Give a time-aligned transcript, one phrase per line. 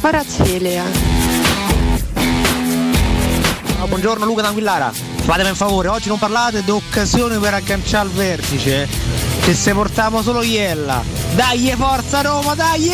[0.00, 0.84] Paracelia.
[3.80, 8.14] Oh, buongiorno Luca D'Anguillara, fatemi un favore, oggi non parlate di occasione per agganciare il
[8.14, 8.88] vertice,
[9.42, 11.02] che se portiamo solo Iella.
[11.34, 12.90] Dai, forza Roma, dai!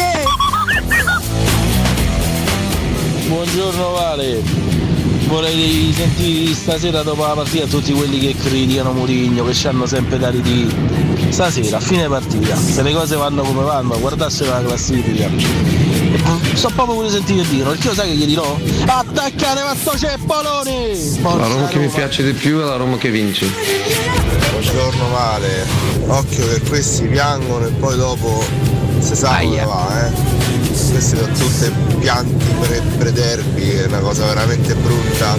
[3.28, 4.42] Buongiorno Vale,
[5.28, 10.18] vorrei sentire stasera dopo la partita tutti quelli che criticano Murigno, che ci hanno sempre
[10.18, 10.74] da ridire.
[11.28, 15.85] Stasera, a fine partita, se le cose vanno come vanno, guardassero la classifica.
[16.54, 18.58] Sto proprio di sentire dire, perché io sai che gli dirò?
[18.86, 20.96] Attaccare questo ceppolone!
[21.22, 23.46] La Roma che mi piace di più è la Roma che vince.
[24.50, 25.66] Buongiorno Vale,
[26.06, 28.44] occhio che questi piangono e poi dopo
[28.98, 30.12] si sa come va, eh.
[30.66, 35.36] Questi sono tutte pianti pre- prederbi, è una cosa veramente brutta.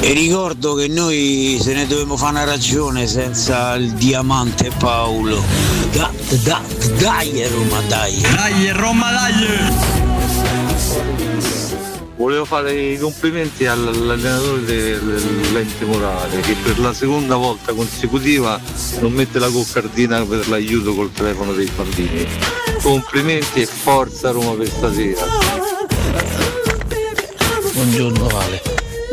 [0.00, 5.42] E ricordo che noi se ne dovevamo fare una ragione senza il diamante Paolo.
[5.92, 6.10] Da,
[6.42, 6.60] da,
[6.98, 8.20] dai Roma, dai!
[8.20, 10.03] Dai Roma, dai!
[12.16, 18.60] Volevo fare i complimenti all'allenatore dell'ente morale che per la seconda volta consecutiva
[19.00, 22.24] non mette la coccardina per l'aiuto col telefono dei bambini.
[22.80, 25.26] Complimenti e forza Roma per stasera.
[27.72, 28.62] Buongiorno Vale.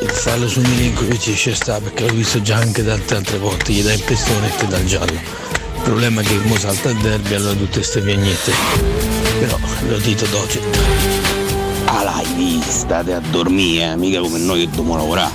[0.02, 3.82] Il fallo su Milinkovic ci sta perché l'ho visto già anche tante altre volte, gli
[3.82, 5.20] dà il pestone e ti dà il giallo.
[5.76, 8.54] Il problema è che mo salta il derby allora tutte queste piagnette.
[9.40, 11.41] Però lo dito docet.
[11.94, 13.96] Ah, l'hai state a dormire, eh?
[13.98, 15.32] mica come noi che dobbiamo lavorare.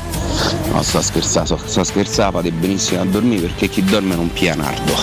[0.72, 4.94] No, sta scherzando, sta scherzando, fate benissimo a dormire perché chi dorme non pia nardo.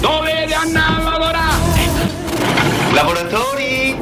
[0.00, 1.88] Dovete andare a lavorare!
[2.92, 3.98] Lavoratori!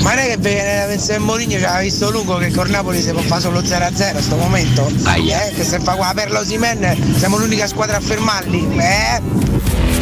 [0.00, 3.00] Ma non è che viene avesse il Mourinho ci aveva visto Luco che con Napoli
[3.00, 4.90] si può fare solo 0-0 a sto momento.
[5.04, 5.46] Aia.
[5.46, 8.76] Eh, che se fa qua per l'Osimen siamo l'unica squadra a fermarli.
[8.76, 9.99] Eh?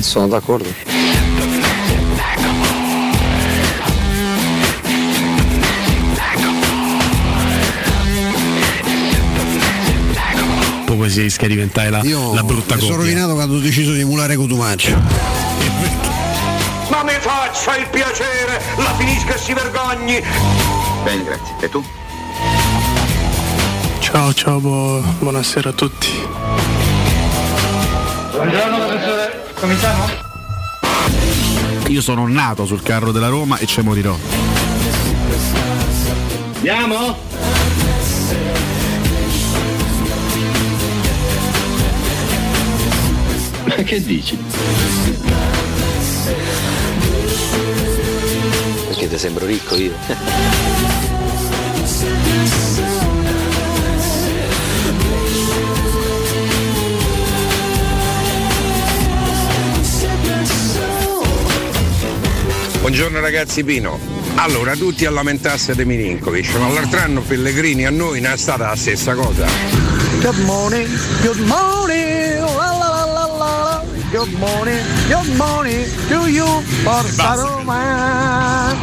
[0.00, 0.68] Sono d'accordo.
[11.08, 13.92] Poi si rischia di diventare la, Io la brutta mi sono rovinato quando ho deciso
[13.92, 14.90] di emulare Cotumaccio.
[16.90, 20.20] Ma mi faccia il piacere, la finisca e si vergogni!
[21.04, 21.54] Bene, grazie.
[21.60, 21.82] E tu?
[24.00, 26.08] Ciao, ciao, bu- buonasera a tutti.
[28.32, 29.27] Buongiorno professore,
[29.60, 30.06] cominciamo?
[31.88, 34.16] Io sono nato sul carro della Roma e ci morirò.
[36.56, 37.16] Andiamo?
[43.64, 44.38] Ma che dici?
[48.88, 50.97] Perché ti sembro ricco io?
[62.88, 63.98] Buongiorno ragazzi Pino.
[64.36, 68.68] Allora, tutti a lamentarsi di Milinkovic, ma l'altro anno Pellegrini a noi non è stata
[68.68, 69.46] la stessa cosa.
[70.22, 70.88] Good morning,
[71.20, 73.84] good morning, la la la la la.
[74.10, 78.74] Good morning, good morning to you, Forza Roma.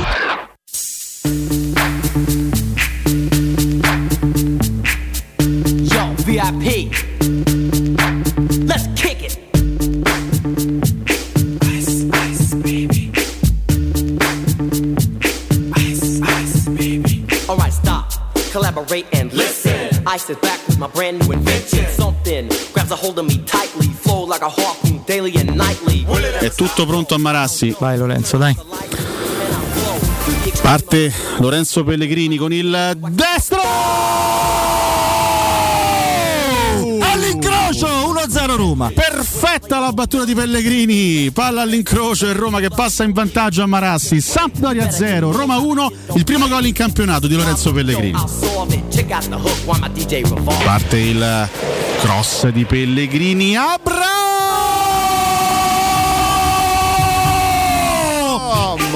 [5.81, 7.04] Yo, VIP.
[20.95, 21.85] Brand new invention.
[21.91, 23.87] Something grabs a hold of me tightly.
[24.01, 26.05] Flow like a harpoon daily and nightly.
[26.39, 27.75] È tutto pronto a Marassi.
[27.77, 28.55] Vai Lorenzo, dai.
[30.61, 34.54] Parte Lorenzo Pellegrini con il destro!
[38.65, 38.89] Roma.
[38.89, 41.29] Perfetta la battuta di Pellegrini.
[41.31, 44.19] Palla all'incrocio e Roma che passa in vantaggio a Marassi.
[44.19, 45.91] Sampdoria 0, Roma 1.
[46.15, 48.19] Il primo gol in campionato di Lorenzo Pellegrini.
[50.63, 51.49] Parte il
[51.99, 53.55] cross di Pellegrini.
[53.55, 54.03] Abra!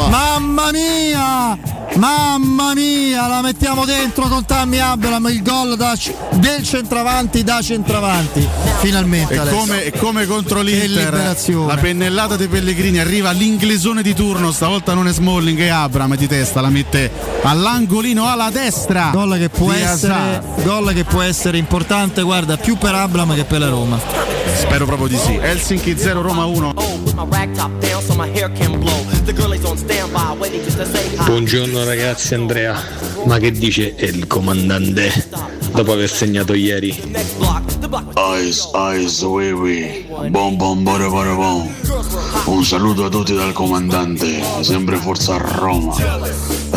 [0.10, 1.79] Mamma mia!
[1.95, 5.97] Mamma mia, la mettiamo dentro con Tammy Abraham il gol da-
[6.33, 8.47] del centravanti da centravanti.
[8.80, 9.33] Finalmente.
[9.33, 14.94] E come, e come contro l'Inter, la pennellata dei Pellegrini arriva l'inglesone di turno, stavolta
[14.94, 17.12] non è Smalling, è Abram di testa, la mette
[17.44, 19.09] all'angolino alla destra.
[19.12, 23.59] Gol che può essere, gol che può essere importante, guarda, più per Abram che per
[23.59, 24.00] la Roma.
[24.56, 25.36] Spero proprio di sì.
[25.36, 26.74] Helsinki 0 Roma 1.
[27.03, 29.06] With my rag top down so my hair can blow.
[29.25, 31.25] The girl is on standby waiting just to say hi.
[31.25, 32.80] Buongiorno ragazzi Andrea,
[33.25, 35.12] ma che dice il comandante
[35.74, 36.89] dopo aver segnato ieri?
[38.39, 40.06] Ice, ice, oui, oui.
[40.30, 41.68] Bom, bom, bore, bom.
[42.45, 44.39] Un saluto a tutti dal comandante.
[44.62, 45.95] Sempre forza Roma.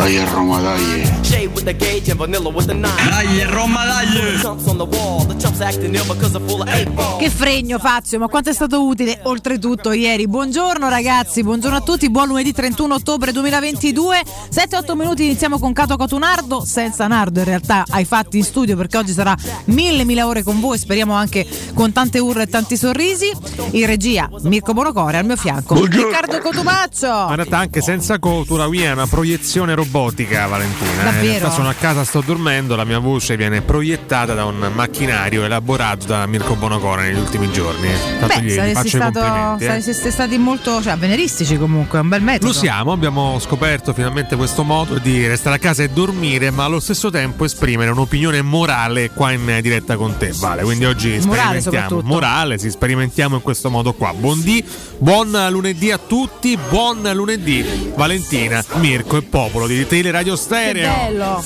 [0.03, 1.21] Dai a Roma, dai.
[1.21, 2.91] Shade with the gauge and vanilla with the nine.
[3.07, 4.37] Dai, Roma, dai!
[4.41, 7.19] Chumps on the wall, the chumps acting ill because they're full of eight ball.
[7.19, 10.27] Che fregno Fazio, ma quanto è stato utile oltretutto ieri.
[10.27, 14.23] Buongiorno ragazzi, buongiorno a tutti, buon lunedì 31 ottobre 2022.
[14.53, 18.97] 7-8 minuti iniziamo con Cato Cotunardo, senza Nardo in realtà ai fatti in studio perché
[18.97, 19.33] oggi sarà
[19.67, 23.31] mille mille ore con voi, speriamo anche con tante urla e tanti sorrisi.
[23.71, 25.75] In regia Mirko Bonocore al mio fianco.
[25.75, 26.07] Buongiorno.
[26.07, 27.07] Riccardo Cotubaccio.
[27.07, 30.91] Ma in realtà anche senza cotura mia è una proiezione robotica, Valentina.
[30.91, 31.03] eh.
[31.03, 31.21] Davvero?
[31.21, 36.07] realtà sono a casa, sto dormendo, la mia voce viene proiettata da un macchinario elaborato
[36.07, 37.89] da Mirko Bonocore negli ultimi giorni.
[38.19, 39.19] Tanto Beh, saresti, stato,
[39.59, 39.65] eh.
[39.65, 42.47] sareste stati molto cioè, avveniristici comunque, è un bel metodo.
[42.47, 46.79] Lo siamo, abbiamo scoperto finalmente questo modo di restare a casa e dormire, ma allo
[46.79, 50.63] stesso tempo esprimere un'opinione morale qua in diretta con te, Vale.
[50.63, 54.13] Quindi oggi Morale sperimentiamo morale, si sperimentiamo in questo modo qua.
[54.13, 54.63] Buon dì,
[54.97, 60.91] buon lunedì a tutti, buon lunedì Valentina, Mirko e Popolo di Teleradio Che Stereo.
[60.93, 61.43] bello.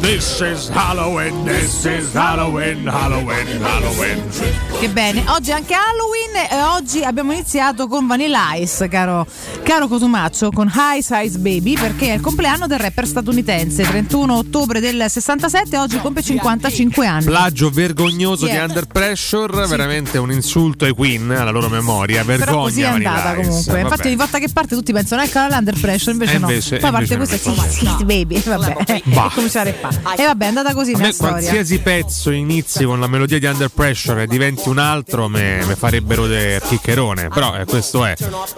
[0.00, 4.22] This is Halloween, this is Halloween, Halloween, Halloween.
[4.80, 9.26] Che bene, oggi è anche Halloween e oggi abbiamo iniziato con Vanilla Ice, caro,
[9.62, 14.80] caro Cotumaccio, con Ice Ice Baby perché è il compleanno del rapper statunitense, 31 ottobre
[14.80, 17.24] del 67 oggi compie 55 anni.
[17.24, 18.56] Plagio vergognoso Yeah.
[18.56, 22.24] di Under Pressure, veramente un insulto ai Queen, alla loro memoria.
[22.24, 22.44] Vergogna.
[22.44, 23.46] Però così è Vanilla andata Ice.
[23.46, 23.72] comunque.
[23.72, 23.82] Vabbè.
[23.84, 26.48] Infatti ogni volta che parte tutti pensano ecco l'Under Pressure, invece, E no.
[26.48, 29.00] invece- Poi parte invece questa sì, baby, vabbè.
[29.04, 29.26] Bah.
[29.32, 29.90] E cominciare qua.
[30.16, 31.32] E vabbè, è andata così me storia.
[31.34, 35.74] qualsiasi pezzo inizi con la melodia di Under Pressure e diventi un altro me, me
[35.76, 37.28] farebbero del chiccherone.
[37.28, 38.14] Però eh, questo è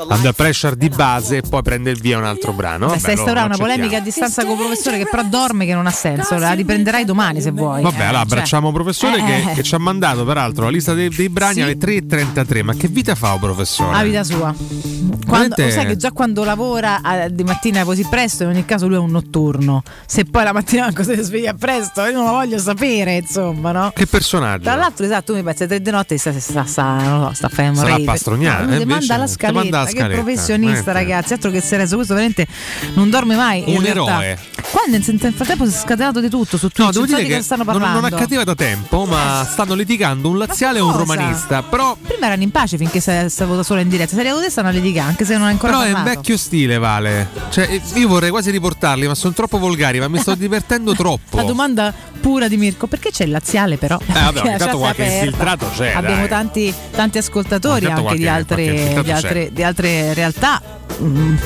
[0.09, 2.87] Under Pressure di base e poi prende il via un altro brano.
[2.87, 5.75] Vabbè, stai lo- instaurando una polemica a distanza con il professore che però dorme che
[5.75, 6.37] non ha senso.
[6.39, 7.83] La riprenderai domani se vuoi.
[7.83, 9.55] Vabbè, allora Cioè, abbracciamo un professore eh, che, eh.
[9.55, 11.61] che ci ha mandato peraltro la lista dei, dei brani Sì.
[11.63, 12.63] alle 3.33.
[12.65, 13.93] Ma che vita fa un professore?
[13.93, 14.55] La vita sua.
[14.55, 18.65] Quando, Veramente- lo sai che già quando lavora eh, di mattina così presto, in ogni
[18.65, 19.83] caso lui è un notturno.
[20.07, 23.93] Se poi la mattina manco si sveglia presto, io non lo voglio sapere, insomma, no?
[23.95, 24.65] Che personaggio?
[24.65, 27.49] Tra l'altro, esatto, tu mi pensi tre di notte sta, sta, sta, non lo so,
[27.49, 28.05] sta un Sarà rave.
[28.05, 30.93] pastrognato, No, lui eh, manda la scaletta, manda la che scaletta, professionista, veramente.
[30.93, 31.33] ragazzi.
[31.33, 32.47] Altro che Sereso, questo veramente
[32.95, 33.65] non dorme mai.
[33.67, 34.39] Un eroe.
[34.71, 36.79] Qua nel, nel frattempo si è scatenato di tutto su Twitch.
[36.79, 38.01] No, devo non dire di che cosa stanno non, parlando.
[38.01, 40.99] non accadeva da tempo, ma stanno litigando un laziale e un cosa?
[41.15, 41.63] romanista.
[41.63, 44.15] Però, Prima erano in pace finché stavo da sola in diretta.
[44.17, 46.17] Se li avevo stanno a litigare, anche se non è ancora però è un parlato.
[46.17, 47.29] vecchio stile, Vale.
[47.51, 51.37] Cioè, io vorrei quasi riportarli, ma sono troppo volgari, ma mi sto divertendo troppo.
[51.37, 53.99] La domanda pura di Mirko, perché c'è il laziale però?
[54.01, 55.25] Eh, vabbè, ogni tanto qualche aperta.
[55.25, 60.63] infiltrato c'è, Abbiamo tanti, tanti ascoltatori anche di qualche- altre, di, altre, di altre realtà.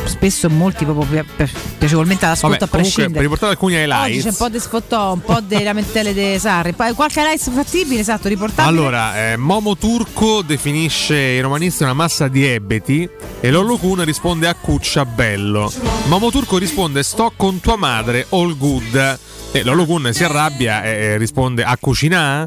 [0.05, 3.23] Spesso molti proprio pi- pi- piacevolmente all'ascolto Vabbè, a comunque, per prescindere.
[3.23, 4.23] riportare alcuni Oggi highlights.
[4.25, 6.73] c'è un po' di sfottò, un po' di lamentele di Sarri.
[6.75, 8.69] Poi qualche highlights fattibile, esatto, riportabile.
[8.79, 13.09] Allora, eh, Momo Turco definisce i romanisti una massa di ebeti
[13.41, 15.73] e Lollo Kun risponde a Cuccia Bello.
[16.09, 19.19] Momo Turco risponde sto con tua madre, all good.
[19.51, 22.47] E Lollo Kun si arrabbia e e risponde a cucinà?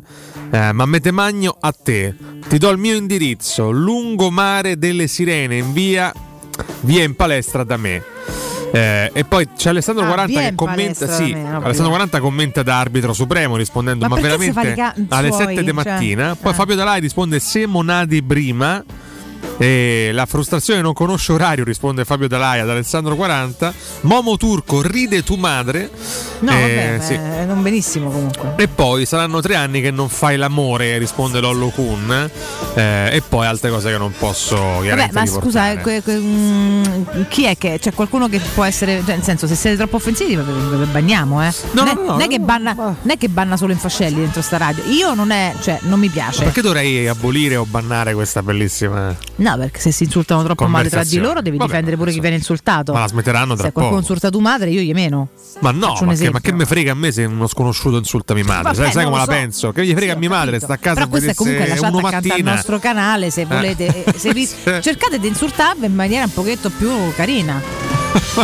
[0.51, 2.13] Eh, ma mette magno a te.
[2.47, 6.13] Ti do il mio indirizzo, lungomare delle sirene in via,
[6.81, 8.03] via in palestra da me.
[8.73, 11.07] Eh, e poi c'è Alessandro Ah, 40 via che commenta.
[11.07, 15.47] Sì, me, Alessandro 40 commenta da arbitro supremo rispondendo: Ma Ma, veramente alle suoi?
[15.47, 16.37] 7 di Cioè, mattina.
[16.39, 16.55] Poi eh.
[16.55, 18.83] Fabio Dalai risponde: Se Monadi prima.
[19.61, 23.71] E la frustrazione non conosce orario, risponde Fabio Dalai ad Alessandro 40.
[24.01, 25.89] Momo Turco ride tu madre.
[26.39, 27.45] No, Eh, vabbè, sì.
[27.45, 28.53] non benissimo comunque.
[28.57, 32.29] E poi saranno tre anni che non fai l'amore, risponde Lollo Kun.
[32.73, 36.17] Eh, e poi altre cose che non posso Vabbè, chiaramente ma scusa, eh, que- que-
[36.17, 36.83] mm,
[37.29, 40.35] chi è che c'è qualcuno che può essere, cioè, nel senso, se siete troppo offensivi,
[40.37, 41.53] vi- vi vi bagniamo, eh.
[41.73, 43.77] No, non, no, è, no, non è che banna, non è che banna solo in
[43.77, 44.83] fascelli dentro sta radio.
[44.85, 46.43] Io non è, cioè, non mi piace.
[46.45, 49.15] Perché dovrei abolire o bannare questa bellissima.
[49.35, 52.19] No, perché se si insultano troppo male tra di loro, devi Vabbè, difendere pure chi
[52.19, 52.93] viene insultato.
[52.93, 53.99] Ma la smetteranno tra se qualcuno poco.
[53.99, 55.29] insulta tua madre, io gli meno.
[55.59, 58.43] Ma no, ma che, ma che me frega a me se uno sconosciuto insulta mia
[58.45, 58.63] madre?
[58.63, 59.37] Vabbè, sai sai come lo la so.
[59.39, 59.71] penso?
[59.71, 61.93] Che gli frega a mia madre, sta a casa Però questa è comunque la chat
[62.05, 63.45] accanto al nostro canale, se Eh.
[63.45, 64.03] volete.
[64.05, 64.47] eh, se vi-
[64.81, 68.00] cercate di insultarvi in maniera un pochetto più carina.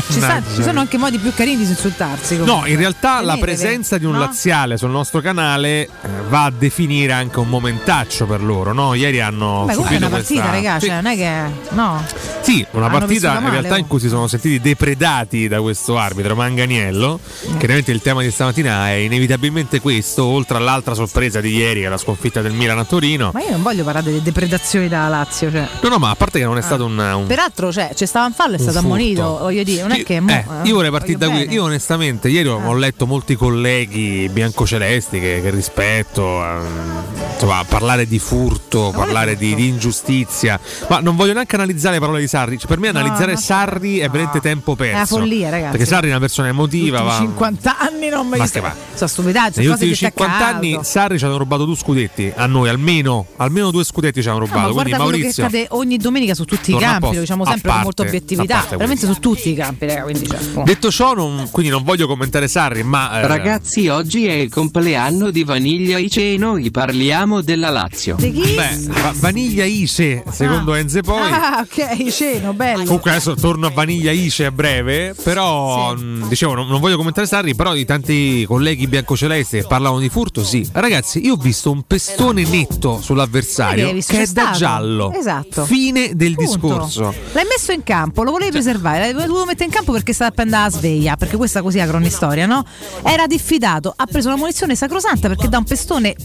[0.10, 2.38] Ci, sta- ci sono anche modi più carini di insultarsi.
[2.38, 2.70] No, comunque.
[2.70, 4.20] in realtà la Tenetevi, presenza di un no?
[4.20, 5.90] laziale sul nostro canale eh,
[6.30, 8.94] va a definire anche un momentaccio per loro, no?
[8.94, 11.42] Ieri hanno Beh, subito una partita, questa Sì, cioè, non è che.
[11.70, 12.04] No.
[12.42, 13.78] sì, una hanno partita in male, realtà oh.
[13.78, 17.20] in cui si sono sentiti depredati da questo arbitro Manganiello.
[17.58, 21.90] Chiaramente il tema di stamattina è inevitabilmente questo, oltre all'altra sorpresa di ieri che è
[21.90, 23.32] la sconfitta del Milan a Torino.
[23.34, 25.52] Ma io non voglio parlare delle depredazioni da Lazio.
[25.52, 25.68] Cioè.
[25.82, 28.28] No, no, ma a parte che non è stato un, un Peraltro, cioè, c'è stava
[28.28, 28.94] in fallo, è Un stato furto.
[28.94, 29.50] ammonito.
[29.58, 31.40] Io voglio dire, non è che mo, Eh, io vorrei partire da qui.
[31.40, 31.54] bene.
[31.54, 38.20] Io onestamente ieri ho letto molti colleghi biancocelesti che, che rispetto, ehm, insomma, parlare di
[38.20, 40.60] furto, parlare di, di ingiustizia,
[40.90, 42.58] ma non voglio neanche analizzare le parole di Sarri.
[42.58, 44.94] Cioè, per me No, analizzare no, Sarri è veramente tempo perso.
[44.94, 45.72] È una follia, ragazzi.
[45.72, 47.18] Perché Sarri è una persona emotiva, va.
[47.18, 48.76] 50 anni non mi Ma sta-?
[48.96, 50.80] Sono stupidaggini, Negli ultimi che 50 anni.
[50.82, 54.46] Sarri ci hanno rubato due scudetti, a noi almeno, almeno due scudetti ci hanno No,
[54.46, 54.68] rubato.
[54.68, 57.70] ma quindi quello che Maurizio accade ogni domenica su tutti i campi, lo diciamo sempre
[57.72, 60.64] con molta parte- obiettività, parte veramente su tutti i campi, raga, quindi cioè, boh.
[60.64, 65.30] Detto ciò, non- quindi non voglio commentare Sarri, ma eh, Ragazzi, oggi è il compleanno
[65.32, 68.16] di Vaniglia Ice e noi parliamo della Lazio.
[68.18, 68.54] Di chi?
[68.56, 71.30] Beh, Va- Vaniglia Ice, secondo Enze poi.
[71.32, 72.84] Ah, ok, ceno, bello.
[72.84, 77.28] Comunque adesso torno a Vaniglia Ice a breve, però mh, dicevo non, non voglio commentare
[77.28, 80.68] Sarri, però di tanti colleghi biancocelesti che parlavano di furto, sì.
[80.72, 84.58] Ragazzi, io ho visto un pestone netto sull'avversario che è da stato.
[84.58, 85.12] giallo.
[85.14, 85.66] Esatto.
[85.66, 86.52] Fine del Punto.
[86.52, 87.14] discorso.
[87.34, 90.34] L'hai messo in campo, lo volevi preservare, l'hai dovuto mettere in campo perché stava a
[90.34, 92.66] prendere la sveglia, perché questa così è la cronistoria, no?
[93.04, 96.16] Era diffidato, ha preso una munizione sacrosanta perché da un pestone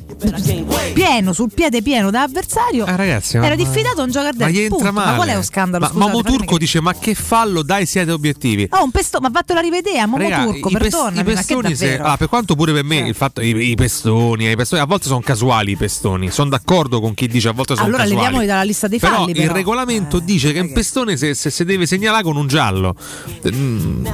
[0.92, 4.60] pieno, sul piede pieno da avversario, ragazzi, ma- era diffidato a un giocare Ma gli
[4.60, 5.10] entra male.
[5.10, 5.84] Ma qual è lo scandalo?
[5.84, 8.66] Ma Scusate, Momo Turco dice: Ma che fallo, dai, siete obiettivi.
[8.70, 11.76] Oh, un pestone, ma vattelo a rivedere a Momo Raga, Turco, perdonami, i ma pestoni,
[11.76, 14.86] se- ah, per quanto pure per me il fatto i, i pestoni, i pestoni, a
[14.86, 16.30] volte sono casuali i pestoni.
[16.30, 18.20] Sono d'accordo con chi dice a volte sono allora casuali.
[18.22, 19.52] leviamoli dalla lista dei Però falli, il però.
[19.52, 22.94] regolamento dice che un pestone se, se, se deve segnalare con un giallo.
[23.44, 24.06] Mm,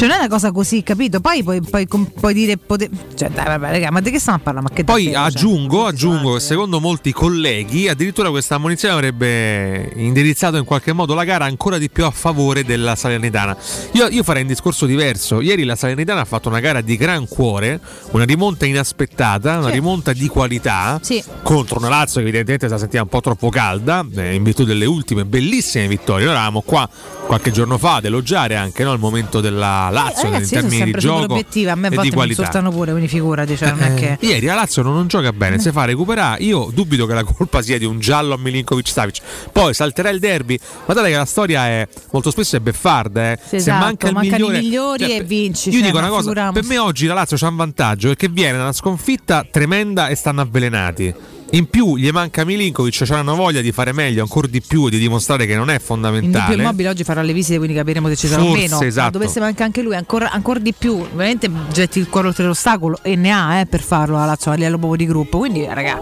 [0.00, 1.20] Cioè non è una cosa così, capito?
[1.20, 2.56] Poi puoi, puoi- puoi dire...
[2.56, 4.66] pote- Cioè dai, vabbè, raga, ma di che stiamo a parlare?
[4.66, 5.30] Ma che Poi davvero, cioè?
[5.30, 11.24] aggiungo, aggiungo che secondo molti colleghi addirittura questa ammonizione avrebbe indirizzato in qualche modo la
[11.24, 13.54] gara ancora di più a favore della Salernitana.
[13.92, 15.42] Io, io farei un discorso diverso.
[15.42, 17.78] Ieri la Salernitana ha fatto una gara di gran cuore,
[18.12, 19.72] una rimonta inaspettata, una Sì.
[19.74, 21.22] rimonta di qualità Sì.
[21.42, 24.86] contro una Lazio che evidentemente si sentiva un po' troppo calda eh, in virtù delle
[24.86, 26.24] ultime bellissime vittorie.
[26.26, 26.88] Eravamo qua
[27.26, 30.68] qualche giorno fa ad elogiare anche no, il momento della Lazio in Eh, Ragazzi, sono
[30.68, 33.94] termini di gioco obiettiva, a me a volte mi insultano pure, quindi figurati, cioè è
[33.94, 34.18] che...
[34.20, 36.42] Eh, Ieri la Lazio non, non gioca bene, si fa recuperare.
[36.42, 39.20] Io dubito che la colpa sia di un giallo a Milinkovic Savic.
[39.52, 40.58] Poi salterà il derby.
[40.84, 43.32] Guardate che la storia è molto spesso è beffarda.
[43.32, 43.38] Eh.
[43.40, 45.68] Sì, Se esatto, manca il mancano migliore, i migliori Cioè, e vinci.
[45.70, 48.56] Io cioè, dico una cosa: per me oggi la Lazio c'ha un vantaggio perché viene
[48.56, 51.14] da una sconfitta tremenda e stanno avvelenati.
[51.52, 54.98] In più gli manca Milinkovic, c'hanno voglia di fare meglio ancora di più e di
[54.98, 56.54] dimostrare che non è fondamentale.
[56.54, 58.80] immobile oggi farà le visite, quindi capiremo se ci sarà o meno.
[58.80, 59.18] esatto.
[59.18, 60.98] Ma dovesse mancare anche lui, ancora, ancora di più.
[60.98, 64.54] Veramente getti il cuore oltre l'ostacolo e ne ha eh, per farlo la Lazio a
[64.54, 65.38] livello proprio di gruppo.
[65.38, 66.00] Quindi, raga,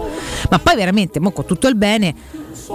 [0.50, 2.14] ma poi veramente, mo con tutto il bene.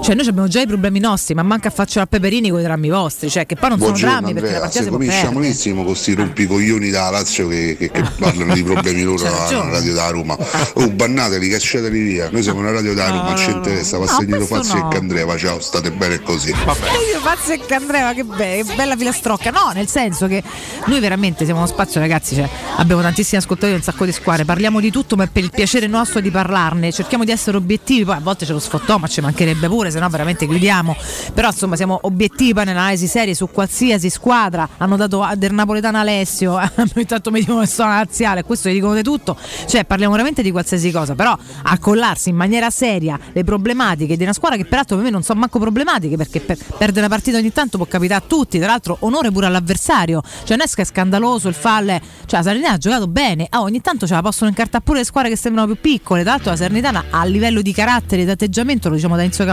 [0.04, 2.64] Cioè, noi abbiamo già i problemi nostri, ma manca a farci a Peperini con i
[2.64, 3.30] drammi vostri.
[3.30, 5.40] Cioè, che poi non Buongiorno sono drammi perché la Andrea, partita si può comincia perdere.
[5.42, 9.94] malissimo con questi rompicoglioni da Lazio che, che- che parlano di problemi loro alla radio
[9.94, 10.38] da Roma.
[10.76, 12.30] Oh, bannateli, cacciateli via.
[12.32, 14.90] Noi siamo una radio da Roma, ci interessa, va no, Fazzi no.
[14.92, 16.50] e Candreva, ciao, state bene così.
[16.50, 19.50] E io Pazzi e Candreva, che, be- che bella filastrocca.
[19.52, 20.42] No, nel senso che
[20.86, 22.36] noi veramente siamo uno spazio, ragazzi.
[22.36, 24.44] Cioè, abbiamo tantissimi ascoltatori, un sacco di squadre.
[24.46, 26.92] Parliamo di tutto, ma è per il piacere nostro di parlarne.
[26.92, 28.04] Cerchiamo di essere obiettivi.
[28.06, 30.96] Poi a volte ce lo sfottò, ma ci mancherebbe pure, se no veramente chiudiamo.
[31.34, 34.68] Però insomma siamo obiettivi nell'analisi serie su qualsiasi squadra.
[34.78, 36.58] Hanno dato del napoletano Alessio,
[36.96, 39.38] intanto mi dicono che sono laziale, questo gli dicono di tutto.
[39.66, 41.16] Cioè, parliamo veramente di qualsiasi cosa.
[41.16, 45.24] Però accollarsi in maniera seria le problematiche di una squadra che peraltro per me non
[45.24, 48.68] sono manco problematiche perché per- perdere una partita ogni tanto può capitare a tutti, tra
[48.68, 53.08] l'altro onore pure all'avversario, cioè non è scandaloso il falle, cioè la Salernitana ha giocato
[53.08, 56.22] bene, ah, ogni tanto ce la possono incartare pure le squadre che sembrano più piccole,
[56.22, 59.53] tra l'altro la Salernitana a livello di carattere di atteggiamento, lo diciamo da inizio campionato,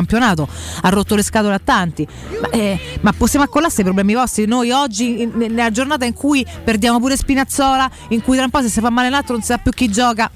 [0.83, 2.07] ha rotto le scatole a tanti,
[2.40, 6.47] ma, eh, ma possiamo accollarsi i problemi vostri, noi oggi in- nella giornata in cui
[6.64, 9.49] perdiamo pure Spinazzola, in cui tra un po' se si fa male l'altro non si
[9.49, 10.30] sa più chi gioca,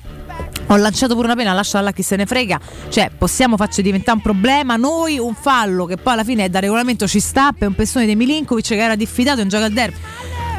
[0.69, 2.59] ho lanciato pure una pena, lascia là chi se ne frega.
[2.89, 4.77] Cioè, possiamo farci diventare un problema.
[4.77, 8.17] Noi un fallo che poi alla fine da regolamento ci sta per un pestone di
[8.17, 9.97] Milinkovic che era diffidato in gioco al derby.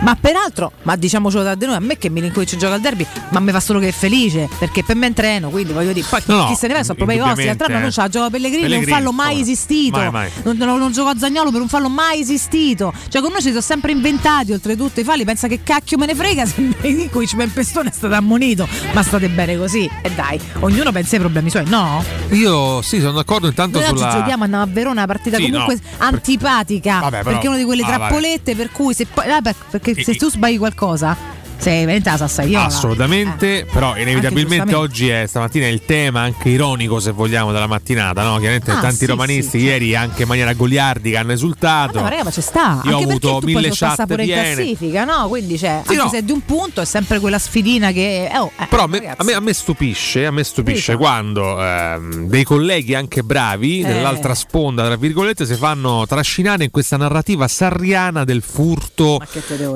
[0.01, 3.39] Ma peraltro, ma diciamocelo da di noi, a me che Milinkovic gioca al derby, ma
[3.39, 6.05] mi fa solo che è felice, perché per me è in treno, quindi voglio dire,
[6.07, 8.07] poi No, chi se ne va sono problemi vostri, l'altro anno non indubbiamente, ce la
[8.09, 9.41] gioca Pellegrini, Pellegrini, un fallo mai come?
[9.41, 9.97] esistito.
[9.97, 10.29] Mai, mai.
[10.43, 12.93] Non, non, non giocò Zagnolo per un fallo mai esistito.
[13.09, 15.23] Cioè, con noi ci sono sempre inventati oltretutto i falli.
[15.25, 18.67] Pensa che cacchio me ne frega se Milinkovic per pestone è stato ammonito.
[18.93, 19.89] Ma state bene così.
[20.01, 22.03] E dai, ognuno pensa ai problemi suoi, no?
[22.31, 24.11] Io sì, sono d'accordo intanto Noi oggi sulla.
[24.11, 26.05] giochiamo andiamo a Verona, una partita Sì, comunque no.
[26.05, 26.99] antipatica.
[26.99, 27.97] Vabbè, però- perché è una di quelle ah, vabbè.
[27.99, 29.27] trappolette per cui se poi.
[29.27, 29.55] Vabbè,
[29.93, 31.34] perché se tu sbagli qualcosa.
[31.57, 32.65] Sei veramente la sassaiola.
[32.65, 38.37] Assolutamente, però inevitabilmente oggi è stamattina il tema anche ironico se vogliamo della mattinata, no?
[38.37, 41.97] Chiaramente Ah, tanti sì, romanisti sì, ieri anche in maniera goliardica hanno esultato.
[41.97, 42.81] No, ma raga, ma ci sta.
[42.85, 44.53] Io ho anche avuto perché tu mille chat pure in piene.
[44.55, 45.27] classifica, no?
[45.27, 46.09] Quindi c'è, Sì, anche no.
[46.09, 48.27] se è di un punto, è sempre quella sfidina che.
[48.31, 51.61] eh, oh, eh, Però a me, a me- a me stupisce, a me stupisce quando
[51.63, 53.85] ehm, dei colleghi anche bravi Eh.
[53.87, 59.19] dell'altra sponda, tra virgolette, si fanno trascinare in questa narrativa sarriana del furto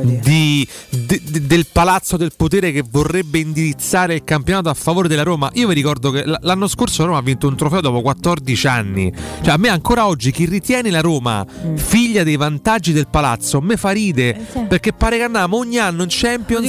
[0.04, 5.24] di- de- de- del palazzo del potere che vorrebbe indirizzare il campionato a favore della
[5.24, 5.50] Roma.
[5.54, 9.12] Io vi ricordo che l'anno scorso Roma ha vinto un trofeo dopo 14 anni.
[9.42, 11.76] Cioè, a me ancora oggi chi ritiene la Roma Mm.
[11.76, 14.60] figlia dei vantaggi del palazzo me fa ride sì.
[14.68, 16.68] perché pare che andiamo ogni anno in Champions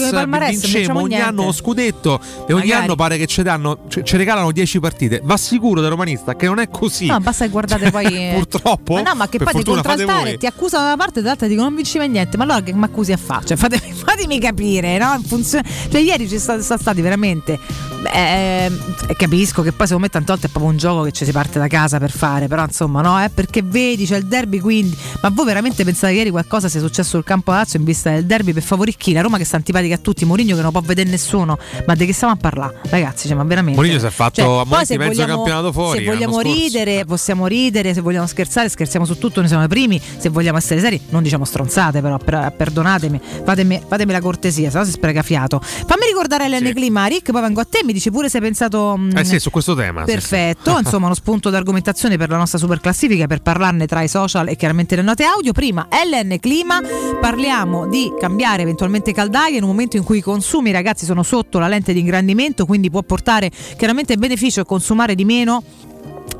[0.48, 1.26] vincemo ogni niente.
[1.26, 2.82] anno lo scudetto e ogni Magari.
[2.84, 5.20] anno pare che ci danno ci ci regalano 10 partite.
[5.22, 7.06] Va sicuro da romanista che non è così.
[7.06, 8.04] No, basta che guardate poi.
[8.30, 8.94] eh, Purtroppo.
[8.94, 11.66] Ma no, ma che poi ti contrastare, ti accusano da una parte e dall'altra dicono
[11.68, 12.36] non vinciva niente.
[12.36, 13.46] Ma allora che mi accusi a fare?
[13.46, 15.14] Cioè, fatemi, fatemi capire, no?
[15.14, 17.58] In funzione- Cioè, ieri ci sono stati veramente.
[18.00, 18.78] beh, ehm,
[19.16, 21.58] capisco che poi secondo me tante volte è proprio un gioco che ci si parte
[21.58, 22.48] da casa per fare.
[22.48, 24.96] Però insomma, no, eh, perché vedi, c'è il derby, quindi.
[25.20, 28.24] Ma voi veramente pensate che ieri qualcosa sia successo sul campo Lazio in vista del
[28.24, 29.12] derby per favorire chi?
[29.12, 31.58] La Roma che sta antipatica a tutti, Mourinho che non può vedere nessuno.
[31.86, 32.78] Ma di che stiamo a parlare?
[32.88, 33.78] Ragazzi, cioè, ma veramente.
[33.78, 36.62] Mourinho si è fatto Cioè, a se mezzo vogliamo- campionato fuori Se vogliamo l'anno scorso.
[36.64, 40.00] ridere, possiamo ridere, se vogliamo scherzare, scherziamo su tutto, noi siamo i primi.
[40.18, 44.78] Se vogliamo essere seri, non diciamo stronzate, però, per- perdonatemi, fatemi, fatemi la cortesia, se
[44.80, 45.60] no si spreca fiato.
[45.60, 48.96] Fammi ricordare Ellen Clima, Rick, poi vengo a te, mi dici pure se hai pensato.
[48.96, 50.04] mh, Eh sì, su questo tema.
[50.06, 50.80] sì, Perfetto, sì.
[50.84, 54.56] insomma uno spunto d'argomentazione per la nostra super classifica per parlarne tra i social e
[54.56, 55.52] chiaramente le note audio.
[55.52, 56.80] Prima LN Clima,
[57.20, 61.58] parliamo di cambiare eventualmente caldaia in un momento in cui i consumi ragazzi sono sotto
[61.58, 65.62] la lente di ingrandimento, quindi può portare chiaramente beneficio a consumare di meno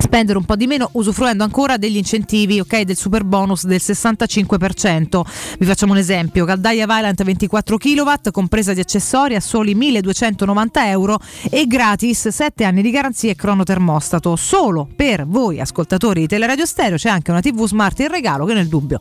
[0.01, 5.21] spendere un po' di meno usufruendo ancora degli incentivi ok del super bonus del 65%
[5.59, 6.45] vi facciamo un esempio.
[6.45, 11.19] Caldaia Vaillant 24 kW compresa di accessori a soli 1290 euro
[11.51, 14.37] e gratis 7 anni di garanzia e cronotermostato.
[14.37, 18.55] Solo per voi ascoltatori di Teleradio Stereo c'è anche una TV smart in regalo che
[18.55, 19.01] nel dubbio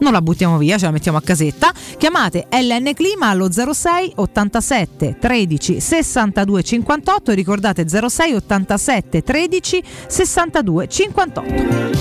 [0.00, 1.72] non la buttiamo via ce la mettiamo a casetta.
[1.96, 10.31] Chiamate LN Clima allo 06 87 13 62 58 e ricordate 06 87 13 62
[10.32, 11.92] 58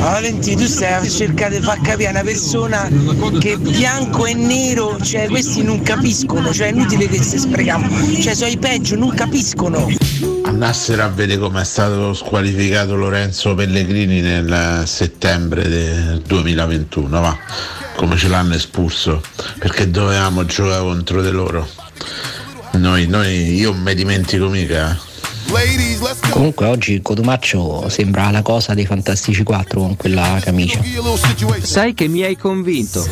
[0.00, 2.88] Valentino, tu stai a cercare di far capire a una persona
[3.38, 7.86] che bianco e nero, cioè questi non capiscono, cioè è inutile che si sprechiamo,
[8.20, 9.88] cioè sono i peggio, non capiscono.
[10.42, 17.38] Andassero a vedere come è stato squalificato Lorenzo Pellegrini nel settembre del 2021, va,
[17.94, 19.22] come ce l'hanno espulso,
[19.58, 21.68] perché dovevamo giocare contro di loro.
[22.72, 25.08] Noi, noi, io non mi dimentico mica.
[25.52, 26.30] Eh.
[26.30, 30.80] Comunque oggi Cotumaccio sembra la cosa dei Fantastici 4 con quella camicia.
[31.62, 33.04] Sai che mi hai convinto.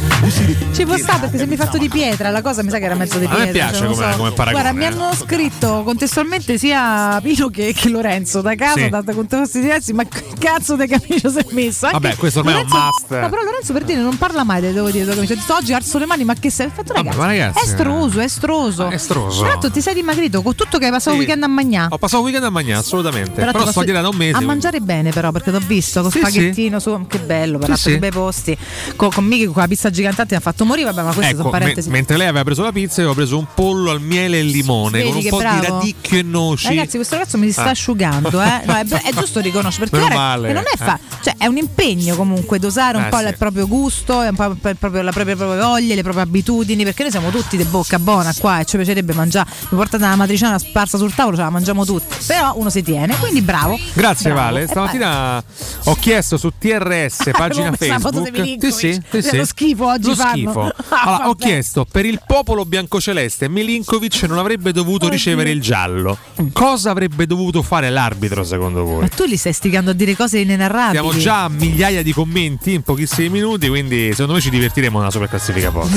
[0.72, 3.18] Ci può stare perché sembri fatto di pietra, la cosa mi sa che era mezzo
[3.18, 3.52] di A me pietra.
[3.52, 4.86] piace cioè, come- come paragone, Guarda, mi eh.
[4.86, 8.88] hanno scritto contestualmente sia Pino che, che Lorenzo da casa, Sì.
[8.88, 11.86] da, da contesti diversi, ma che cazzo di camicia si è messo?
[11.86, 13.20] Anche Vabbè, questo ormai è un Lorenzo- must.
[13.22, 15.10] No, però Lorenzo per dire non parla mai, te devo dire.
[15.10, 16.68] Ho detto, oggi alzo le mani, ma che sei?
[16.72, 18.88] Fatto Vabbè, ragazzi, ma ragazzi, è estroso, è estroso.
[18.88, 19.38] è estroso.
[19.40, 21.22] Tra l'altro ti sei dimagrito con tutto che hai passato Sì.
[21.22, 21.88] il weekend a mangiare.
[21.90, 23.30] Ho passato weekend a mangiare, assolutamente.
[23.32, 24.36] Però, ti sto posso- a dire da un mese.
[24.36, 27.06] A mangiare bene, però, perché t'ho visto con Sì, spaghettino su.
[27.08, 27.90] Che bello, Sì, peraltro, sì.
[27.92, 28.56] che bei posti.
[28.96, 31.36] Con, con Michi con la pizza gigantante mi ha fatto morire, vabbè, ma queste Ecco,
[31.42, 31.88] sono me- parentesi.
[31.90, 34.98] mentre lei aveva preso la pizza, io ho preso un pollo al miele e limone
[34.98, 35.60] Vedi con un po' bravo?
[35.60, 36.66] di radicchio e noci.
[36.68, 37.70] Ragazzi, questo ragazzo mi si sta Ah.
[37.70, 38.60] asciugando, eh?
[38.64, 40.76] No, è, è giusto riconoscere perché male, non è eh.
[40.76, 43.24] fa- cioè, è un impegno comunque dosare un Eh, po' sì.
[43.26, 47.02] il proprio gusto, un po' il proprio- la propria, proprie voglie, le proprie abitudini, perché
[47.02, 49.48] noi siamo tutti di bocca buona qua e ci piacerebbe mangiare.
[49.70, 52.16] Mi portate una matriciana sparsa sul tavolo, ce la mangiamo tutti.
[52.26, 53.78] Però uno si tiene, quindi bravo.
[53.94, 54.52] Grazie bravo.
[54.52, 55.42] Vale, stamattina
[55.84, 58.30] ho chiesto su TRS, pagina Facebook.
[58.30, 58.72] Milinkovic.
[58.74, 59.48] Sì, sì, sì, Lo sì.
[59.50, 60.32] schifo oggi Lo fanno.
[60.32, 60.72] schifo.
[60.98, 66.16] Ah, Allora, ho chiesto per il popolo biancoceleste Milinkovic non avrebbe dovuto ricevere il giallo.
[66.52, 69.00] Cosa avrebbe dovuto fare l'arbitro secondo voi?
[69.02, 70.94] Ma tu li stai stigando a dire cose inenarrabili.
[71.02, 75.10] Siamo già a migliaia di commenti in pochissimi minuti, quindi secondo me ci divertiremo nella
[75.10, 75.92] super classifica post.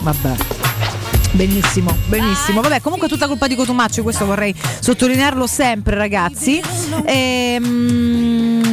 [0.00, 1.09] Vabbè.
[1.32, 2.60] Benissimo, benissimo.
[2.60, 6.60] Vabbè, comunque tutta colpa di Cotumaccio, questo vorrei sottolinearlo sempre, ragazzi.
[7.04, 8.69] Ehm,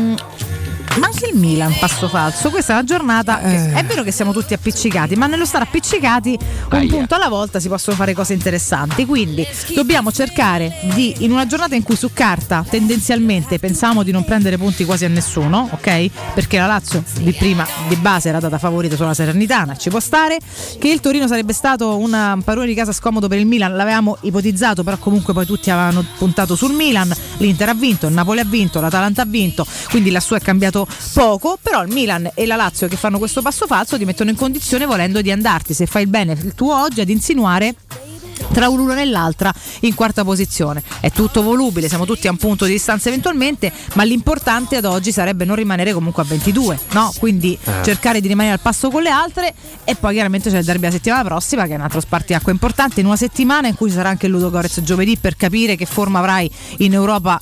[0.99, 2.49] Ma anche il Milan, passo falso.
[2.49, 3.39] Questa è una giornata.
[3.39, 6.37] che- è vero che siamo tutti appiccicati, ma nello stare appiccicati
[6.71, 6.89] un Aia.
[6.89, 9.05] punto alla volta si possono fare cose interessanti.
[9.05, 14.23] Quindi dobbiamo cercare di, in una giornata in cui su carta tendenzialmente pensavamo di non
[14.25, 16.09] prendere punti quasi a nessuno, ok?
[16.33, 20.37] Perché la Lazio di prima di base era data favorita sulla Salernitana, ci può stare.
[20.79, 24.17] Che il Torino sarebbe stato una- un padrone di casa scomodo per il Milan, l'avevamo
[24.21, 27.13] ipotizzato, però comunque poi tutti avevano puntato sul Milan.
[27.37, 31.57] L'Inter ha vinto, il Napoli ha vinto, l'Atalanta ha vinto, quindi lassù è cambiato poco.
[31.61, 34.85] Però il Milan e la Lazio che fanno questo passo falso ti mettono in condizione
[34.85, 37.75] volendo di andarti, se fai il bene il tuo oggi, ad insinuare
[38.53, 40.83] tra un'una e l'altra in quarta posizione.
[40.99, 45.11] È tutto volubile, siamo tutti a un punto di distanza eventualmente, ma l'importante ad oggi
[45.11, 47.11] sarebbe non rimanere comunque a 22, no?
[47.17, 47.83] Quindi Eh.
[47.83, 50.91] cercare di rimanere al passo con le altre e poi chiaramente c'è il derby la
[50.91, 54.09] settimana prossima che è un altro spartiacque importante in una settimana in cui ci sarà
[54.09, 57.39] anche il Ludo Gorez giovedì per capire che forma avrai in Europa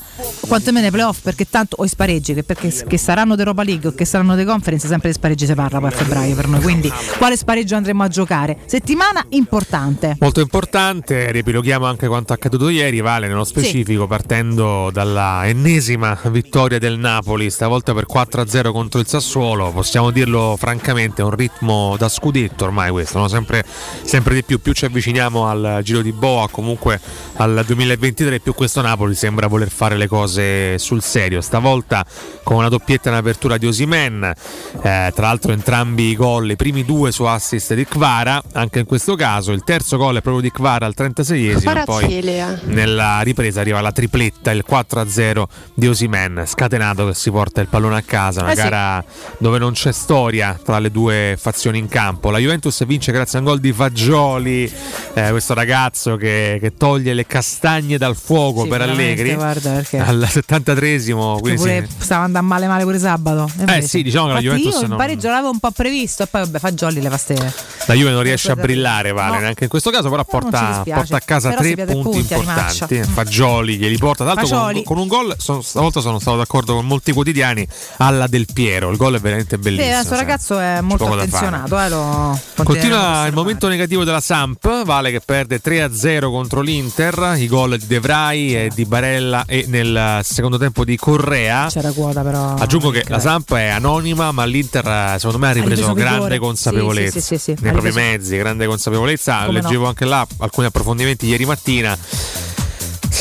[0.47, 3.93] quantomeno nei playoff perché tanto o i spareggi che, perché, che saranno d'Europa League o
[3.93, 6.91] che saranno dei conference sempre di spareggi si parla poi a febbraio per noi quindi
[7.17, 10.84] quale spareggio andremo a giocare settimana importante Molto importante,
[11.31, 17.93] riepiloghiamo anche quanto accaduto ieri, Vale nello specifico, partendo dalla ennesima vittoria del Napoli, stavolta
[17.93, 23.17] per 4-0 contro il Sassuolo, possiamo dirlo francamente, è un ritmo da scudetto ormai questo,
[23.17, 23.27] no?
[23.27, 23.63] sempre,
[24.03, 26.99] sempre di più, più ci avviciniamo al Giro di Boa, comunque
[27.37, 32.05] al 2023, più questo Napoli sembra voler fare le cose sul serio, stavolta
[32.43, 36.85] con una doppietta in apertura di Osimen, eh, tra l'altro entrambi i gol, i primi
[36.85, 39.51] due su assist di Kvara, anche in questo caso.
[39.51, 42.21] Il terzo gol è proprio di Kvara al 36esimo, poi
[42.65, 47.95] nella ripresa arriva la tripletta, il 4-0 di Osimen, scatenato che si porta il pallone
[47.97, 48.61] a casa, una Eh sì.
[48.61, 49.03] gara
[49.37, 52.29] dove non c'è storia tra le due fazioni in campo.
[52.31, 54.71] La Juventus vince grazie a un gol di Fagioli,
[55.13, 59.99] eh, questo ragazzo che, che toglie le castagne dal fuoco Sì, per Allegri guarda, perché-
[59.99, 61.35] al 73esimo.
[61.35, 61.95] che Quindi pure sì.
[62.03, 64.83] stava andando male male pure sabato E invece- sì, diciamo che la Infatti Juventus io
[64.83, 67.33] il non- pareggio l'avevo un po' previsto e poi vabbè Fagioli le faste
[67.87, 69.39] La Juve non riesce a brillare, Vale, No.
[69.41, 72.85] neanche in questo caso, però porta, porta a casa Però tre punti, punti importanti.
[72.95, 73.11] rimaccia.
[73.13, 74.23] Fagioli glieli porta.
[74.23, 77.67] Tra l'altro, con, con un gol, sono- stavolta sono stato d'accordo con molti quotidiani.
[77.97, 79.93] Alla del Piero, il gol è veramente Sì, bellissimo.
[79.93, 80.17] questo sai.
[80.17, 85.61] ragazzo è molto attenzionato eh, lo Continua il momento negativo della Samp, Vale che perde
[85.61, 90.83] 3-0 contro l'Inter, i gol di De Vrij e di Barella e nel secondo tempo
[90.83, 91.67] di Correa.
[91.69, 95.51] c'era quota però Aggiungo che la Samp è anonima, ma l'Inter eh, secondo me ha
[95.51, 96.17] ripreso, ripreso vigore.
[96.17, 97.67] grande consapevolezza Sì, sì, sì, sì, sì.
[97.67, 99.45] Ha propri mezzi, grande consapevolezza.
[99.45, 99.89] Come Leggevo no.
[99.89, 101.97] anche là alcuni approfondimenti ieri mattina.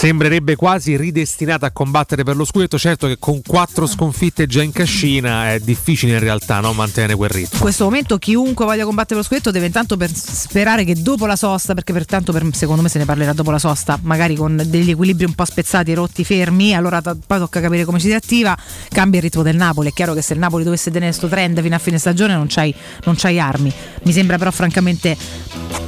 [0.05, 2.77] Sembrerebbe quasi ridestinata a combattere per lo scudetto.
[2.77, 7.31] Certo che con quattro sconfitte già in cascina è difficile in realtà no, mantenere quel
[7.31, 7.55] ritmo.
[7.55, 11.37] in questo momento chiunque voglia combattere lo scudetto deve intanto per sperare che dopo la
[11.37, 14.91] sosta, perché pertanto per, secondo me se ne parlerà dopo la sosta, magari con degli
[14.91, 18.55] equilibri un po' spezzati, rotti, fermi, allora to- poi tocca capire come si riattiva,
[18.91, 19.89] cambia il ritmo del Napoli.
[19.89, 22.45] È chiaro che se il Napoli dovesse tenere questo trend fino a fine stagione non
[22.47, 23.73] c'hai, non c'hai armi.
[24.03, 25.17] Mi sembra però francamente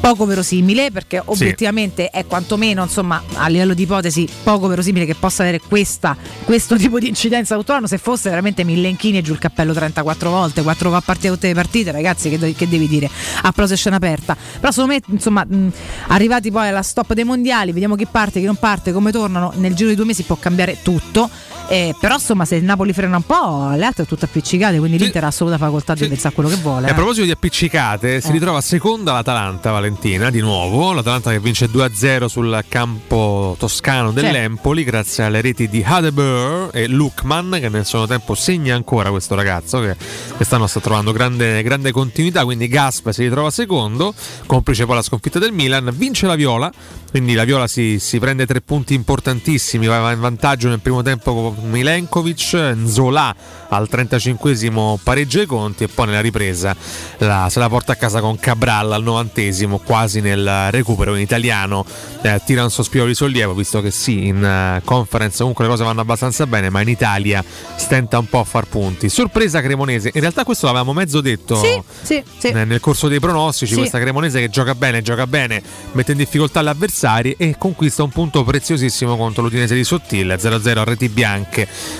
[0.01, 4.05] poco verosimile perché obiettivamente è quantomeno insomma a livello di ipotesi
[4.43, 9.19] poco verosimile che possa avere questa, questo tipo di incidenza l'anno se fosse veramente millenchini
[9.19, 12.55] e giù il cappello 34 volte 4 va a partire tutte le partite ragazzi che,
[12.55, 13.09] che devi dire?
[13.43, 14.37] Applauso e scena aperta.
[14.59, 15.73] Però secondo me insomma mh,
[16.09, 19.75] arrivati poi alla stop dei mondiali vediamo chi parte chi non parte come tornano nel
[19.75, 21.29] giro di due mesi può cambiare tutto
[21.69, 24.99] eh, però insomma se il Napoli frena un po' le altre sono tutte appiccicate quindi
[24.99, 26.95] l'Inter ha assoluta facoltà di pensare a quello che vuole E a eh.
[26.95, 28.33] proposito di appiccicate, si Eh.
[28.33, 30.93] ritrova seconda l'Atalanta, Valentina, di nuovo.
[30.93, 37.59] L'Atalanta che vince 2-0 sul campo toscano dell'Empoli, grazie alle reti di Hadebur e Lukman,
[37.61, 39.97] che nel suo tempo segna ancora questo ragazzo, che
[40.37, 42.45] quest'anno sta trovando grande, grande continuità.
[42.45, 44.15] Quindi Gasp si ritrova secondo,
[44.47, 46.71] complice poi la sconfitta del Milan, vince la Viola.
[47.11, 51.56] Quindi la Viola si, si prende tre punti importantissimi, va in vantaggio nel primo tempo
[51.63, 53.35] Milenkovic, Nzola
[53.69, 56.75] al 35esimo pareggio ai conti e poi nella ripresa
[57.19, 61.85] la- se la porta a casa con Cabral al 90esimo quasi nel recupero in italiano
[62.23, 65.83] eh, tira un sospiro di sollievo visto che sì in eh, conference comunque le cose
[65.83, 69.09] vanno abbastanza bene ma in Italia stenta un po' a far punti.
[69.09, 70.11] Sorpresa cremonese.
[70.15, 72.49] In realtà questo l'avevamo mezzo detto sì, sì, sì.
[72.49, 76.63] eh, nel corso dei pronostici questa Cremonese che gioca bene, gioca bene, mette in difficoltà
[76.63, 81.46] gli avversari e conquista un punto preziosissimo contro l'Udinese di Sottile, 0-0 a reti bianche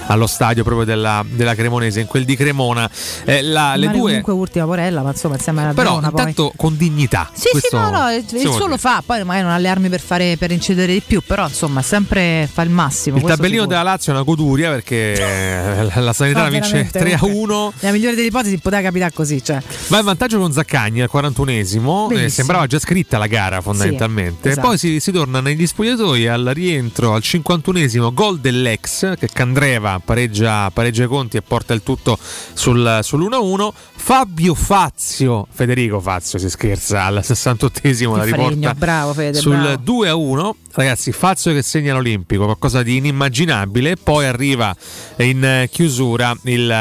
[0.07, 2.89] allo stadio proprio della, della Cremonese, in quel di Cremona.
[3.25, 6.53] Eh, la- le due comunque ultima Porella ma insomma insieme alla però Verona poi intanto
[6.57, 7.31] con dignità.
[7.33, 9.89] Sì, Questo- sì, no, no, il, suo lo fa, poi magari non ha le armi
[9.89, 13.17] per, fare, per incidere di più, però insomma sempre fa il massimo.
[13.17, 13.67] Il tabellino sicuro.
[13.67, 17.73] della Lazio è una goduria perché la Sanità No, vince veramente, 3 a comunque, 1.
[17.81, 19.61] Nella migliore delle ipotesi poteva capitare così, cioè.
[19.89, 24.39] Va in vantaggio con Zaccagni al 41esimo, eh, sembrava già scritta la gara fondamentalmente.
[24.43, 24.67] Sì, esatto.
[24.67, 30.71] Poi si, si torna negli spogliatoi al rientro al 51esimo, gol dell'ex che Candreva pareggia,
[30.71, 32.19] pareggia i conti e porta il tutto
[32.55, 33.69] sul, sull'1-1.
[33.95, 39.77] Fabio Fazio, Federico Fazio si scherza al 68esimo la riporta bravo Fede, sul bravo.
[39.77, 40.57] 2 a 1.
[40.73, 43.97] Ragazzi, Fazio che segna l'Olimpico, qualcosa di inimmaginabile.
[43.97, 44.75] Poi arriva
[45.19, 46.75] in chiusura il,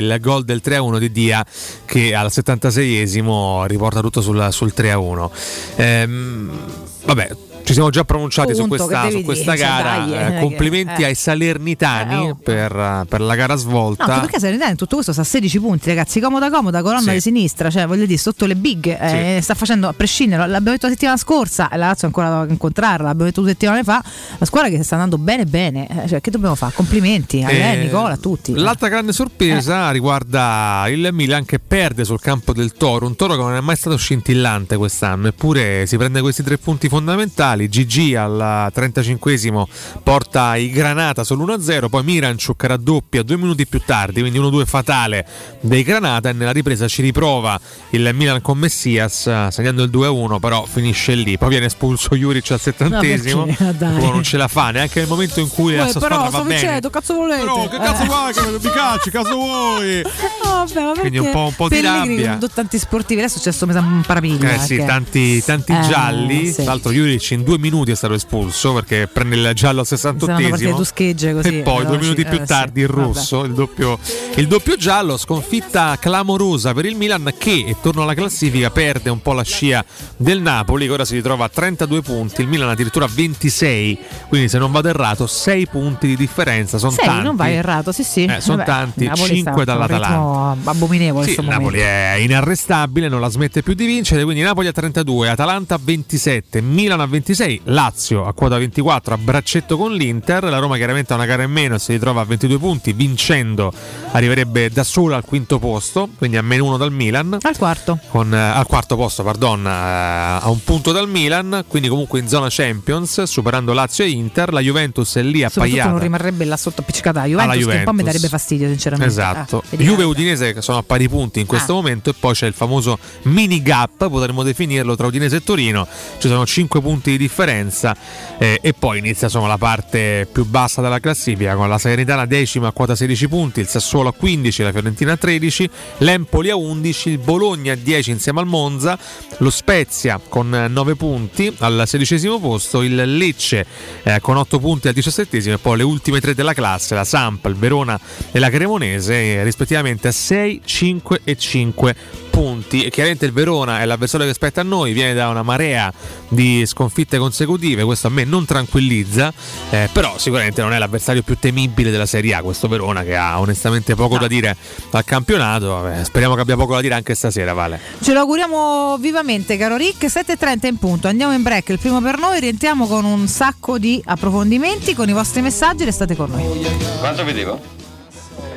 [0.00, 1.46] il gol del 3 a 1 di Dia
[1.84, 5.32] che al 76esimo riporta tutto sul, sul 3 a 1.
[5.76, 6.58] Ehm,
[7.04, 7.48] vabbè.
[7.70, 10.04] Ci siamo già pronunciati su questa, su questa dire, cioè, gara.
[10.04, 11.04] dai, Eh, eh, complimenti eh.
[11.04, 12.34] ai salernitani Eh, oh.
[12.34, 14.04] per, per la gara No, svolta.
[14.06, 16.18] anche perché Salernitana in tutto questo sta a 16 punti, ragazzi.
[16.20, 17.10] Comoda, comoda, colonna Sì.
[17.12, 18.86] di sinistra, cioè voglio dire, sotto le big.
[19.00, 20.42] eh, sta facendo a prescindere.
[20.48, 23.84] L'abbiamo detto la settimana scorsa, e la Lazio ancora da incontrarla, l'abbiamo detto due settimane
[23.84, 24.02] fa.
[24.38, 25.86] La squadra che sta andando bene, bene.
[26.04, 26.72] Eh, Cioè, che dobbiamo fare?
[26.74, 28.52] Complimenti a lei, Nicola, a tutti.
[28.54, 33.40] L'altra grande sorpresa riguarda il Milan che perde sul campo del Toro, un Toro che
[33.42, 37.59] non è mai stato scintillante quest'anno, eppure si prende questi tre punti fondamentali.
[37.68, 39.64] GG al 35esimo
[40.02, 45.26] porta i Granata sull'1-0, poi Miranchuk raddoppia due minuti più tardi, quindi 1-2 fatale
[45.60, 47.58] dei Granata e nella ripresa ci riprova
[47.90, 51.36] il Milan con Messias eh, segnando il 2-1, però finisce lì.
[51.38, 53.64] Poi viene espulso Juric al 70esimo, perché?
[53.64, 53.94] Ah, dai.
[54.00, 56.38] Uno non ce la fa neanche nel momento in cui la Uè, sua però squadra
[56.38, 56.60] va bene.
[56.60, 57.40] vincendo, cazzo volete?
[57.40, 58.06] Però che cazzo Eh.
[58.06, 60.02] vuoi che mi calci, cazzo vuoi?
[60.42, 62.38] Vabbè, ma Quindi un po'- un po' di rabbia.
[62.52, 63.20] tanti sportivi.
[63.20, 64.52] Adesso c'è sto mesa un parapiglia.
[64.54, 66.46] Eh sì, che- tanti, tanti Eh, gialli.
[66.48, 66.54] sì.
[66.54, 70.18] Tra l'altro Juric in due minuti è stato espulso perché prende il giallo al Saranno
[70.26, 70.74] partite 68esimo.
[70.76, 71.48] due schegge così.
[71.48, 72.00] E poi due veloci.
[72.00, 73.98] minuti più Eh, tardi sì, il rosso, il doppio,
[74.36, 79.20] il doppio giallo, sconfitta clamorosa per il Milan che, e torno alla classifica, perde un
[79.22, 79.84] po' la scia
[80.16, 84.48] del Napoli che ora si ritrova a 32 punti, il Milan addirittura a 26, quindi
[84.48, 87.22] se non vado errato 6 punti di differenza, sono tanti.
[87.22, 88.24] non vai errato, sì, sì.
[88.24, 90.52] Eh, son Vabbè, tanti, Napoli cinque sta a un dall'Atalanta.
[90.54, 94.72] ritmo Abominevole Sì, Napoli è inarrestabile, non la smette più di vincere, quindi Napoli a
[94.72, 100.44] 32, Atalanta a 27, Milan a 26, Lazio a quota 24 a braccetto con l'Inter,
[100.44, 103.72] la Roma chiaramente ha una gara in meno, si ritrova a 22 punti, vincendo
[104.12, 107.38] arriverebbe da sola al quinto posto, quindi a meno uno dal Milan.
[107.40, 107.98] Al quarto.
[108.08, 112.28] Con, eh, al quarto posto, pardon, eh, a un punto dal Milan, quindi comunque in
[112.28, 115.90] zona Champions, superando Lazio e Inter, la Juventus è lì Soprattutto appaiata.
[115.90, 118.04] non rimarrebbe là sotto appiccicata a Juventus, Alla che un po' mi Juventus.
[118.04, 119.10] darebbe fastidio, sinceramente.
[119.10, 119.62] Esatto.
[119.70, 119.76] Ah.
[119.76, 122.54] Juve e Udinese che sono a pari punti in questo momento e poi c'è il
[122.54, 125.86] famoso mini gap, potremmo definirlo, tra Udinese e Torino.
[126.18, 127.94] Ci sono 5 punti di differenza
[128.38, 132.68] eh, e poi inizia insomma, la parte più bassa della classifica con la Salernitana decima
[132.68, 137.10] a quota 16 punti, il Sassuolo a 15, la Fiorentina a 13, l'Empoli a 11,
[137.10, 138.98] il Bologna a 10 insieme al Monza,
[139.38, 143.66] lo Spezia con eh, 9 punti al sedicesimo posto, il Lecce
[144.02, 147.44] eh, con 8 punti al diciassettesimo e poi le ultime tre della classe, la Samp,
[147.46, 147.98] il Verona
[148.32, 151.96] e la Cremonese eh, rispettivamente a 6, 5 e 5
[152.30, 155.92] punti e chiaramente il Verona è l'avversario che aspetta a noi viene da una marea
[156.28, 159.32] di sconfitte consecutive questo a me non tranquillizza
[159.70, 163.40] eh, però sicuramente non è l'avversario più temibile della Serie A questo Verona che ha
[163.40, 164.56] onestamente poco da dire
[164.90, 168.96] al campionato Vabbè, speriamo che abbia poco da dire anche stasera Vale Ce lo auguriamo
[168.98, 170.06] vivamente, caro Rick.
[170.06, 171.08] 7.30 in punto.
[171.08, 171.68] Andiamo in break.
[171.70, 172.40] Il primo per noi.
[172.40, 175.84] Rientriamo con un sacco di approfondimenti con i vostri messaggi.
[175.84, 176.66] Restate con noi.
[176.98, 177.60] Quanto vedevo?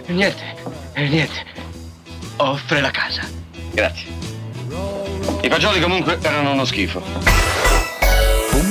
[0.08, 0.56] Niente,
[0.94, 1.46] eh, niente.
[2.38, 3.43] Offre la casa.
[3.74, 4.08] Grazie.
[5.42, 7.83] I fagioli comunque erano uno schifo.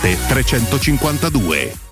[0.00, 1.91] 352.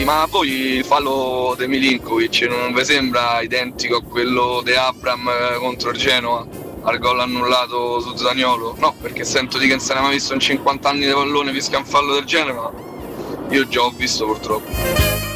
[0.10, 5.30] ma a voi il fallo di Milinkovic non vi sembra identico a quello di Abram
[5.30, 6.44] eh, contro il Genoa?
[6.82, 8.76] Al gol annullato su Zaniolo?
[8.80, 11.12] No, perché sento di che non se ne è mai visto in 50 anni di
[11.12, 12.72] pallone fischia un fallo del genere, ma
[13.50, 14.72] io già ho visto purtroppo.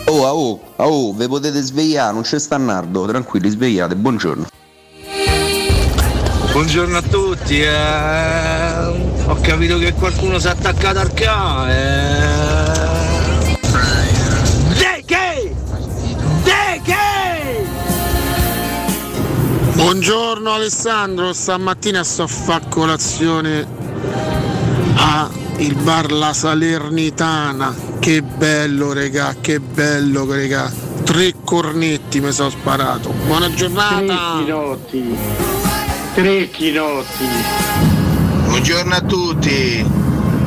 [0.05, 4.47] Oh, oh, oh, ve potete svegliare, non c'è sta Nardo, tranquilli, svegliate, buongiorno.
[6.51, 8.85] Buongiorno a tutti, eh,
[9.27, 12.71] ho capito che qualcuno si è attaccato al cane.
[12.71, 13.02] De
[19.75, 23.67] Buongiorno Alessandro, stamattina sto a fare colazione
[24.95, 27.73] a il bar La Salernitana.
[27.99, 30.71] Che bello regà, che bello regà.
[31.03, 33.11] Tre cornetti mi sono sparato.
[33.25, 34.37] Buona Tre giornata!
[34.37, 35.17] chinotti.
[36.13, 37.25] Tre chinotti.
[38.45, 39.85] Buongiorno a tutti.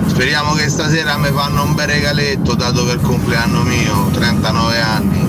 [0.06, 5.28] Speriamo che stasera mi fanno un bel regaletto dato per il compleanno mio, 39 anni.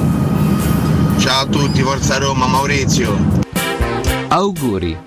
[1.18, 3.37] Ciao a tutti, Forza Roma, Maurizio.
[4.30, 4.98] Auguri.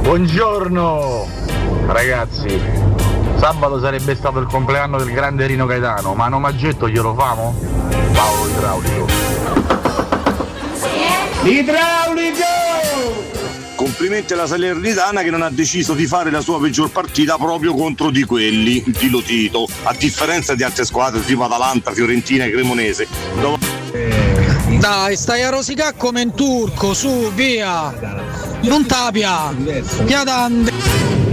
[0.00, 1.28] Buongiorno
[1.86, 2.60] ragazzi,
[3.36, 7.56] sabato sarebbe stato il compleanno del grande Rino Gaetano, ma un omaggetto glielo famo?
[8.12, 9.06] Paolo Idraulico.
[11.44, 12.44] Idraulico!
[13.76, 18.10] Complimenti alla Salernitana che non ha deciso di fare la sua peggior partita proprio contro
[18.10, 23.27] di quelli, di Lotito, a differenza di altre squadre tipo Atalanta, Fiorentina e Cremonese.
[24.78, 27.92] Dai, stai a rosicare come in turco, su, via!
[28.62, 29.52] Non tapia!
[30.04, 30.70] Piadande!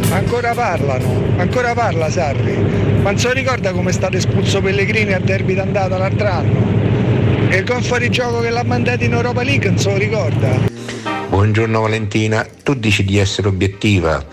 [0.10, 2.58] Ancora parlano, ancora parla Sarri.
[3.02, 7.50] Ma non se lo ricorda come è stato espulso Pellegrini a derby d'andata l'altro anno?
[7.50, 10.50] E il gol fuori gioco che l'ha mandato in Europa League non se lo ricorda?
[11.30, 14.26] Buongiorno Valentina, tu dici di essere obiettiva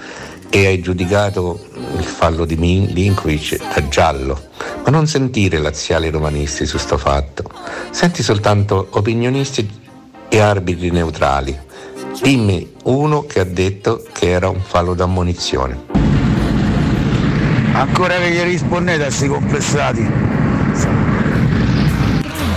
[0.48, 1.66] e hai giudicato
[1.98, 4.50] il fallo di Linkovic da giallo,
[4.84, 7.44] ma non sentire laziali romanisti su sto fatto.
[7.90, 9.68] Senti soltanto opinionisti
[10.28, 11.58] e arbitri neutrali.
[12.20, 15.90] Dimmi uno che ha detto che era un fallo d'ammonizione.
[17.72, 20.10] Ancora che gli rispondete a questi complessati?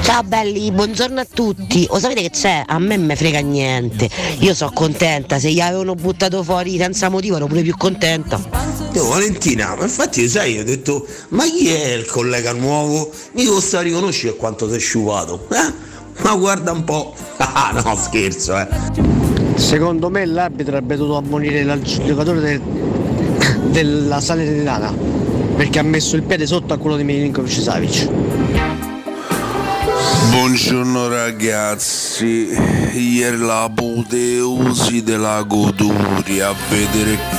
[0.01, 1.87] Ciao belli, buongiorno a tutti.
[1.89, 2.63] O sapete che c'è?
[2.65, 4.07] A me me frega niente.
[4.39, 8.64] Io sono contenta, se gli avevano buttato fuori senza motivo ero pure più contenta.
[8.95, 13.11] Io Valentina, ma infatti sai, ho detto, ma chi è il collega nuovo?
[13.33, 15.73] Mi costa riconoscere quanto sei sciupato, eh?
[16.23, 17.13] Ma guarda un po'.
[17.35, 18.67] Ah, no, scherzo, eh.
[19.55, 22.61] Secondo me l'arbitro avrebbe dovuto ammonire il giocatore del-
[23.65, 24.93] della Salernitana
[25.57, 28.07] perché ha messo il piede sotto a quello di Milinkovic Savic.
[30.29, 32.47] Buongiorno ragazzi,
[32.93, 37.34] ieri l'apoteosi della goduria a vedere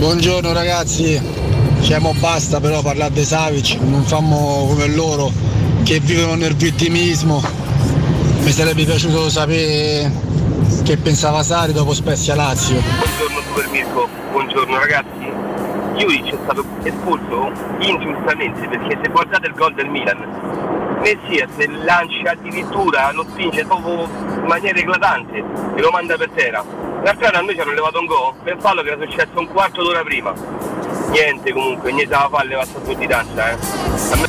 [0.00, 1.20] Buongiorno ragazzi,
[1.78, 5.30] diciamo basta però parlare di Savic, non fammo come loro
[5.84, 7.42] che vivono nel vittimismo.
[8.40, 10.10] Mi sarebbe piaciuto sapere
[10.84, 12.80] che pensava Sari dopo Spezia Lazio.
[12.80, 15.30] Buongiorno Super Mirko, buongiorno ragazzi.
[15.96, 21.50] Juric è stato espulso ingiustamente perché se guardate il gol del Milan, Messias
[21.84, 25.44] lancia addirittura, lo spinge proprio in maniera eclatante
[25.76, 26.79] e lo manda per terra.
[27.02, 29.48] L'altro anno a noi ci hanno levato un gol per fallo che era successo un
[29.48, 30.34] quarto d'ora prima.
[31.10, 33.56] Niente comunque, niente da fare, levata tutti danza, eh.
[34.12, 34.28] A me-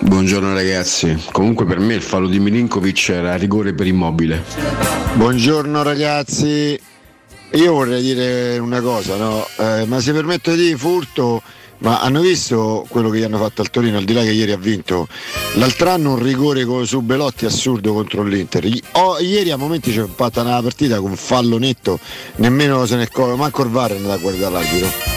[0.00, 4.44] Buongiorno ragazzi, comunque per me il fallo di Milinkovic era rigore per immobile.
[5.14, 6.80] Buongiorno ragazzi,
[7.50, 9.46] io vorrei dire una cosa, no?
[9.58, 11.42] Eh, ma se permetto di furto,
[11.78, 14.52] ma hanno visto quello che gli hanno fatto al Torino, al di là che ieri
[14.52, 15.08] ha vinto?
[15.54, 18.64] L'altro anno un rigore su Belotti assurdo contro l'Inter.
[18.64, 21.98] I- oh, ieri a momenti c'è fatta una partita con fallo netto,
[22.36, 25.14] nemmeno se ne accorge, manco il VAR è andato a guardare l'arbitro.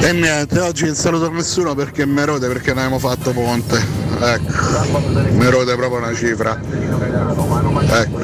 [0.00, 3.82] E niente, oggi non saluto nessuno perché mi rode perché non abbiamo fatto ponte.
[4.20, 4.52] Ecco,
[5.32, 6.60] mi rode proprio una cifra.
[7.90, 8.18] Ecco.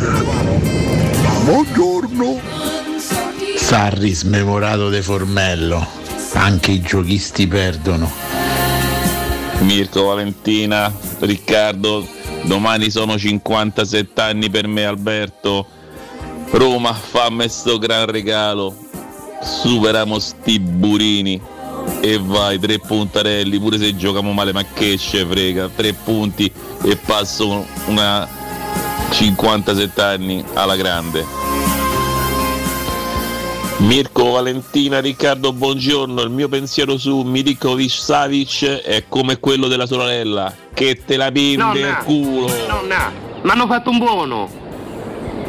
[1.44, 2.40] Buongiorno.
[3.56, 6.01] Sarri smemorato de Formello.
[6.34, 8.10] Anche i giochisti perdono.
[9.60, 12.06] Mirko, Valentina, Riccardo,
[12.42, 15.66] domani sono 57 anni per me Alberto.
[16.50, 18.76] Roma, fammi sto gran regalo.
[19.42, 21.40] Superiamo sti burini.
[22.00, 26.50] E vai, tre puntarelli, pure se giochiamo male, ma che ce frega, tre punti
[26.82, 28.28] e passo una
[29.10, 31.41] 57 anni alla grande.
[33.86, 36.22] Mirko, Valentina, Riccardo, buongiorno.
[36.22, 41.80] Il mio pensiero su Milinkovic Savic è come quello della sorella, che te la pinde
[41.80, 42.48] il culo.
[42.68, 43.10] Nonna,
[43.42, 44.48] mi hanno fatto un buono.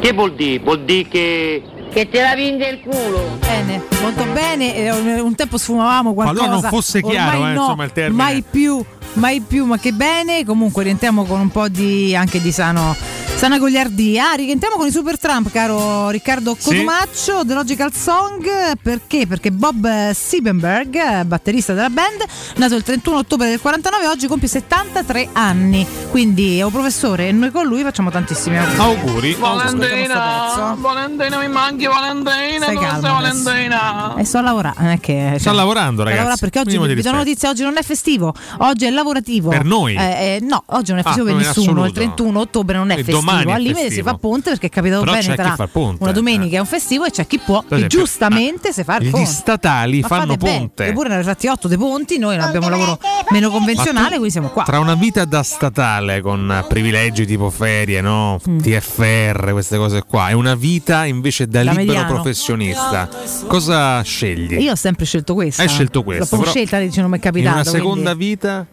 [0.00, 0.58] Che vuol dire?
[0.58, 1.62] Vuol dire che.
[1.92, 3.38] Che te la vinde il culo.
[3.38, 4.74] Bene, molto bene.
[4.74, 6.40] eh, Un tempo sfumavamo qualcosa.
[6.40, 8.22] Qualora non fosse chiaro, ormai eh, no, insomma, il termine.
[8.22, 10.44] Mai più, mai più, ma che bene.
[10.44, 12.96] Comunque rientriamo con un po' di anche di sano.
[13.36, 14.30] Sana goliardia.
[14.30, 16.68] Ah, rientriamo con i Super Trump, caro Riccardo Sì.
[16.70, 18.48] Cotumaccio, The Logical Song.
[18.80, 19.26] Perché?
[19.26, 22.24] Perché Bob Siebenberg, batterista della band,
[22.56, 25.86] nato il 31 ottobre del 49, oggi compie 73 anni.
[26.10, 28.80] Quindi è un professore e noi con lui facciamo tantissimi auguri.
[28.80, 29.34] Auguri.
[29.34, 33.00] Valentina, Valentina mi manchi Valentina, Stai adesso.
[33.12, 34.14] Valentina?
[34.16, 35.36] E sto a lavorare, non è che.
[35.38, 36.16] Sta lavorando, sto a ragazzi.
[36.16, 39.50] lavorare perché oggi vi do una notizia, oggi non è festivo, oggi è lavorativo.
[39.50, 39.96] Per noi?
[39.96, 40.02] Eh,
[40.36, 41.70] eh, no, oggi non è Ah, festivo per non in nessuno.
[41.70, 41.92] Il assoluto.
[42.00, 43.18] 31 ottobre non è E festivo.
[43.24, 44.08] Domani al limite si festivo.
[44.10, 45.68] fa ponte perché è capitato Però bene tra
[45.98, 49.10] una domenica e un festivo e c'è chi può, esempio, giustamente si fa il Gli
[49.10, 49.26] ponte.
[49.30, 50.86] statali Ma fanno ponte.
[50.86, 52.98] Eppure ne hanno fatti 8 dei ponti, noi non abbiamo un lavoro
[53.30, 54.62] meno convenzionale, quindi siamo qua.
[54.64, 58.40] Tra una vita da statale con privilegi tipo ferie, no?
[58.48, 58.58] Mm.
[58.58, 62.14] TFR, queste cose qua, e una vita invece da, Da libero mediano.
[62.14, 63.08] professionista,
[63.46, 64.60] cosa scegli?
[64.60, 65.62] Io ho sempre scelto questa.
[65.62, 67.54] Hai scelto questa, L'ho scelta, dice, non mi è In capitato.
[67.54, 68.66] una seconda quindi- vita?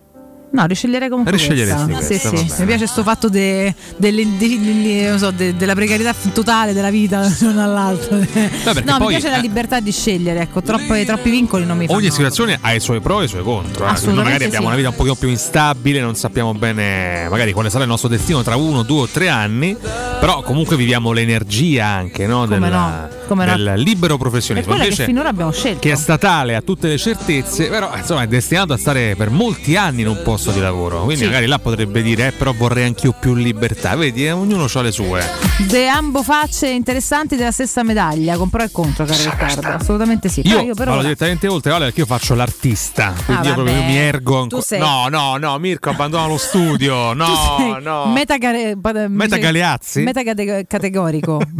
[0.53, 2.07] No, risceglierei comunque Risceglieresti questa.
[2.07, 2.59] questa, Sì, sì.
[2.59, 7.63] Mi piace questo fatto de- delle- de- so, de- della precarietà totale della vita l'uno
[7.63, 8.17] all'altro.
[8.17, 11.77] perché no, mi poi, piace la eh, libertà di scegliere, ecco, troppi, troppi vincoli non
[11.77, 11.99] mi fanno.
[11.99, 13.85] Ogni situazione ha i suoi pro e i suoi contro.
[13.87, 14.11] eh.
[14.11, 14.65] Magari abbiamo sì.
[14.67, 18.43] una vita un pochino più instabile, non sappiamo bene magari quale sarà il nostro destino
[18.43, 19.75] tra uno, due o tre anni,
[20.19, 23.55] però comunque viviamo l'energia anche no, Come del, no, come no.
[23.55, 24.67] del libero È professionismo.
[24.71, 25.79] quella che Invece finora abbiamo scelto.
[25.79, 29.75] che è statale, ha tutte le certezze, però insomma è destinato a stare per molti
[29.77, 31.03] anni in un posto di lavoro.
[31.03, 31.25] Quindi Sì.
[31.25, 33.95] magari là potrebbe dire, eh, però vorrei anch'io più libertà.
[33.95, 35.23] Vedi, eh, ognuno ha le sue.
[35.67, 39.67] De ambo facce interessanti della stessa medaglia, con pro e contro, caro Riccardo.
[39.67, 40.41] Assolutamente sì.
[40.43, 43.13] Io, Però io però vado direttamente oltre, vale perché io faccio l'artista.
[43.25, 43.71] Quindi io vabbè.
[43.71, 44.61] proprio mi ergo Tu ancora.
[44.61, 47.13] sei- No, no, no, Mirko abbandona lo studio.
[47.21, 48.05] No, Tu sei no.
[48.11, 50.01] Metacare- pa- Meta Galeazzi?
[50.01, 51.39] Metacategorico.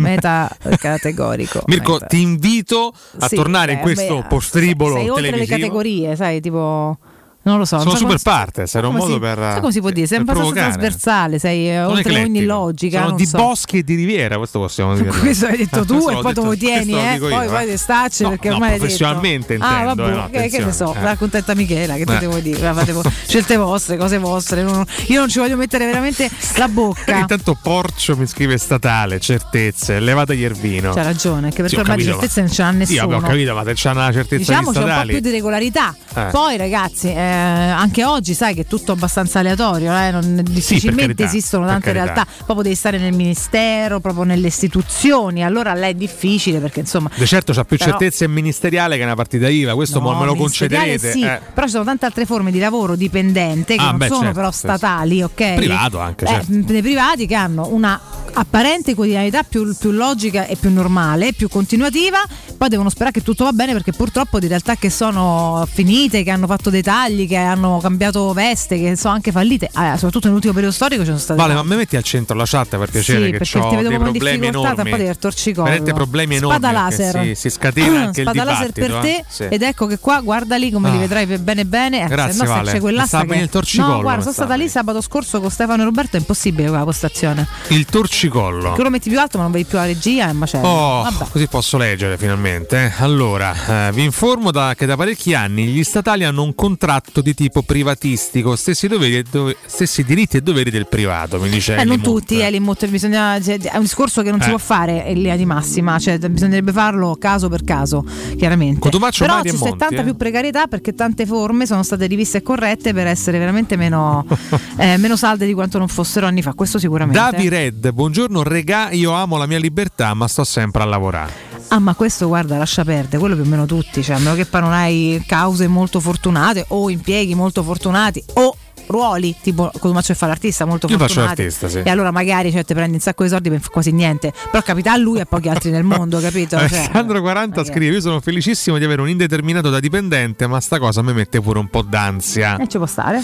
[1.68, 5.60] Mirko, ti invito a Sì, tornare in beh, questo beh, postribolo sei oltre le televisivo.
[5.60, 6.98] categorie, sai, tipo.
[7.44, 7.78] Non lo so.
[7.80, 9.38] Sono non so super come- partes, era un modo si- per.
[9.40, 10.06] sai come si può dire?
[10.06, 12.46] Sei per abbastanza trasversale, sei eh, Sono oltre ogni eclettico.
[12.54, 12.98] logica.
[12.98, 13.38] Sono non di so.
[13.38, 15.10] boschi e di riviera, questo possiamo dire.
[15.18, 17.18] Questo hai detto tu e poi te lo tieni, lo eh?
[17.20, 17.72] poi io, poi eh.
[17.72, 19.66] ti stacci No, perché no, ormai professionalmente detto.
[19.66, 21.02] Ah, intendo, vabbè, eh, no, che, che ne so, eh.
[21.02, 22.18] la contenta Michela, che Eh.
[22.20, 22.74] devo dire?
[22.74, 24.62] Fate vo- scelte vostre, cose vostre.
[24.62, 27.18] non- io non ci voglio mettere veramente la bocca.
[27.18, 30.94] Intanto Porcio mi scrive statale, certezze, levategli il vino.
[30.94, 33.16] C'ha ragione, anche perché ormai di certezze non ce n'ha nessuno.
[33.18, 35.96] ho capito, ma c'è una certezza Diciamo di c'è un po' più di regolarità.
[36.14, 36.26] Eh.
[36.32, 39.96] Poi, ragazzi, eh, anche oggi sai che è tutto abbastanza aleatorio.
[39.96, 42.26] eh, non- difficilmente carità, esistono tante realtà.
[42.38, 45.44] Proprio devi stare nel ministero, proprio nelle istituzioni.
[45.44, 47.10] Allora là è difficile perché insomma.
[47.16, 50.36] De certo c'ha più Però- certezze ministeriale che una partita IVA, questo No, me lo
[50.36, 51.12] concederete.
[51.12, 51.40] Sì, eh.
[51.54, 54.36] però ci sono tante altre forme di lavoro dipendente che Ah, non beh, sono certo,
[54.36, 54.68] però sì, sì.
[54.68, 55.54] statali, ok?
[55.56, 56.52] Privato anche, Eh, certo.
[56.72, 58.00] dei privati che hanno una
[58.34, 62.20] apparente quotidianità più, più logica e più normale, più continuativa,
[62.58, 66.32] poi devono sperare che tutto va bene perché purtroppo di realtà che sono finite, che
[66.32, 70.54] hanno fatto dei tagli, che hanno cambiato veste, che sono anche fallite, eh, soprattutto nell'ultimo
[70.54, 73.26] periodo storico ci sono state Vale, ma me metti al centro la chat per piacere
[73.26, 74.92] Sì, che perché ho ti vedo dei come problemi difficoltà, enormi.
[74.92, 75.64] un po' di torcicollo.
[75.66, 76.58] Veramente problemi enormi.
[76.58, 77.22] Spada laser.
[77.24, 79.26] Si, si scatena anche Spada il laser per te eh.
[79.28, 79.44] Sì.
[79.50, 81.00] ed ecco che qua guardali come li Ah.
[81.00, 82.04] vedrai per bene bene.
[82.06, 82.72] Eh, Grazie, no Vale.
[82.72, 83.40] c'è quell'asta Sta che...
[83.40, 86.20] il torcicollo, No, guarda, sono sta stata lì sabato scorso con Stefano e Roberto, è
[86.20, 87.48] impossibile quella postazione.
[87.70, 88.74] Il torcicollo.
[88.74, 90.68] Che lo metti più alto ma non vedi più la regia è un macello.
[90.68, 91.26] Oh, Vabbè.
[91.32, 92.86] così posso leggere finalmente.
[92.86, 92.92] eh.
[93.04, 97.34] Allora, eh, vi informo da- che da parecchi anni gli statali hanno un contratto di
[97.34, 102.00] tipo privatistico, stessi, doveri dove- stessi diritti e doveri del privato, mi dice Eh, non
[102.00, 104.52] tutti, eh, bisogna, cioè, è un discorso che non si Eh.
[104.52, 108.06] può fare in linea di massima, cioè bisognerebbe farlo caso per caso,
[108.38, 108.80] chiaramente.
[108.80, 110.04] Cotumaccio, Però Mari ci c'è Monti, tanta eh.
[110.04, 114.26] più precarietà perché tante forme sono state riviste e corrette per essere veramente meno,
[114.78, 117.20] eh, meno salde di quanto non fossero anni fa, questo sicuramente.
[117.20, 121.51] Davi Red, buongiorno regà, io amo la mia libertà ma sto sempre a lavorare.
[121.74, 124.46] Ah, ma questo guarda, lascia perdere, quello più o meno tutti, cioè a meno che
[124.46, 128.54] poi non hai cause molto fortunate o impieghi molto fortunati o
[128.92, 131.80] ruoli tipo Cotumaccio che fa l'artista molto Io faccio l'artista, sì.
[131.84, 134.92] e allora magari cioè, ti prendi un sacco di soldi per quasi niente però capita
[134.92, 136.58] a lui e a pochi altri nel mondo capito?
[136.58, 140.78] Cioè, Alessandro 40 scrive: Io sono felicissimo di avere un indeterminato da dipendente, ma sta
[140.80, 142.58] cosa mi mette pure un po' d'ansia.
[142.58, 143.22] e ci può stare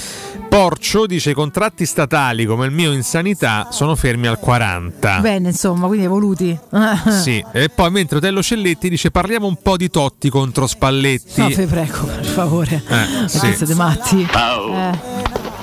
[0.49, 5.19] Porcio dice: I contratti statali come il mio in sanità sono fermi al 40.
[5.19, 6.57] bene insomma quindi evoluti
[7.21, 11.41] Sì, e poi mentre Otello Celletti dice: Parliamo un po' di Totti contro Spalletti.
[11.41, 13.53] no vi prego per favore Eh, sì.
[13.55, 15.55] siete matti Eh.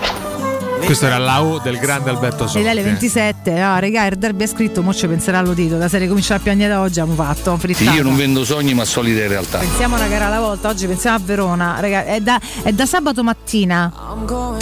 [0.85, 2.63] Questo era la O del grande Alberto E Sordi.
[2.63, 5.77] lei alle 27, no, regà, il derby è scritto, mo ci penserà allo dito.
[5.77, 7.57] Da serie comincia a piangere da oggi, abbiamo fatto.
[7.57, 7.93] frittata.
[7.93, 9.59] Io non vendo sogni ma solide realtà.
[9.59, 13.23] Pensiamo una gara alla volta, oggi pensiamo a Verona, Raga, è, da, è da sabato
[13.23, 13.93] mattina.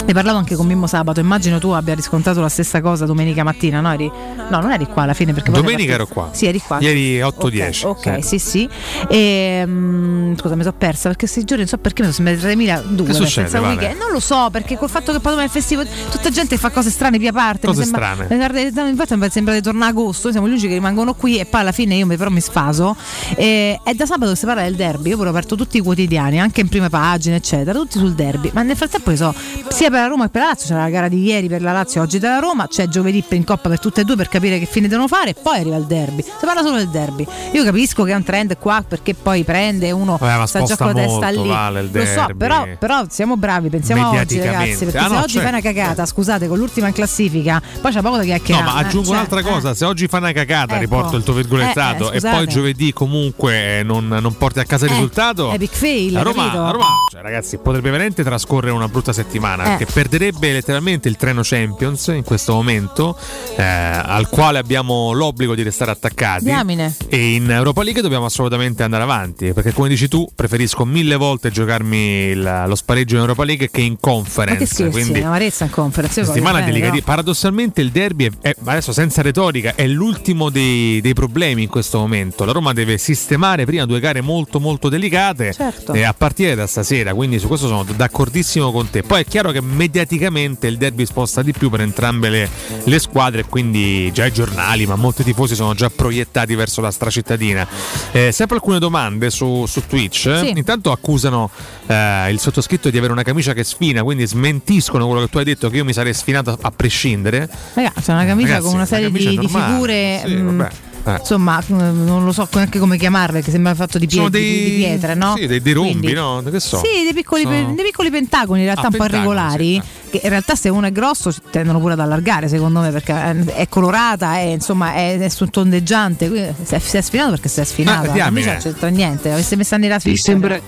[0.05, 3.81] Ne parlavo anche con Mimmo sabato, immagino tu abbia riscontrato la stessa cosa domenica mattina,
[3.81, 3.91] no?
[3.93, 4.11] Eri-
[4.49, 6.29] no, non eri qua alla fine perché Domenica ero qua.
[6.31, 6.77] Sì, eri qua.
[6.79, 7.85] Ieri 8-10.
[7.85, 8.69] Ok, sì, sì.
[9.09, 12.39] E, mm, scusa, mi sono persa perché questi giorni non so perché mi sono sembrati
[12.55, 13.05] 3002.
[13.05, 13.93] Che succede, senza Vale?
[13.93, 16.69] Non lo so, perché col fatto che poi domani è il festival, tutta gente fa
[16.69, 17.67] cose strane via parte.
[17.67, 18.35] Cose sembra, strane.
[18.35, 21.45] guarda- Infatti mi sembra di tornare a agosto, siamo gli unici che rimangono qui e
[21.45, 22.95] poi alla fine io mi, però mi sfaso.
[23.35, 25.79] E, è da sabato che si parla del derby, io pure ho aperto tutti i
[25.81, 28.49] quotidiani, anche in prime pagine, eccetera, tutti sul derby.
[28.53, 29.33] Ma nel frattempo io so,
[29.69, 31.71] sia per la Roma che per la Lazio, c'era la gara di ieri per la
[31.71, 34.65] Lazio, oggi della Roma, c'è giovedì in coppa per tutte e due per capire che
[34.65, 36.21] fine devono fare, e poi arriva il derby.
[36.21, 37.25] Si parla solo del derby.
[37.51, 40.87] Io capisco che è un trend qua perché poi prende uno Vabbè, sta già con
[40.87, 41.47] la testa lì.
[41.47, 45.33] Vale, Lo so, però, però siamo bravi, pensiamo oggi ragazzi, perché Ah, se no, oggi
[45.33, 48.27] certo, fai una cagata cacata, scusate, con l'ultima in classifica, poi c'è poco da No,
[48.29, 48.65] chiacchierare.
[48.65, 50.81] ma aggiungo eh, cioè, un'altra cosa: se oggi fa una cacata, Ecco.
[50.81, 54.85] riporto il tuo virgolettato, Eh, eh, e poi giovedì comunque non, non porti a casa
[54.85, 55.51] il Eh, risultato.
[55.51, 59.67] epic fail, la Roma, la Roma, cioè, ragazzi, potrebbe veramente trascorrere una brutta settimana Eh.
[59.77, 63.17] perché perderebbe letteralmente il treno Champions in questo momento,
[63.55, 66.45] eh, al quale abbiamo l'obbligo di restare attaccati.
[66.45, 66.95] Diamine.
[67.07, 71.51] E in Europa League dobbiamo assolutamente andare avanti perché, come dici tu, preferisco mille volte
[71.51, 74.65] giocarmi il- lo spareggio in Europa League che in Ma che conference.
[74.65, 76.19] scherzi, quindi amarezza in conference.
[76.21, 77.01] io settimana delicati.
[77.01, 81.99] Paradossalmente il derby è, è- adesso senza retorica è l'ultimo dei, dei problemi in questo
[81.99, 82.45] momento.
[82.45, 85.93] La Roma deve sistemare prima due gare molto molto delicate Certo.
[85.93, 89.03] e a partire da stasera, quindi su questo sono d'accordissimo con te.
[89.03, 92.49] Poi è chiaro che mediaticamente il derby sposta di più per entrambe le,
[92.83, 96.91] le squadre e quindi già i giornali, ma molti tifosi sono già proiettati verso la
[96.91, 97.67] stracittadina.
[98.11, 100.37] Eh, sempre alcune domande su, su Twitch.
[100.39, 100.53] Sì.
[100.55, 101.49] Intanto accusano
[101.87, 105.43] eh, il sottoscritto di avere una camicia che sfina, quindi smentiscono quello che tu hai
[105.43, 107.49] detto che io mi sarei sfinato a prescindere.
[107.73, 109.71] Ragazzi, una camicia Ragazzi, con una serie camicia di, di normale.
[109.73, 110.21] figure.
[110.25, 110.71] Sì, mm, vabbè.
[111.05, 111.17] Eh.
[111.19, 114.63] Insomma, mm, non lo so neanche come chiamarle, che sembra fatto di, pie- di- dei-
[114.63, 115.33] di pietre, no?
[115.35, 116.41] Sì, dei, dei rombi, Quindi- no?
[116.49, 116.77] Che so?
[116.77, 119.81] Sì, dei piccoli, Sono- pe- dei piccoli pentagoni, in realtà Ah, un po' irregolari,
[120.13, 123.55] che in realtà se uno è grosso tendono pure ad allargare, secondo me, perché eh,
[123.55, 127.59] è colorata, è, insomma, è, è su tondeggiante, quindi se si è sfinato perché si
[127.61, 128.11] è sfinato.
[128.11, 130.59] Ah, la non c'entra niente, avesse messo nera Ti sembra,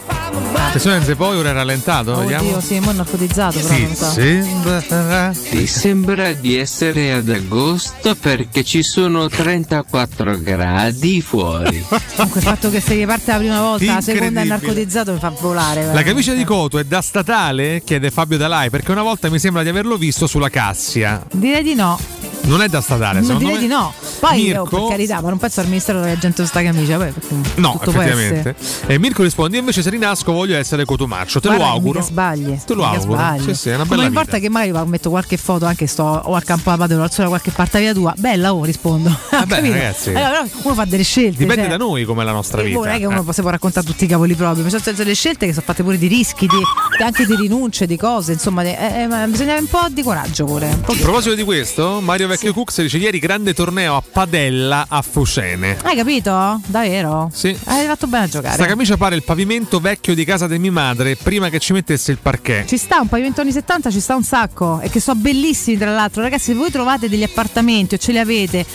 [0.75, 2.49] Attenzione, poi ora è rallentato, vediamo.
[2.49, 4.11] Oddio, sì, mo' è narcotizzato, però non so.
[4.11, 5.31] sembra.
[5.31, 11.81] ti sembra di essere ad agosto perché ci sono 34 gradi fuori.
[12.15, 15.19] Comunque il fatto che se gli parte la prima volta, la seconda è narcotizzato mi
[15.19, 15.75] fa volare.
[15.75, 16.09] La veramente.
[16.09, 17.81] camicia di Coto è da statale?
[17.85, 21.25] chiede Fabio Dalai, perché una volta mi sembra di averlo visto sulla Cassia.
[21.31, 22.34] Direi di no.
[22.45, 23.67] Non è da statale, Non secondo direi me.
[23.67, 23.93] di no.
[24.19, 26.97] Poi, Mirko- oh, per carità, ma non penso al ministero della gente con sta camicia.
[26.97, 27.13] Poi,
[27.55, 28.55] No, effettivamente.
[28.87, 31.39] E Mirko risponde: Io invece se rinasco voglio essere Cotumaccio.
[31.39, 31.99] Te Guarda lo che auguro.
[31.99, 32.59] mica sbagli.
[32.65, 33.13] Te lo mica auguro.
[33.19, 33.43] sbagli.
[33.43, 34.19] Sì, sì, è una bella non vita.
[34.21, 37.27] importa che magari metto qualche foto anche sto o al campo da padre o da
[37.27, 38.13] qualche parte via tua.
[38.17, 39.09] Bella, oh, rispondo.
[39.31, 39.73] Vabbè, Capito?
[39.73, 40.09] ragazzi.
[40.11, 41.37] Allora, uno fa delle scelte.
[41.37, 41.71] Dipende cioè.
[41.71, 42.77] da noi com'è la nostra vita.
[42.77, 43.33] non è che uno Eh.
[43.33, 45.97] si può raccontare tutti i cavoli propri, ma sono delle scelte che sono fatte pure
[45.97, 46.57] di rischi, di,
[47.03, 50.69] anche di rinunce, di cose, insomma, eh, eh, bisogna un po' di coraggio pure.
[50.69, 55.77] A proposito di questo, Mario Vecchio Cux dice ieri grande torneo a padella a Focene.
[55.83, 56.61] Hai capito?
[56.65, 57.29] Davvero?
[57.33, 57.57] Sì.
[57.65, 58.55] Hai fatto bene a giocare.
[58.55, 62.11] Sta camicia pare il pavimento vecchio di casa di mia madre prima che ci mettesse
[62.11, 62.67] il parquet.
[62.67, 65.93] Ci sta un pavimento anni 70, ci sta un sacco e che sono bellissimi tra
[65.93, 66.21] l'altro.
[66.21, 68.65] Ragazzi, se voi trovate degli appartamenti o ce li avete,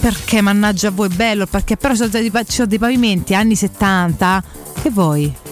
[0.00, 3.34] perché mannaggia a voi è bello, perché però ci sono dei, ci sono dei pavimenti
[3.34, 4.42] anni 70.
[4.82, 5.51] Che vuoi?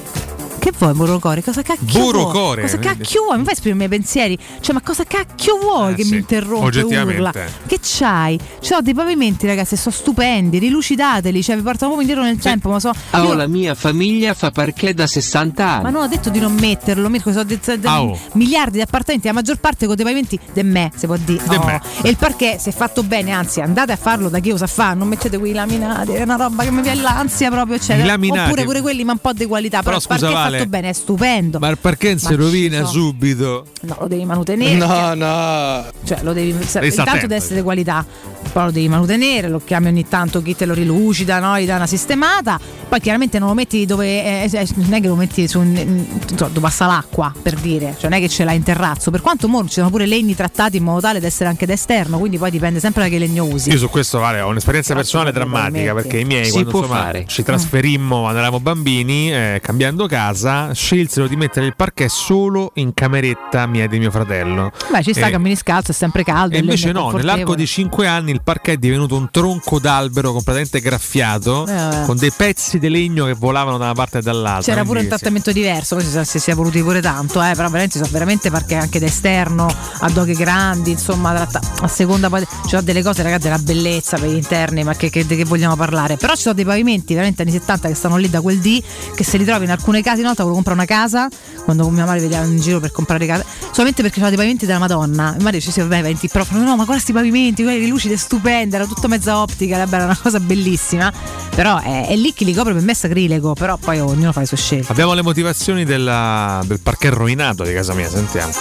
[0.60, 1.42] Che vuoi, Burocore?
[1.42, 2.70] Cosa cacchio Burocore, vuoi?
[2.70, 3.38] Cosa cacchio vuoi?
[3.38, 4.38] Mi fai esprimere i miei pensieri?
[4.60, 7.14] Cioè, ma cosa cacchio vuoi Eh, che sì, mi interrompe oggettivamente.
[7.14, 7.32] urla?
[7.66, 8.38] Che c'hai?
[8.38, 12.68] Ci sono dei pavimenti, ragazzi, sono stupendi, rilucidateli, cioè vi portano proprio indietro nel tempo,
[12.68, 12.92] ma so.
[13.10, 15.82] Ah, io- oh, la mia famiglia fa parquet da 60 anni.
[15.84, 18.18] ma non ho detto di non metterlo, Mirko, sono de- de- Ah, oh.
[18.34, 21.42] miliardi di appartamenti, la maggior parte con dei pavimenti de me, si può dire.
[21.48, 21.64] De no.
[21.64, 21.80] me.
[22.02, 24.94] E il parquet, se fatto bene, anzi, andate a farlo da chi lo sa fare,
[24.94, 28.04] non mettete quei laminati, è una roba che mi viene l'ansia proprio, eccetera.
[28.04, 28.40] I laminati.
[28.50, 29.78] Oppure pure quelli, ma un po' di qualità.
[29.82, 31.58] Però, Però il scusa, Vale, fatto bene, è stupendo.
[31.58, 33.66] Ma il parquet si rovina sono- subito.
[33.82, 34.74] No, lo devi manutenere.
[34.74, 35.84] No, no.
[36.04, 36.50] Cioè, lo devi.
[36.50, 37.26] Intanto attento.
[37.26, 38.04] deve essere di qualità,
[38.52, 41.58] poi lo devi manutenere, lo chiami ogni tanto chi te lo rilucida, no?
[41.58, 42.58] gli dà una sistemata.
[42.88, 44.06] Poi chiaramente non lo metti dove.
[44.44, 47.94] eh, eh, non è che lo metti su un- dove passa l'acqua, per dire.
[47.98, 49.10] Cioè, non è che ce l'hai in terrazzo.
[49.10, 52.18] Per quanto mo ci sono pure legni trattati in modo tale da essere anche d'esterno,
[52.18, 53.70] quindi poi dipende sempre da che legno usi.
[53.70, 57.00] Io su questo vale, ho un'esperienza personale drammatica perché i miei Si quando può insomma,
[57.00, 57.24] fare.
[57.26, 60.39] ci trasferimmo quando eravamo bambini, eh, cambiando casa,
[60.72, 64.70] scelsero di mettere il parquet solo in cameretta mia e di mio fratello.
[64.90, 66.56] Beh, ci sta, Eh, cammini scalzo, è sempre caldo.
[66.56, 70.32] E invece è no, nell'arco di 5 anni il parquet è divenuto un tronco d'albero
[70.32, 74.72] completamente graffiato, Eh, con dei pezzi di legno che volavano da una parte e dall'altra.
[74.72, 75.18] C'era pure un quindi sì.
[75.18, 78.74] trattamento diverso, poi si, si sia voluti pure tanto, eh, però veramente sono veramente perché
[78.76, 79.68] anche d'esterno,
[80.00, 84.16] a doghe grandi, insomma, tratta- a seconda poi ci sono delle cose, ragazzi, della bellezza
[84.18, 86.16] per gli interni, ma che, che- di che vogliamo parlare?
[86.16, 88.82] Però ci sono dei pavimenti veramente anni 70 che stanno lì da quel D,
[89.14, 91.28] che se li trovi in alcune case, una volta volevo comprare una casa,
[91.64, 94.66] quando con mia madre vediamo in giro per comprare case, solamente perché c'erano dei pavimenti
[94.66, 95.30] della Madonna.
[95.32, 98.16] Mia madre dice sì, vabbè, pavimenti, però no, no, ma guarda questi pavimenti, quelli lucidi,
[98.16, 101.12] stupendi, era tutta mezza optica, era bella, una cosa bellissima.
[101.54, 104.40] Però è, è lì che li copre per me è sacrilega, però poi ognuno fa
[104.40, 104.92] le sue scelte.
[104.92, 108.52] Abbiamo le motivazioni della- del parquet rovinato di casa mia, sentiamo.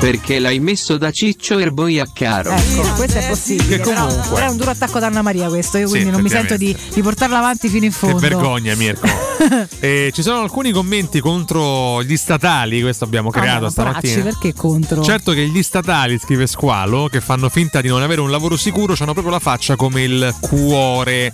[0.00, 2.50] Perché l'hai messo da ciccio e poi a caro.
[2.50, 3.78] Ecco, questo è possibile.
[3.78, 6.20] Che comunque- però è un duro attacco da Anna Maria questo, io Sì, quindi non
[6.20, 8.18] mi sento di, di portarlo avanti fino in Che fondo.
[8.18, 9.06] vergogna, Mirko.
[9.80, 14.22] Eh, ci sono alcuni commenti contro gli statali, questo abbiamo Ah, creato no, stamattina.
[14.22, 15.02] perché contro?
[15.02, 18.94] Certo che gli statali, scrive Squalo, che fanno finta di non avere un lavoro sicuro,
[18.98, 21.32] hanno proprio la faccia come il cuore.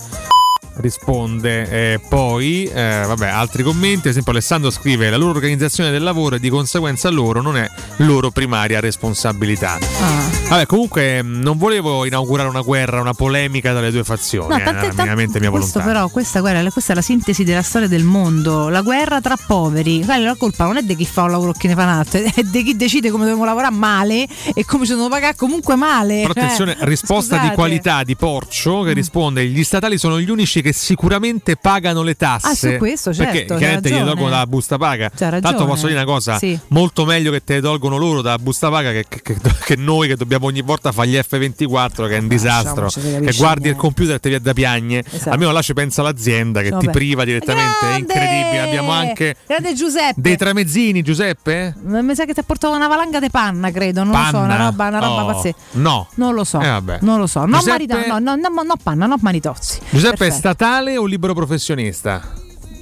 [0.81, 6.03] Risponde eh, poi, eh, vabbè, altri commenti, ad esempio Alessandro scrive la loro organizzazione del
[6.03, 7.69] lavoro e di conseguenza loro non è
[7.99, 9.79] loro primaria responsabilità.
[10.01, 10.49] Ah.
[10.49, 14.57] Vabbè, comunque mh, non volevo inaugurare una guerra, una polemica tra le due fazioni, No,
[14.57, 15.81] eh, tante- era mia volontà.
[15.81, 18.69] però, questa, guarda, questa è la sintesi della storia del mondo.
[18.69, 20.05] La guerra tra poveri.
[20.05, 22.21] La colpa non è di chi fa un lavoro o chi ne fa un altro,
[22.35, 26.21] è di chi decide come dobbiamo lavorare male e come ci dobbiamo pagare comunque male.
[26.27, 27.55] Però attenzione, Eh, risposta di scusate.
[27.55, 28.87] qualità di Porcio Mm.
[28.87, 32.49] che risponde: gli statali sono gli unici che sicuramente pagano le tasse.
[32.49, 35.11] Ah, su questo, certo, Perché chiaramente gli tolgono dalla busta paga.
[35.11, 36.59] Tanto posso dire una cosa: Sì.
[36.69, 40.09] molto meglio che te le tolgono loro dalla busta paga che, che- che- che noi
[40.09, 42.89] che dobbiamo ogni volta fare gli F24, che è un disastro.
[42.89, 45.05] Che capisce guardi il computer e ti viene da piagne.
[45.11, 45.31] Esatto.
[45.31, 46.85] Almeno là ci pensa l'azienda che Vabbè.
[46.85, 47.77] ti priva direttamente.
[47.79, 47.99] È Grande!
[47.99, 48.61] incredibile.
[48.61, 50.21] Abbiamo anche Grande Giuseppe.
[50.21, 51.75] dei tramezzini, Giuseppe?
[51.83, 54.05] Mi sa che ti ha portato una valanga di panna, credo.
[54.05, 54.45] Non lo so, Panna?
[54.45, 55.59] una roba, una roba Oh, pazzesca.
[55.73, 56.09] No.
[56.15, 56.61] Non lo so.
[56.61, 56.81] Eh.
[57.01, 57.45] Non lo so.
[57.47, 59.79] Giuseppe- marita- no, no, no, no panna, no manitozzi.
[59.91, 60.49] Giuseppe è Perfetto.
[60.61, 62.21] Statale o libero professionista?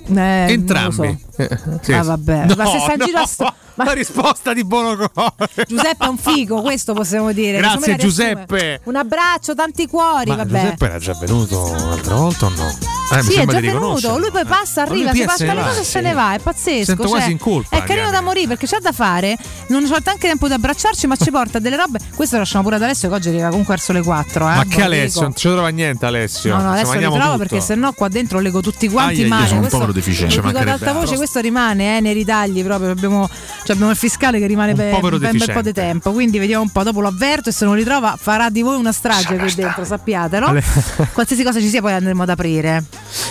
[0.08, 0.94] Eh, lo Entrambi.
[0.94, 1.42] so.
[1.42, 1.48] Eh,
[1.82, 1.92] sì.
[1.92, 2.44] Ah, vabbè.
[2.46, 5.30] No, Ma se sta in no, giro a sto- ma- La risposta di Bonocore.
[5.68, 7.58] Giuseppe è un figo, questo possiamo dire.
[7.58, 7.96] Grazie.
[7.96, 8.80] Giuseppe.
[8.84, 10.60] Un abbraccio, tanti cuori, Ma vabbè.
[10.60, 12.76] Giuseppe era già venuto l'altra volta o no?
[13.10, 14.18] Eh, Sì, è già venuto.
[14.18, 16.34] Lui poi passa, Ma arriva, si passa le cose e se ne va.
[16.34, 16.84] È pazzesco.
[16.84, 19.36] Sento cioè, quasi in colpa, È carino da morire perché c'ha da fare.
[19.68, 22.00] Non c'ha neanche tempo di abbracciarci, ma ci porta delle robe.
[22.14, 24.40] Questo lo lasciamo pure ad Alessio, che oggi arriva comunque verso le 4.
[24.50, 25.20] Eh, Ma che lo Alessio?
[25.22, 26.54] Non ci trova niente Alessio.
[26.56, 27.36] No, no, adesso ritrovo tutto.
[27.38, 29.56] perché sennò qua dentro leggo tutti quanti male.
[29.58, 32.90] Questo- deficiente, lo ci dico ad alta voce, questo rimane eh, nei ritagli proprio.
[32.90, 36.12] Abbiamo, cioè abbiamo il fiscale che rimane per povero un bel bel po' di tempo.
[36.12, 36.82] Quindi vediamo un po'.
[36.82, 39.84] Dopo lo avverto e se non li trova farà di voi una strage qui dentro,
[39.84, 40.46] sappiate, no?
[40.46, 40.64] Ale-
[41.12, 42.84] Qualsiasi cosa ci sia, poi andremo ad aprire.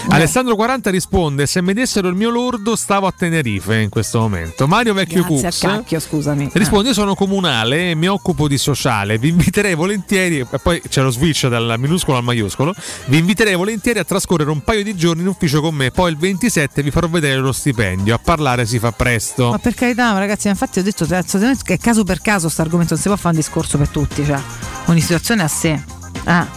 [0.09, 4.67] Alessandro 40 risponde: Se mi dessero il mio lordo, stavo a Tenerife in questo momento.
[4.67, 6.49] Mario Vecchio Grazie al cacchio, scusami.
[6.53, 9.17] risponde: Io sono comunale e mi occupo di sociale.
[9.17, 12.73] Vi inviterei volentieri, e poi c'è lo switch dal minuscolo al maiuscolo.
[13.05, 15.91] Vi inviterei volentieri a trascorrere un paio di giorni in ufficio con me.
[15.91, 16.17] Poi il
[16.57, 18.15] 27 vi farò vedere lo stipendio.
[18.15, 19.51] A parlare si fa presto.
[19.51, 23.01] Ma per carità, ragazzi, infatti ho detto che è caso per caso questo argomento, non
[23.01, 24.39] si può fare un discorso per tutti, cioè
[24.85, 25.79] ogni situazione a sé.
[26.23, 26.47] Ah,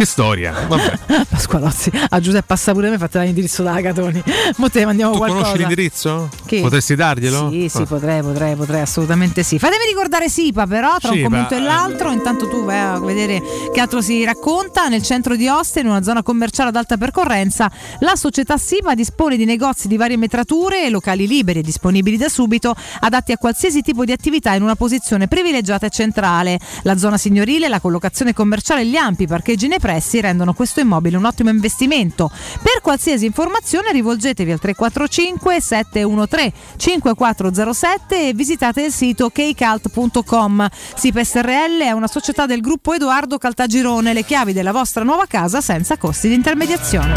[0.00, 0.54] Che storia.
[0.66, 0.98] Vabbè.
[1.28, 4.22] Pasqualozzi, a Giuseppe passa pure me, fate l'indirizzo da Catoni.
[4.56, 5.42] Mo te mandiamo Tu qualcosa.
[5.42, 6.30] conosci l'indirizzo?
[6.46, 6.60] Che?
[6.62, 7.50] Potresti darglielo?
[7.50, 7.84] Sì, sì, Ah.
[7.84, 9.58] potrei, potrei, potrei, assolutamente sì.
[9.58, 12.12] Fatemi ricordare Sipa, però, tra un Sipa, commento e l'altro.
[12.12, 13.42] Intanto tu vai a vedere
[13.74, 14.88] che altro si racconta.
[14.88, 19.36] Nel centro di Ostia, in una zona commerciale ad alta percorrenza, la società Sipa dispone
[19.36, 23.82] di negozi di varie metrature e locali liberi e disponibili da subito, adatti a qualsiasi
[23.82, 26.58] tipo di attività in una posizione privilegiata e centrale.
[26.84, 31.16] La zona signorile, la collocazione commerciale e gli ampi parcheggi nei pressi rendono questo immobile
[31.16, 32.30] un ottimo investimento.
[32.62, 40.68] Per qualsiasi informazione rivolgetevi al 345 713 5407 e visitate il sito kcalt.com.
[40.94, 45.60] SIPA SRL è una società del gruppo Edoardo Caltagirone, le chiavi della vostra nuova casa
[45.60, 47.14] senza costi di intermediazione.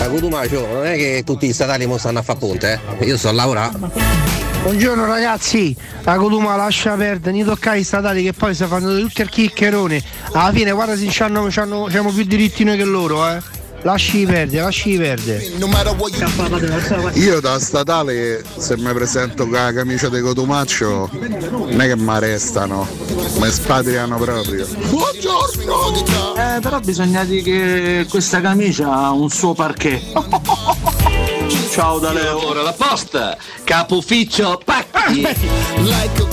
[0.00, 3.04] A Cotumaccio non è che tutti i statali mo stanno a fare ponte, eh?
[3.04, 4.49] Io sto a lavorare.
[4.62, 9.22] Buongiorno ragazzi, la Coduma lascia perdere, ni toccare i statali che poi si fanno tutti
[9.22, 10.02] il chiccherone.
[10.32, 13.40] Alla fine guarda se c'hanno, c'hanno, c'hanno più diritti noi che loro, eh.
[13.82, 15.42] Lasci perdere, lasci perdere.
[17.14, 22.10] Io da statale se mi presento con la camicia di Cotumaccio non è che mi
[22.10, 22.86] arrestano,
[23.40, 24.66] mi spatriano proprio.
[24.90, 26.34] Buongiorno!
[26.36, 30.02] Eh, però bisogna dire che questa camicia ha un suo parquet.
[31.70, 32.48] Ciao da Leo.
[32.48, 35.22] Ora la posta, capo ufficio, pacchi.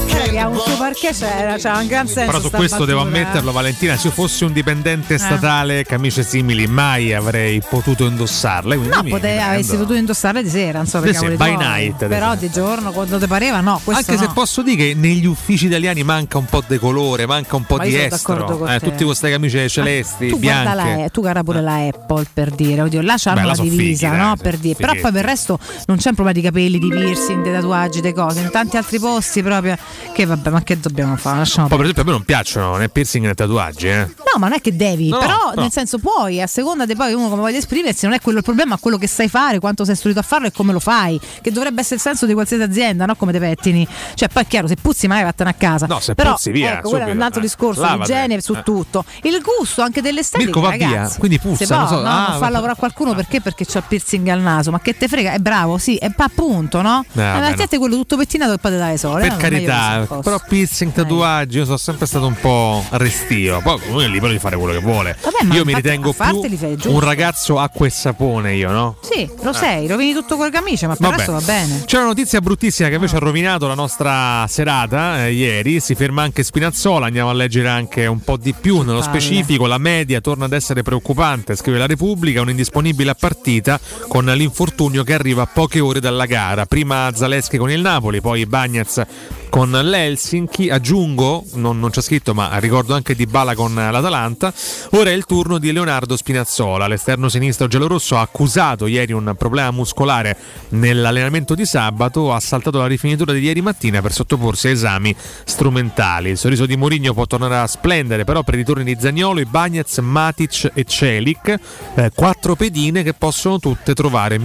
[0.07, 2.31] Cioè, un suo parquet c'era, c'ha un gran senso.
[2.31, 3.21] Però su questo devo battuta, eh.
[3.21, 3.97] ammetterlo, Valentina.
[3.97, 8.77] Se io fossi un dipendente statale, camicie simili mai avrei potuto indossarle.
[8.77, 12.35] quindi No, potevi, avresti potuto indossarle di sera, non so perché cavoli by night, Però
[12.35, 13.79] di giorno, quando ti pareva, no.
[13.85, 14.33] Anche se no.
[14.33, 17.83] posso dire che negli uffici italiani manca un po' di colore, manca un po' Ma
[17.83, 18.67] di io sono d'accordo estro.
[18.67, 18.89] Eh, te.
[18.89, 20.73] tutte queste camicie celesti, tu bianche.
[20.73, 24.19] la, tu guarda pure la Apple per dire, oddio, là c'hanno la sono divisa, fighi,
[24.19, 24.33] no?
[24.33, 24.75] dai, per dire.
[24.75, 28.13] Però poi per resto non c'è un problema di capelli, di piercing, di tatuaggi, di
[28.13, 28.39] cose.
[28.41, 29.77] In tanti altri posti proprio.
[30.13, 31.37] Che vabbè, ma che dobbiamo fare?
[31.39, 33.99] Lasciamo Poi, per esempio, a me non piacciono né piercing né tatuaggi, eh.
[34.05, 35.61] No, ma non è che devi, No, però no.
[35.61, 38.43] nel senso puoi, a seconda di poi uno come voglia esprimersi, non è quello il
[38.43, 41.19] problema, ma quello che sai fare, quanto sei istruito a farlo e come lo fai,
[41.41, 43.15] che dovrebbe essere il senso di qualsiasi azienda, no?
[43.15, 43.87] Come te pettini.
[44.13, 45.85] Cioè, poi è chiaro, se puzzi magari vattene a casa.
[45.87, 47.43] No, se però, puzzi, via, Ecco, quello è un subito, altro eh.
[47.43, 48.63] discorso, Lavate, l'igiene su eh.
[48.63, 49.05] tutto.
[49.23, 51.19] Il gusto anche dell'estetica, Mirko va via, ragazzi.
[51.19, 53.41] quindi puzza, Se può, so- no, ah, non fa lavorare qualcuno perché?
[53.41, 56.11] Perché c'ha il piercing al naso, ma che te frega frega, è bravo, sì, è
[56.15, 57.03] appunto, no?
[57.13, 59.21] Eh, vabbè, è quello tutto pettinato e poi dà le sole.
[59.21, 63.61] Per eh, così, carità, però piercing, tatuaggi, io sono sempre stato un po' restio.
[63.61, 65.17] Poi lui è libero di fare quello che vuole.
[65.21, 68.97] Vabbè, io mi ritengo più un ragazzo acqua e sapone, io, no?
[69.01, 71.25] Sì, lo sei, rovini tutto col camice, ma per Vabbè.
[71.25, 71.83] va bene.
[71.85, 75.79] C'è una notizia bruttissima che invece ha rovinato la nostra serata eh, ieri.
[75.79, 77.07] Si ferma anche Spinazzola.
[77.07, 79.19] Andiamo a leggere anche un po' di più nello palle.
[79.19, 79.65] specifico.
[79.65, 82.41] La media torna ad essere preoccupante, scrive la Repubblica.
[82.41, 86.65] Un indisponibile a partita con l'infortunio che arriva a poche ore dalla gara.
[86.65, 89.01] Prima Zaleschi con il Napoli, poi Bagnaz
[89.49, 90.69] con l'Helsinki.
[90.69, 94.53] Aggiungo, non, non c'è scritto, ma ricordo anche Di Bala con l'Atalanta.
[94.91, 96.87] Ora è il turno di Leonardo Spinazzola.
[96.87, 100.35] L'esterno sinistro giallorosso ha accusato ieri un problema muscolare
[100.69, 102.33] nell'allenamento di sabato.
[102.33, 106.31] Ha saltato la rifinitura di ieri mattina per sottoporsi a esami strumentali.
[106.31, 109.99] Il sorriso di Mourinho può tornare a splendere, però per i ritorni di Zagnolo, Ibagnez,
[109.99, 111.55] Matic e Celic,
[111.95, 114.37] eh, quattro pedine che possono tutte trovare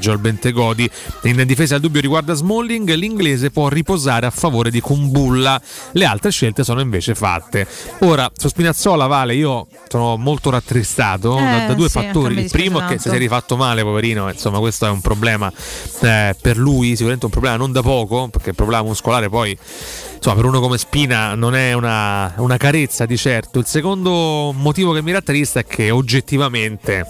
[0.00, 0.90] minutaggio al Bentegodi.
[1.24, 5.60] In difesa il dubbio riguarda Smalling, l'inglese può riposare a favore di Kumbulla.
[5.92, 7.66] Le altre scelte sono invece fatte.
[8.00, 12.38] Ora, su Spinazzola Vale, io sono molto rattristato Eh, da, da due sì, fattori.
[12.38, 15.52] Il primo è che dispiace si è rifatto male, poverino, insomma, questo è un problema
[16.00, 19.56] eh, per lui, sicuramente un problema non da poco, perché il problema muscolare poi
[20.14, 23.58] insomma, per uno come Spina non è una, una carezza di certo.
[23.58, 27.04] Il secondo motivo che mi rattrista è che oggettivamente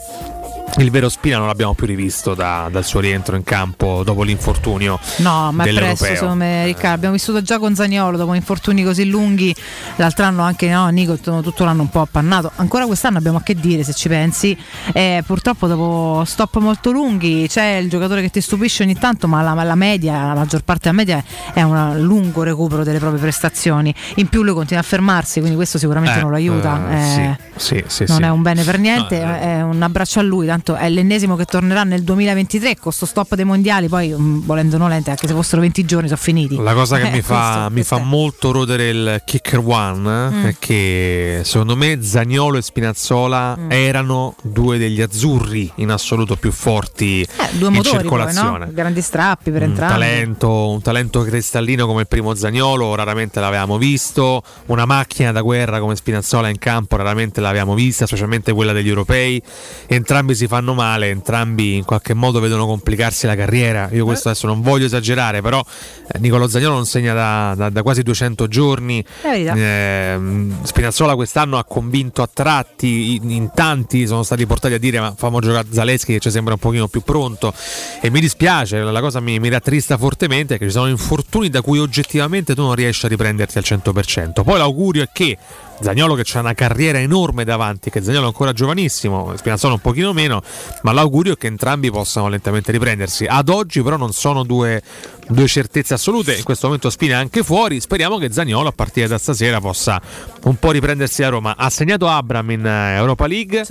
[0.78, 4.98] il vero Spina non l'abbiamo più rivisto da- dal suo rientro in campo dopo l'infortunio
[5.18, 6.94] No, ma è presto, secondo me, Riccardo.
[6.94, 9.54] Abbiamo vissuto già con Zagnolo dopo infortuni così lunghi.
[9.96, 12.50] L'altro anno anche no, Nicotton tutto l'anno un po' appannato.
[12.56, 14.56] Ancora quest'anno abbiamo a che dire se ci pensi.
[14.92, 19.42] Eh, purtroppo dopo stop molto lunghi c'è il giocatore che ti stupisce ogni tanto, ma
[19.42, 23.94] la, la media, la maggior parte della media è un lungo recupero delle proprie prestazioni.
[24.16, 26.80] In più lui continua a fermarsi, quindi questo sicuramente Eh, non lo aiuta.
[26.90, 28.22] eh, Eh, sì, sì, sì, non sì.
[28.22, 29.40] è un bene per niente, No, eh.
[29.40, 33.34] è un abbraccio a lui, tanto è l'ennesimo che tornerà nel 2023 con sto stop
[33.34, 36.56] dei mondiali, poi mm, volendo o nolente, anche se fossero 20 giorni sono finiti.
[36.56, 40.44] La cosa che Eh, mi, fa, questo- mi fa molto rodere il kicker one Mm.
[40.46, 43.70] è che secondo me Zagnolo e Spinazzola Mm.
[43.70, 48.66] erano due degli azzurri in assoluto più forti Eh, due in motori poi, circolazione.
[48.66, 48.72] no?
[48.72, 49.92] Grandi strappi per un entrambi.
[49.94, 54.42] talento, un talento cristallino come il primo Zagnolo, raramente l'avevamo visto.
[54.66, 59.40] Una macchina da guerra come Spinazzola in campo, raramente l'avevamo vista, specialmente quella degli europei.
[59.86, 63.88] Entrambi si fanno male, entrambi in qualche modo vedono complicarsi la carriera.
[63.92, 65.64] Io questo adesso non voglio esagerare, però
[66.12, 69.01] eh, Nicolo Zagnolo non segna da, da- da quasi 200 giorni.
[69.01, 69.55] È verità.
[69.55, 74.98] Ehm, Spinazzola quest'anno ha convinto a tratti, in, in tanti sono stati portati a dire
[74.98, 77.55] ma famo giocare Zaleschi che ci sembra un pochino più pronto
[78.01, 81.78] e mi dispiace, la cosa mi, mi rattrista fortemente che ci sono infortuni da cui
[81.78, 84.42] oggettivamente tu non riesci a riprenderti al 100%.
[84.42, 85.38] Poi l'augurio è che
[85.82, 90.12] Zagnolo che ha una carriera enorme davanti, che Zagnolo è ancora giovanissimo, Spinazzola un pochino
[90.12, 90.42] meno,
[90.82, 93.24] ma l'augurio è che entrambi possano lentamente riprendersi.
[93.24, 94.82] Ad oggi però non sono due,
[95.28, 99.08] due certezze assolute, in questo momento Spina è anche fuori, speriamo che Zagnolo a partire
[99.08, 100.00] da stasera possa
[100.44, 101.56] un po' riprendersi a Roma.
[101.56, 103.64] Ha segnato Abram in eh, Europa League,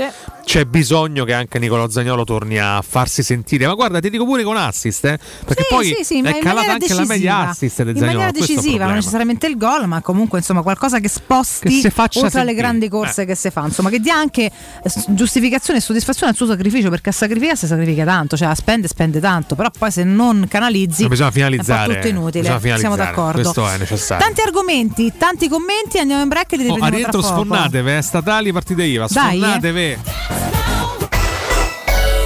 [0.44, 4.42] c'è bisogno che anche Nicolò Zagnolo torni a farsi sentire, ma guarda ti dico pure
[4.44, 7.06] con assist, eh, perché Sì, poi sì, sì, è in calata maniera anche la media
[7.06, 7.50] decisiva.
[7.50, 8.18] assist del in Zagnolo.
[8.18, 11.90] maniera è il decisiva, non necessariamente il gol, ma comunque insomma qualcosa che sposti Che
[12.02, 12.68] faccia oltre alle sentire.
[12.68, 13.26] grandi corse Eh.
[13.26, 17.10] che si fa, insomma, che dia anche eh, giustificazione e soddisfazione al suo sacrificio, perché
[17.10, 21.04] a sacrificare si sacrifica tanto, cioè a spende spende tanto, però poi se non canalizzi
[21.04, 21.96] Ma bisogna è po' finalizzare.
[21.96, 22.42] tutto inutile.
[22.42, 23.42] bisogna Siamo finalizzare, d'accordo.
[23.42, 24.26] Questo è necessario.
[24.26, 28.02] Tanti argomenti, tanti commenti, andiamo in break e li Oh, a riprendiamo rientro sfonnatevi, eh,
[28.02, 29.98] statali partite IVA, Dai, eh.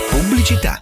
[0.10, 0.82] Pubblicità.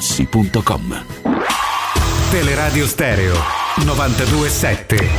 [0.01, 1.05] artigianamaterassi.com.
[2.31, 3.35] Teleradio Stereo
[3.85, 5.09] 927.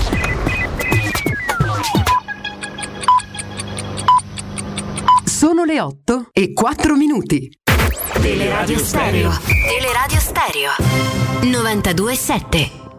[5.25, 7.49] Sono le 8 e 4 minuti.
[8.21, 9.31] Teleradio Stereo.
[9.69, 10.71] Teleradio Stereo.
[11.43, 12.92] 927.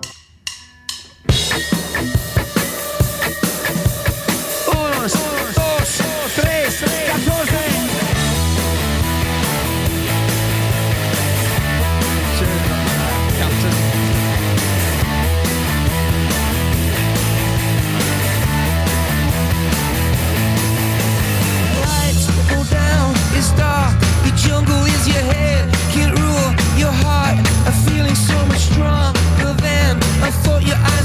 [28.74, 29.98] stronger than
[30.28, 31.03] I thought your eyes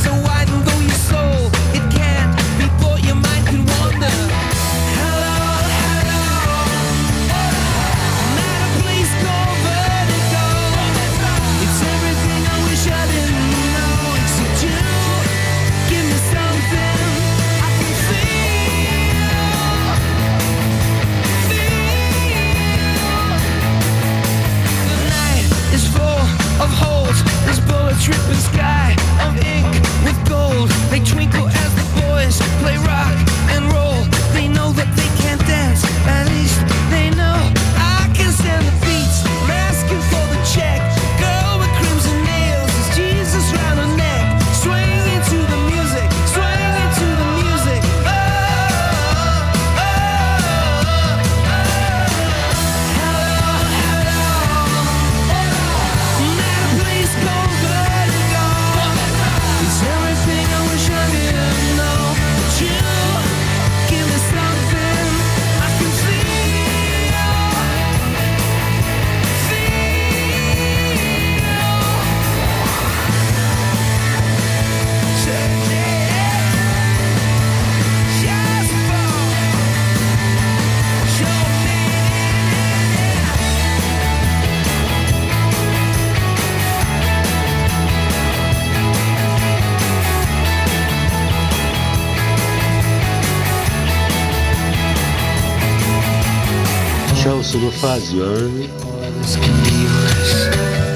[28.01, 28.96] tripping sky
[29.26, 29.66] of ink
[30.05, 30.68] with gold.
[30.90, 33.18] They twinkle as the boys play rock.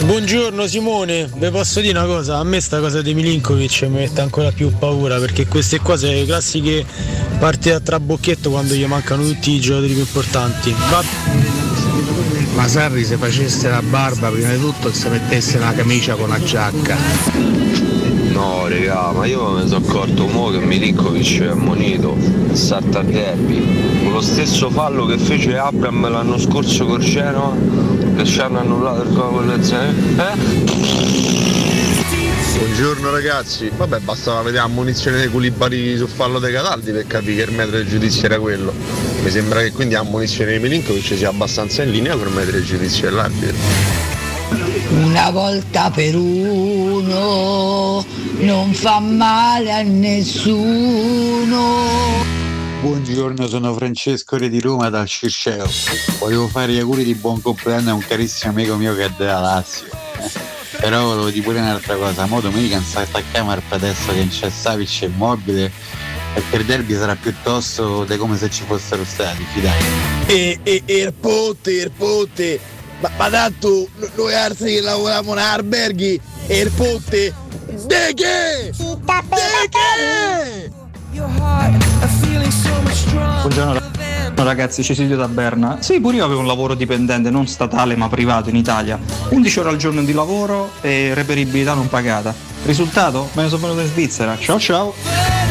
[0.04, 2.38] Buongiorno Simone, vi posso dire una cosa?
[2.38, 6.12] A me sta cosa di Milinkovic mi mette ancora più paura perché queste qua sono
[6.12, 6.86] le classiche
[7.40, 10.72] partite a trabocchetto quando gli mancano tutti i giocatori più importanti.
[10.90, 11.02] Ma,
[12.54, 16.28] Ma Sarri se facesse la barba prima di tutto e si mettesse una camicia con
[16.28, 17.81] la giacca.
[18.42, 22.16] No regà, ma io me ne sono accorto mo che Milinkovic è ammonito
[22.50, 24.02] e salta al derby.
[24.02, 27.54] Con lo stesso fallo che fece Abram l'anno scorso col Genoa,
[28.16, 29.94] che ci hanno annullato il gol con.
[30.18, 30.34] Eh?
[32.58, 37.50] Buongiorno ragazzi, vabbè bastava vedere ammonizione dei culibari sul fallo dei Cataldi per capire che
[37.50, 38.72] il metro del giudizio era quello.
[39.22, 42.64] Mi sembra che quindi ammonizione di Milinkovic sia abbastanza in linea con il metro del
[42.64, 44.11] giudizio dell'arbitro.
[44.90, 48.04] Una volta per uno
[48.40, 51.40] non fa male a nessuno.
[52.82, 55.66] Buongiorno, sono Francesco Re di Roma dal Circeo.
[56.18, 59.40] Volevo fare gli auguri di buon compleanno a un carissimo amico mio che è della
[59.40, 59.86] Lazio.
[60.78, 64.50] Però volevo dire pure un'altra cosa, mo domenica non sta attacchiamo adesso che non c'è
[64.50, 65.72] Savic e immobile
[66.34, 69.84] e per derby sarà piuttosto di come se ci fossero stati, fidati.
[70.26, 72.58] E, e, e il ponte, il ponte,
[73.02, 77.34] ma, ma tanto no- noi altri che lavoriamo in alberghi e il ponte,
[77.86, 78.72] de che?
[78.72, 80.70] De che?
[83.42, 83.90] Buongiorno
[84.44, 85.76] ragazzi, Cesidio da Berna.
[85.80, 88.98] Sì, pure io avevo un lavoro dipendente, non statale ma privato in Italia.
[89.28, 92.34] 11 ore al giorno di lavoro e reperibilità non pagata.
[92.64, 93.28] Risultato?
[93.34, 94.36] Me ne sono venuto in Svizzera.
[94.36, 94.94] Ciao ciao!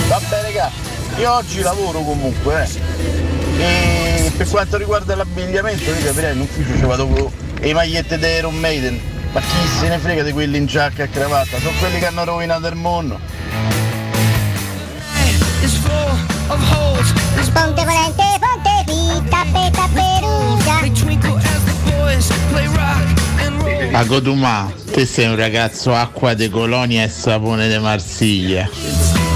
[0.10, 0.70] Vabbè raga,
[1.18, 3.21] io oggi lavoro comunque eh.
[3.62, 8.38] E per quanto riguarda l'abbigliamento, io capirei in ufficio ci vado con le magliette dei
[8.40, 9.00] Iron Maiden.
[9.32, 11.60] Ma chi se ne frega di quelli in giacca e cravatta?
[11.60, 13.20] Sono quelli che hanno rovinato il mondo.
[17.54, 20.82] Ponte volente, ponte vita, peta perugia.
[23.90, 28.70] A Codumà, te sei un ragazzo acqua de colonia e sapone de Marsiglia.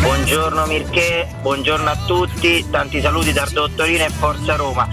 [0.02, 4.88] Buongiorno Mirché, buongiorno a tutti, tanti saluti dal dottorino e Forza Roma.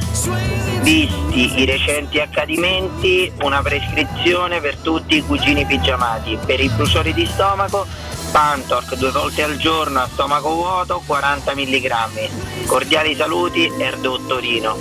[0.80, 6.38] Visti i recenti accadimenti, una prescrizione per tutti i cugini pigiamati.
[6.44, 7.86] Per i bruciori di stomaco,
[8.32, 12.64] Pantork due volte al giorno a stomaco vuoto, 40 mg.
[12.64, 14.76] Cordiali saluti, Er Dottorino.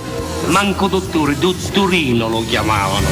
[0.46, 3.06] Manco dottore, dottorino lo chiamavano.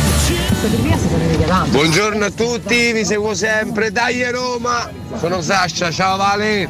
[1.51, 4.89] Buongiorno a tutti, vi seguo sempre, dai Roma!
[5.19, 6.69] Sono Sasha, ciao Vale!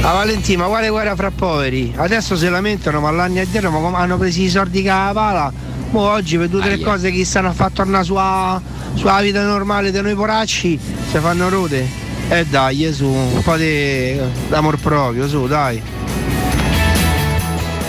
[0.00, 1.92] A Valentina, ma quale guerra fra poveri?
[1.94, 5.52] Adesso si lamentano, ma l'anno addietro ma hanno preso i soldi che la pala.
[5.90, 6.84] Mo oggi per tutte le Aia.
[6.84, 8.58] cose che stanno a far tornare sulla,
[8.94, 10.80] sulla vita normale di noi poracci,
[11.10, 11.86] si fanno rode.
[12.30, 15.82] E dai, su, un po' di d'amor proprio, su, dai.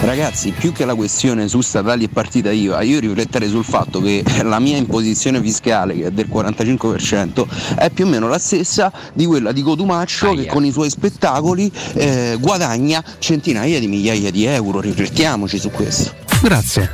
[0.05, 4.21] Ragazzi, più che la questione su statali e partita IVA, io rifletterei sul fatto che
[4.43, 9.25] la mia imposizione fiscale, che è del 45%, è più o meno la stessa di
[9.25, 14.81] quella di Cotumaccio che con i suoi spettacoli eh, guadagna centinaia di migliaia di euro.
[14.81, 16.11] Riflettiamoci su questo.
[16.41, 16.91] Grazie.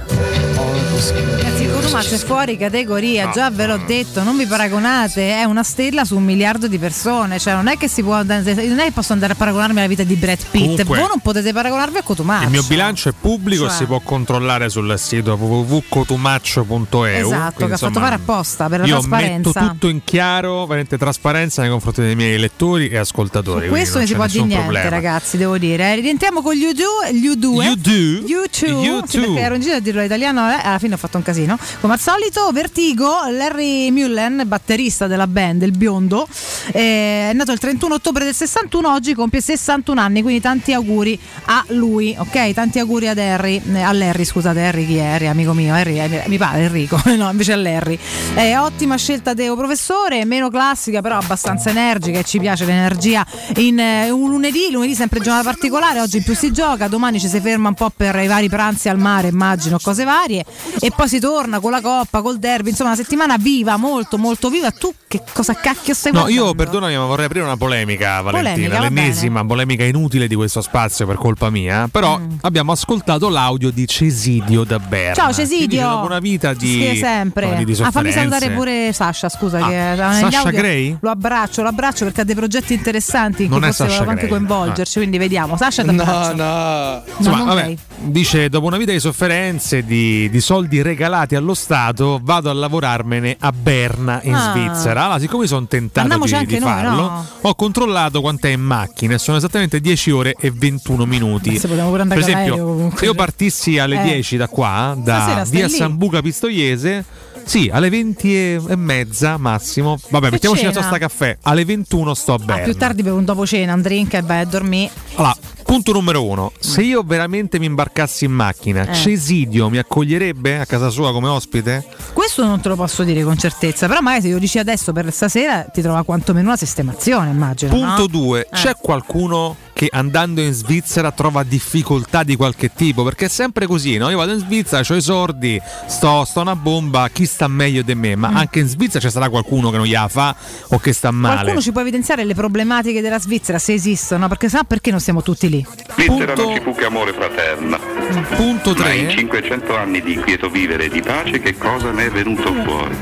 [1.00, 5.64] Ragazzi, il Cotumaccio è fuori categoria, già ve l'ho detto, non vi paragonate, è una
[5.64, 8.44] stella su un miliardo di persone, cioè non è che si può non
[8.80, 11.52] è che posso andare a paragonarmi alla vita di Brad Pitt, Comunque, voi non potete
[11.52, 12.44] paragonarvi a Cotumaccio.
[12.46, 13.74] Il mio bilancio è pubblico Cioè.
[13.76, 17.06] si può controllare sul sito www.cotumaccio.eu.
[17.06, 19.52] Esatto, Quindi, che ha fatto fare apposta per la io trasparenza.
[19.60, 23.66] metto tutto in chiaro, veramente trasparenza nei confronti dei miei lettori e ascoltatori.
[23.66, 24.90] Su questo non si può c'è dire niente, problema.
[24.90, 25.92] ragazzi, devo dire.
[25.94, 27.74] Eh, Rientriamo con gli U2, gli U2.
[27.74, 28.24] U2?
[28.26, 29.20] U2, sì, U2.
[29.26, 31.58] perché ero in giro a dirlo in italiano, eh, alla fine ho fatto un casino.
[31.82, 36.28] Come al solito, Vertigo, Larry Mullen, batterista della band, il biondo,
[36.74, 41.18] eh, è nato il 31 ottobre del 61, oggi compie 61 anni, quindi tanti auguri
[41.46, 42.52] a lui, ok?
[42.52, 45.06] Tanti auguri ad Harry, eh, a Larry, scusate, Harry chi è?
[45.06, 47.98] Harry, amico mio, Harry, eh, mi pare Enrico, no, invece a Larry.
[48.36, 53.26] Eh, ottima scelta Teo professore, meno classica però abbastanza energica e ci piace l'energia
[53.56, 57.30] in eh, un lunedì, lunedì sempre giornata particolare, oggi in più si gioca, domani ci
[57.30, 60.44] si ferma un po' per i vari pranzi al mare, immagino, cose varie
[60.78, 64.50] e poi si torna con la coppa, col derby, insomma una settimana viva, molto molto
[64.50, 64.72] viva.
[64.72, 66.46] Tu che cosa cacchio stai No, guardando?
[66.48, 68.54] io perdonami, ma vorrei aprire una polemica, Valentina.
[68.54, 71.88] Polemica, va l'ennesima polemica inutile di questo spazio per colpa mia.
[71.92, 75.12] Però abbiamo ascoltato l'audio di Cesidio da Berna.
[75.12, 75.14] Mm.
[75.16, 76.00] Ciao che dice, Cesidio.
[76.06, 77.56] una vita Ci di, scrive sempre.
[77.56, 79.64] no, di ah, fammi salutare pure Sasha, scusa.
[79.66, 80.50] Ah, che aveva Sasha.
[80.52, 80.98] Gray?
[81.00, 84.98] Lo abbraccio, lo abbraccio perché ha dei progetti interessanti in Non Sasha voleva anche coinvolgerci.
[85.00, 85.58] Quindi vediamo.
[85.58, 86.36] Sasha ti No, abbraccio.
[86.36, 87.04] no.
[87.18, 87.78] Insomma, non vabbè, Gray.
[88.02, 93.36] Dice dopo una vita di sofferenze, di, di soldi regalati allo Stato, vado a lavorarmene
[93.40, 94.52] a Berna in Ah.
[94.52, 95.04] Svizzera.
[95.04, 97.26] Allora, siccome sono tentato Andiamoci di, di noi, farlo, no?
[97.42, 99.16] ho controllato quant'è in macchina.
[99.16, 101.58] e Sono esattamente 10 ore e 21 minuti.
[101.58, 104.04] Se per esempio, se io partissi alle Eh.
[104.04, 105.68] 10 da qua, da via.
[105.68, 107.04] Sambuca Pistoiese.
[107.44, 109.98] Sì, alle 20 e mezza massimo.
[110.10, 110.82] Vabbè, mettiamoci la cena?
[110.82, 111.38] tosta caffè.
[111.44, 112.64] Alle 21 sto a Ah, Berna.
[112.64, 114.92] più tardi bevo un dopo cena, un drink e vai a dormire.
[115.16, 115.36] Allora,
[115.70, 116.52] punto numero uno.
[116.58, 118.96] Se io veramente mi imbarcassi in macchina, Eh.
[118.96, 121.86] Cesidio mi accoglierebbe a casa sua come ospite?
[122.32, 125.12] Questo non te lo posso dire con certezza, però magari se lo dici adesso per
[125.12, 127.72] stasera ti trova quantomeno una sistemazione, immagino.
[127.72, 128.06] Punto no?
[128.06, 128.42] due.
[128.42, 128.56] Eh.
[128.56, 133.04] C'è qualcuno che andando in Svizzera trova difficoltà di qualche tipo?
[133.04, 134.12] Perché è sempre così, no?
[134.12, 137.96] Io vado in Svizzera, ho i sordi, sto, sto una bomba, chi sta meglio di
[137.96, 138.16] me?
[138.16, 138.36] Ma Mm.
[138.36, 140.36] anche in Svizzera ci sarà qualcuno che non gliela fa
[140.70, 141.36] o che sta male.
[141.38, 145.24] Qualcuno ci può evidenziare le problematiche della Svizzera se esistono, perché sennò perché non siamo
[145.24, 145.66] tutti lì?
[145.96, 147.99] Svizzera non ci fu che amore fraterna.
[148.36, 148.96] Punto Ma 3.
[148.96, 152.98] in 500 anni di quieto vivere e di pace che cosa ne è venuto fuori?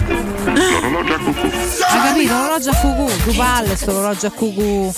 [0.45, 1.45] L'orologio a cucù.
[1.47, 2.34] Hai capito?
[2.34, 4.93] L'orologio a cucù, tu palle sto orologio a cucù.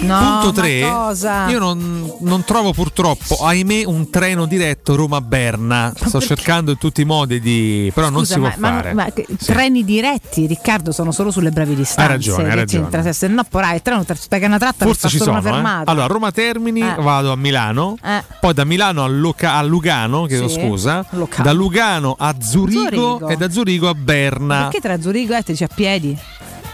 [0.00, 0.80] No, Punto ma 3.
[0.80, 1.48] cosa?
[1.48, 5.92] Io non, non trovo purtroppo, ahimè, un treno diretto Roma-Berna.
[5.94, 7.90] Sto cercando in tutti i modi di.
[7.94, 8.92] però non Scusa, si ma, può ma- fare.
[8.94, 12.12] ma che- treni diretti, Riccardo, sono solo sulle brevi distanze.
[12.12, 13.12] ragione, hai ragione.
[13.12, 15.38] Se- no, porrai, il treno pega una tratta Forse ci sono.
[15.40, 15.82] una eh.
[15.86, 16.94] Allora, Roma Termini Eh.
[16.98, 18.22] vado a Milano, Eh.
[18.40, 20.60] poi da Milano a, Loca- a Lugano, chiedo Sì.
[20.60, 21.44] scusa, Locano.
[21.44, 22.80] da Lugano a Zurigo,
[23.18, 23.28] Zurigo.
[23.28, 24.62] e da Zurigo a Berna.
[24.64, 26.18] Perché tra Zurigo e te dici a piedi?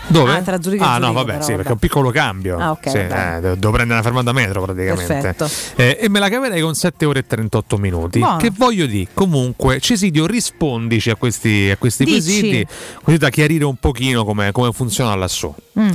[0.06, 0.32] Dove?
[0.36, 1.54] Ah, tra Zurigo e Ah, no, Zurigo, vabbè, però, sì, vabbè.
[1.56, 2.58] perché è un piccolo cambio.
[2.58, 5.34] Ah, ok, Sì, eh, devo prendere una fermata metro praticamente.
[5.76, 8.18] Eh, e me la caverei con 7 ore e 38 minuti.
[8.20, 8.36] Buono.
[8.36, 9.08] Che voglio dire?
[9.12, 12.66] Comunque, Cesidio, rispondici a questi, a questi quesiti,
[13.02, 15.52] così da chiarire un pochino come, come funziona lassù.
[15.78, 15.90] Mm.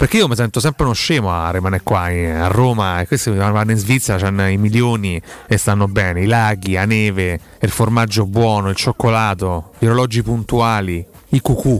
[0.00, 3.70] Perché io mi sento sempre uno scemo a rimanere qua a Roma e questi vanno
[3.70, 8.70] in Svizzera, hanno i milioni e stanno bene, i laghi, la neve, il formaggio buono,
[8.70, 11.78] il cioccolato, gli orologi puntuali, i cucù.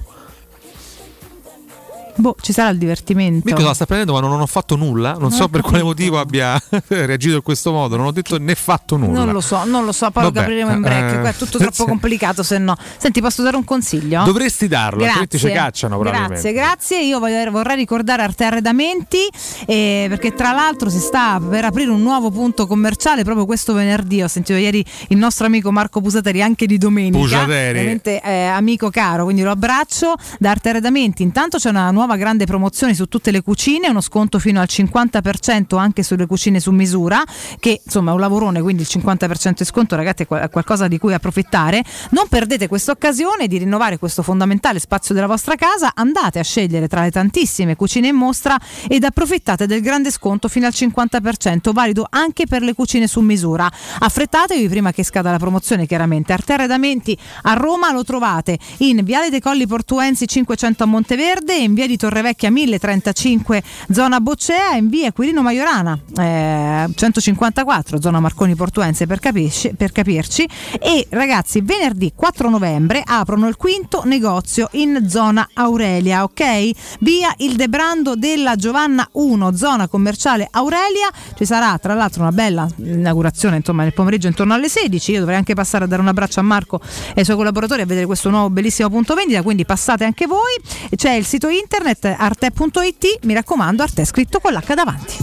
[2.20, 3.42] Boh, ci sarà il divertimento.
[3.44, 5.12] Mica la sta prendendo, ma non ho fatto nulla.
[5.12, 5.86] Non Non so per quale capito.
[5.88, 7.96] motivo abbia reagito in questo modo.
[7.96, 9.24] Non ho detto né fatto nulla.
[9.24, 11.14] Non lo so, non lo so, poi Vabbè, lo capiremo in break.
[11.14, 12.76] eh, Qua è tutto troppo complicato, se no.
[12.96, 14.22] Senti, posso dare un consiglio?
[14.24, 15.98] Dovresti darlo, altrimenti ci cacciano.
[15.98, 17.02] Grazie, grazie.
[17.02, 19.18] Io voglio- vorrei ricordare Arte Arredamenti
[19.66, 24.22] eh, perché tra l'altro si sta per aprire un nuovo punto commerciale proprio questo venerdì.
[24.22, 27.18] Ho sentito ieri il nostro amico Marco Pusateri anche di domenica.
[27.18, 27.72] Pusateri.
[27.78, 31.22] Veramente eh, amico caro, quindi lo abbraccio da Arte Arredamenti.
[31.22, 35.78] Intanto c'è una nuova grande promozione su tutte le cucine, uno sconto fino al 50%
[35.78, 37.22] anche sulle cucine su misura,
[37.58, 40.88] che insomma è un lavorone, quindi il 50% di sconto ragazzi è qual- è qualcosa
[40.88, 41.82] di cui approfittare.
[42.10, 46.88] Non perdete questa occasione di rinnovare questo fondamentale spazio della vostra casa, andate a scegliere
[46.88, 48.58] tra le tantissime cucine in mostra
[48.88, 53.70] ed approfittate del grande sconto fino al 50%, valido anche per le cucine su misura.
[53.98, 56.32] Affrettatevi prima che scada la promozione, chiaramente.
[56.32, 61.74] Arte Arredamenti a Roma lo trovate in Viale dei Colli Portuensi 500 a Monteverde, in
[61.74, 63.62] Via di Torrevecchia 1035
[63.92, 70.48] zona Boccea in Via Quirino Maiorana eh, 154 zona Marconi Portuense per, capisci- per capirci.
[70.80, 76.70] E ragazzi, venerdì 4 novembre aprono il quinto negozio in zona Aurelia, ok?
[77.00, 81.10] Via il Debrando della Giovanna 1, zona commerciale Aurelia.
[81.36, 85.12] Ci sarà tra l'altro una bella inaugurazione insomma nel pomeriggio intorno alle 16.
[85.12, 87.86] Io dovrei anche passare a dare un abbraccio a Marco e ai suoi collaboratori a
[87.86, 90.56] vedere questo nuovo bellissimo punto vendita, quindi passate anche voi.
[90.96, 91.79] C'è il sito internet
[92.16, 95.14] arte.it, mi raccomando, arte scritto con l'H davanti.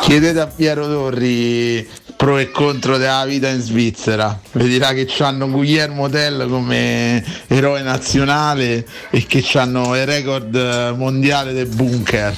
[0.00, 1.88] Chiedete a Piero Torri
[2.18, 4.36] pro e contro della vita in Svizzera.
[4.50, 11.68] Vedrà che hanno Guillermo Tell come eroe nazionale e che hanno il record mondiale del
[11.68, 12.34] bunker.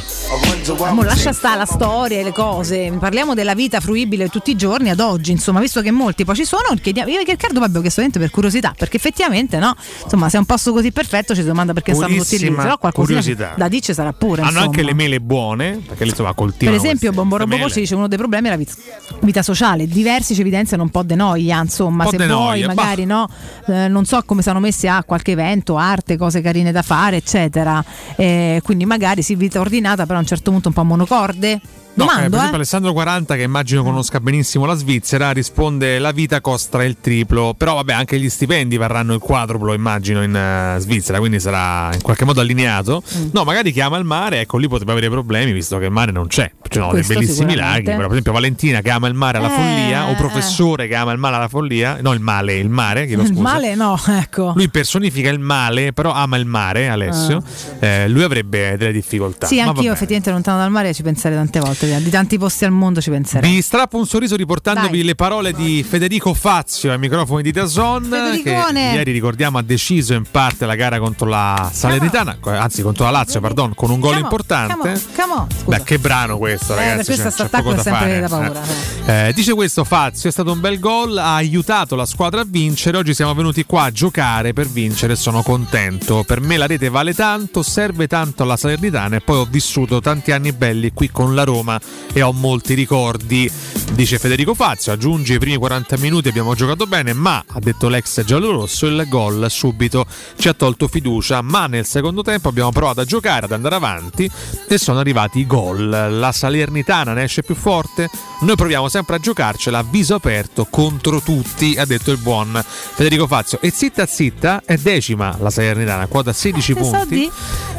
[0.92, 4.90] Mo lascia stare la storia e le cose, parliamo della vita fruibile tutti i giorni
[4.90, 7.88] ad oggi, insomma, visto che molti poi ci sono, chiediamo, io che Riccardo Babbio che
[7.88, 9.74] solamente per curiosità, perché effettivamente no,
[10.04, 12.76] insomma, se è un posto così perfetto ci si domanda perché stanno tutti lì, però
[12.92, 13.54] curiosità.
[13.56, 14.42] da dice sarà pure.
[14.42, 14.66] Hanno insomma.
[14.66, 16.76] anche le mele buone, perché insomma Per coltivano.
[16.76, 18.74] esempio, queste- Bomborobo ci dice uno dei problemi è la vita,
[19.20, 19.68] vita sociale.
[19.76, 22.74] Diversi ci evidenziano un po' di noia, insomma, se de vuoi, noia, bah.
[22.74, 23.28] magari no,
[23.66, 27.82] eh, non so come sono messi a qualche evento, arte, cose carine da fare, eccetera.
[28.16, 31.60] Eh, quindi magari sì, vita ordinata, però a un certo punto un po' monocorde.
[31.92, 32.54] No, eh, per Domando, esempio eh.
[32.56, 37.74] Alessandro 40 che immagino conosca benissimo la Svizzera risponde la vita costa il triplo però
[37.74, 42.24] vabbè anche gli stipendi varranno il quadruplo immagino in eh, Svizzera quindi sarà in qualche
[42.24, 43.28] modo allineato Mm.
[43.32, 46.26] no magari chiama il mare ecco lì potrebbe avere problemi visto che il mare non
[46.28, 49.48] c'è ci sono dei bellissimi laghi però per esempio Valentina che ama il mare alla
[49.48, 50.14] Eh, follia o eh.
[50.14, 53.42] professore che ama il mare alla follia no il male il mare chiedo Il scusa
[53.42, 54.52] male no, ecco.
[54.54, 57.42] lui personifica il male però ama il mare Alessio
[57.80, 59.48] Eh, lui avrebbe delle difficoltà Ah.
[59.48, 63.00] Sì, anch'io effettivamente lontano dal mare ci pensare tante volte, di tanti posti al mondo
[63.00, 63.50] ci penserei.
[63.50, 65.02] Vi strappo un sorriso riportandovi Dai.
[65.02, 68.08] le parole di Federico Fazio ai microfoni di Dazon
[68.42, 73.10] che ieri ricordiamo ha deciso in parte la gara contro la Salernitana, anzi contro la
[73.10, 74.74] Lazio, pardon, con un gol Come importante.
[74.76, 75.46] come on, come on.
[75.66, 77.12] Beh, che brano questo, Eh, ragazzi.
[77.14, 78.28] per questo poco è sempre fare, da eh.
[78.28, 78.62] paura.
[79.06, 82.96] Eh, dice questo Fazio, è stato un bel gol, ha aiutato la squadra a vincere,
[82.98, 86.24] oggi siamo venuti qua a giocare per vincere, sono contento.
[86.24, 90.32] Per me la rete vale tanto, serve tanto alla Salernitana e poi ho vissuto tanti
[90.32, 91.69] anni belli qui con la Roma
[92.12, 93.50] e ho molti ricordi,
[93.92, 94.92] dice Federico Fazio.
[94.92, 99.46] Aggiunge i primi 40 minuti abbiamo giocato bene, ma ha detto l'ex giallorosso il gol
[99.50, 100.06] subito
[100.38, 104.30] ci ha tolto fiducia, ma nel secondo tempo abbiamo provato a giocare, ad andare avanti
[104.66, 105.88] e sono arrivati i gol.
[105.88, 108.08] La Salernitana ne esce più forte,
[108.40, 113.26] noi proviamo sempre a giocarcela a viso aperto contro tutti, ha detto il buon Federico
[113.26, 113.58] Fazio.
[113.60, 117.14] E zitta zitta è decima la Salernitana, quota 16 Che so punti.
[117.14, 117.30] di?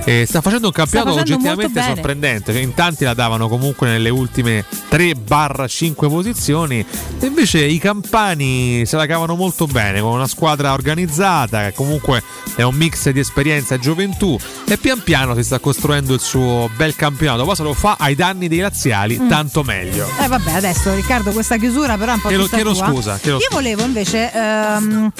[0.03, 2.51] E sta facendo un campionato oggettivamente sorprendente.
[2.51, 6.85] Cioè, in tanti la davano comunque nelle ultime 3-5 posizioni.
[7.19, 12.23] E invece i campani se la cavano molto bene con una squadra organizzata, che comunque
[12.55, 14.37] è un mix di esperienza e gioventù.
[14.67, 17.43] E pian piano si sta costruendo il suo bel campionato.
[17.45, 19.27] Poi se lo fa ai danni dei laziali, Mm.
[19.27, 20.07] tanto meglio.
[20.19, 23.47] Eh vabbè, adesso Riccardo questa chiusura però è un po' Chiedo- chiedo scusa, chiedo Io
[23.51, 25.11] volevo invece ehm,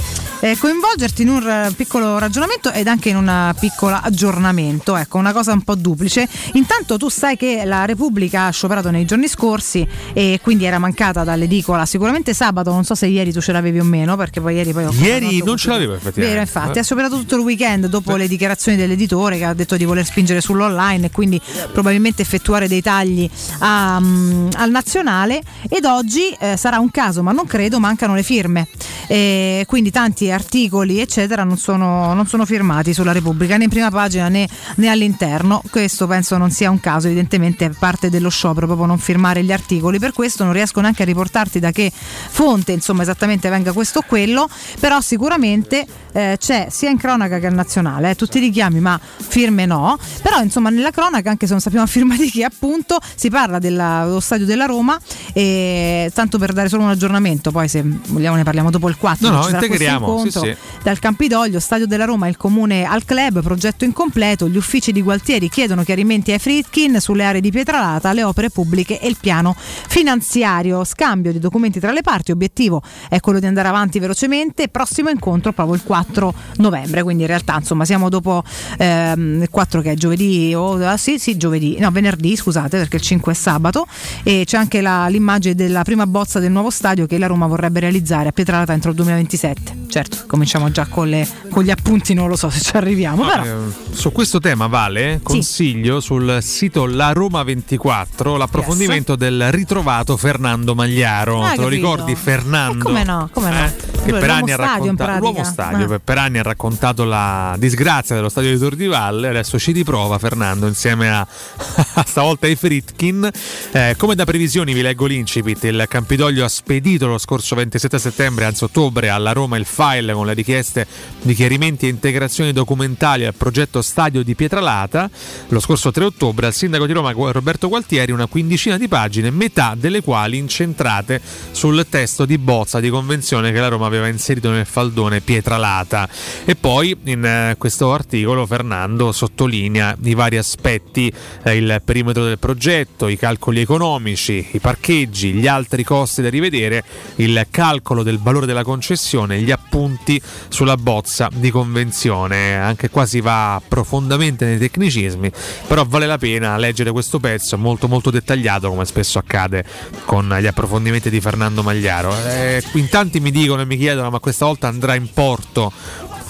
[0.42, 5.18] eh, coinvolgerti in un eh, piccolo ragionamento ed anche in un eh, piccolo aggiornamento, ecco,
[5.18, 6.28] una cosa un po' duplice.
[6.54, 11.86] Intanto tu sai che la Repubblica scioperato nei giorni scorsi e quindi era mancata dall'edicola
[11.86, 14.86] sicuramente sabato, non so se ieri tu ce l'avevi o meno, perché poi ieri poi
[14.86, 16.30] ho Ieri non ce l'avevo effettivamente.
[16.30, 19.86] Vero, infatti, ha scioperato tutto il weekend dopo le dichiarazioni dell'editore che ha detto di
[19.86, 21.42] voler spingere sull'online e quindi
[21.72, 23.30] probabilmente effettuare dei tagli
[23.60, 28.24] a, mm, al nazionale ed oggi eh, sarà un caso, ma non credo, mancano le
[28.24, 28.68] firme.
[29.08, 33.90] E quindi tanti articoli, eccetera, non sono, non sono firmati sulla Repubblica né in prima
[33.90, 35.62] pagina né, né all'interno.
[35.70, 39.52] Questo penso non sia un caso, evidentemente è parte dello sciopero proprio non firmare gli
[39.52, 40.00] articoli.
[40.00, 44.04] Per questo non riesco neanche a riportarti da che fonte, insomma, esattamente venga questo o
[44.06, 44.50] quello,
[44.80, 49.00] però sicuramente eh, c'è sia in cronaca che al nazionale, eh, tutti i richiami, ma
[49.00, 49.98] firme no.
[50.24, 53.60] Però insomma nella cronaca, anche se non sappiamo a firma di chi, appunto, si parla
[53.60, 55.00] della- dello stadio della Roma
[55.34, 59.28] e tanto per dare solo un aggiornamento, poi se vogliamo ne parliamo dopo il 4.
[59.28, 60.56] No, no, ci sarà questo integriamo, sì, sì.
[60.82, 65.48] Dal Campidoglio, stadio della Roma, il comune al club, progetto incompleto, gli uffici di Gualtieri
[65.50, 70.84] chiedono chiarimenti ai Fritkin sulle aree di Pietralata, le opere pubbliche e il piano finanziario,
[70.84, 75.54] scambio di documenti tra le parti, obiettivo è quello di andare avanti velocemente, prossimo incontro
[75.54, 78.44] proprio il 4 novembre, quindi in realtà insomma siamo dopo
[78.78, 82.96] ehm, il 4 che è giovedì, o ah, sì sì giovedì, no venerdì scusate perché
[82.96, 83.86] il 5 è sabato.
[84.24, 87.80] E c'è anche la- l'immagine della prima bozza del nuovo stadio che la Roma vorrebbe
[87.80, 92.28] realizzare a Pietralata entro il 2027, certo cominciamo già con, le- con gli appunti, non
[92.28, 93.44] lo so se ci arriviamo, però.
[93.44, 93.56] Eh,
[93.92, 101.44] su questo tema vale consiglio sul sito La Roma 24 l'approfondimento del ritrovato Fernando Magliaro.
[101.44, 101.68] Ah, Te lo capito.
[101.70, 102.80] ricordi Fernando?
[102.80, 103.90] Eh, come no, come no.
[104.04, 106.00] Che Lui è per anni, ha stadio, Ah.
[106.00, 109.28] per, anni ha raccontato la disgrazia dello stadio di Tor di Valle.
[109.28, 111.28] Adesso ci riprova Fernando insieme a
[112.06, 113.30] stavolta ai Fritkin.
[113.72, 115.64] Eh, come da previsioni, vi leggo l'incipit.
[115.66, 120.26] Il Campidoglio ha spedito lo scorso 27 settembre, anzi ottobre, alla Roma il file con
[120.26, 120.88] le richieste
[121.22, 125.10] di chiarimenti e integrazioni documentali al progetto Stadio di Pietralata.
[125.50, 129.76] Lo scorso 3 ottobre al sindaco di Roma Roberto Gualtieri una quindicina di pagine, metà
[129.78, 131.22] delle quali incentrate
[131.52, 136.08] sul testo di bozza di convenzione che la Roma aveva inserito nel faldone Pietralata.
[136.46, 141.12] E poi in eh, questo articolo Fernando sottolinea i vari aspetti,
[141.44, 146.84] eh, il perimetro del progetto, i calcoli economici, i parcheggi, gli altri costi da rivedere,
[147.18, 152.56] il calcolo del valore della concessione, gli appunti sulla bozza di convenzione.
[152.56, 155.32] Anche qua si va profondamente nei tecnicismi,
[155.68, 159.64] però vale la pena leggere questo pezzo molto molto dettagliato come spesso accade
[160.06, 162.16] con gli approfondimenti di Fernando Magliaro.
[162.26, 165.72] Eh, in tanti mi dicono e mi chiedono ma questa volta andrà in porto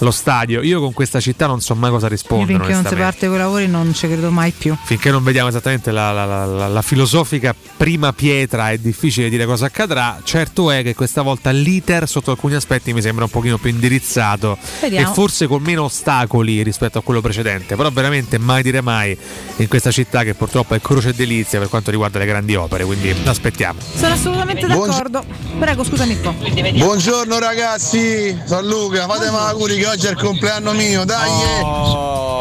[0.02, 0.62] lo stadio.
[0.62, 2.58] Io con questa città non so mai cosa io rispondere.
[2.58, 4.76] finché non si parte con i lavori non ci credo mai più.
[4.84, 9.46] Finché non vediamo esattamente la, la- la- la- la filosofica prima pietra è difficile dire
[9.46, 10.18] cosa accadrà.
[10.24, 14.58] Certo è che questa volta l'iter sotto alcuni aspetti mi sembra un pochino più indirizzato
[14.80, 15.10] Vediamo.
[15.10, 17.76] e forse con meno ostacoli rispetto a quello precedente.
[17.76, 19.16] Però veramente mai dire mai
[19.56, 22.84] in questa città che purtroppo è croce e delizia per quanto riguarda le grandi opere.
[22.84, 23.78] Quindi aspettiamo.
[23.96, 25.24] Sono assolutamente d'accordo.
[25.58, 26.34] Prego, scusa Mirko.
[26.72, 31.28] Buongiorno ragazzi, sono Luca, fatemi auguri oggi è il compleanno mio, dai!
[31.28, 31.60] eh.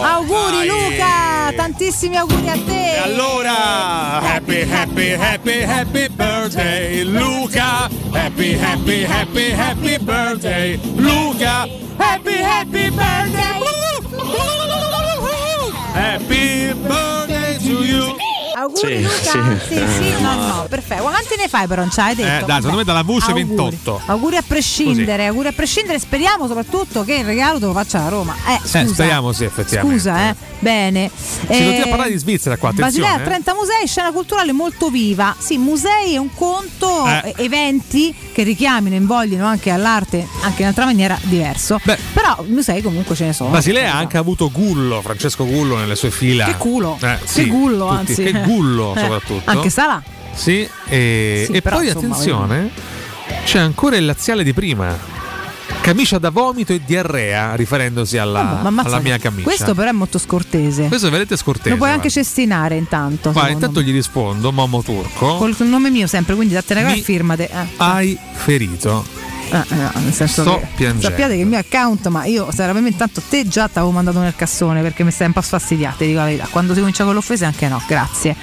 [0.04, 2.98] Auguri Luca, tantissimi auguri a te.
[3.04, 7.90] allora, happy, happy, happy, happy birthday, Luca.
[8.14, 11.68] Happy, happy, happy, happy birthday, Luca.
[11.98, 13.60] Happy, happy birthday.
[15.94, 18.31] Happy birthday to you.
[18.54, 19.58] Auguri Sì, Luca.
[19.68, 19.76] sì.
[19.76, 21.02] Sì, sì, no, no, perfetto.
[21.04, 21.82] Quanti ne fai però?
[21.82, 22.44] Non ci hai detto.
[22.44, 23.44] Eh, dai, secondo me dalla voce Auguri.
[23.46, 24.02] 28.
[24.06, 26.00] Auguri a prescindere, auguri a prescindere.
[26.00, 28.36] Speriamo soprattutto che il regalo te lo faccia la Roma.
[28.48, 28.80] Eh, scusa.
[28.82, 29.98] Eh, speriamo sì, effettivamente.
[30.00, 30.36] Scusa, eh.
[30.60, 31.10] Bene.
[31.16, 33.08] Si continua a parlare di Svizzera qua, attenzione.
[33.08, 35.36] Basilea, 30 musei, scena culturale molto viva.
[35.38, 37.34] Sì, musei è un conto, Eh.
[37.36, 41.80] eh, eventi che richiamino, invoglino anche all'arte, anche in un'altra maniera diverso.
[41.84, 43.50] Però musei comunque ce ne sono.
[43.50, 46.46] Basilea ha anche avuto Gullo, Francesco Gullo nelle sue fila.
[46.46, 46.98] Che culo.
[47.02, 47.98] Eh, Che sì, gullo, tutti.
[47.98, 48.24] anzi.
[48.24, 49.50] Che gullo soprattutto.
[49.50, 50.02] Anche Sala.
[50.34, 52.70] Sì, e, Sì, e però, poi insomma, attenzione,
[53.44, 55.11] c'è ancora il laziale di prima.
[55.82, 59.44] Camicia da vomito e diarrea, riferendosi alla, Ma alla mia camicia.
[59.44, 60.88] Questo però è molto scortese.
[60.88, 61.70] Questo è veramente scortese.
[61.72, 62.22] Lo puoi anche guarda.
[62.24, 63.32] cestinare intanto.
[63.34, 65.38] Secondo intanto gli rispondo, Momo Turco.
[65.38, 67.50] Col nome mio sempre, quindi dattene Mi- e firmate.
[67.50, 67.66] Eh.
[67.78, 69.21] Hai ferito.
[69.52, 71.08] Eh, eh, nel senso Sto che piangendo.
[71.10, 74.34] sappiate che il mio account, ma io seriamente intanto te già ti avevo mandato nel
[74.36, 76.48] cassone perché mi stai un po' sfascidiato, ti dico la verità.
[76.50, 78.36] Quando si comincia con le offese anche no, grazie.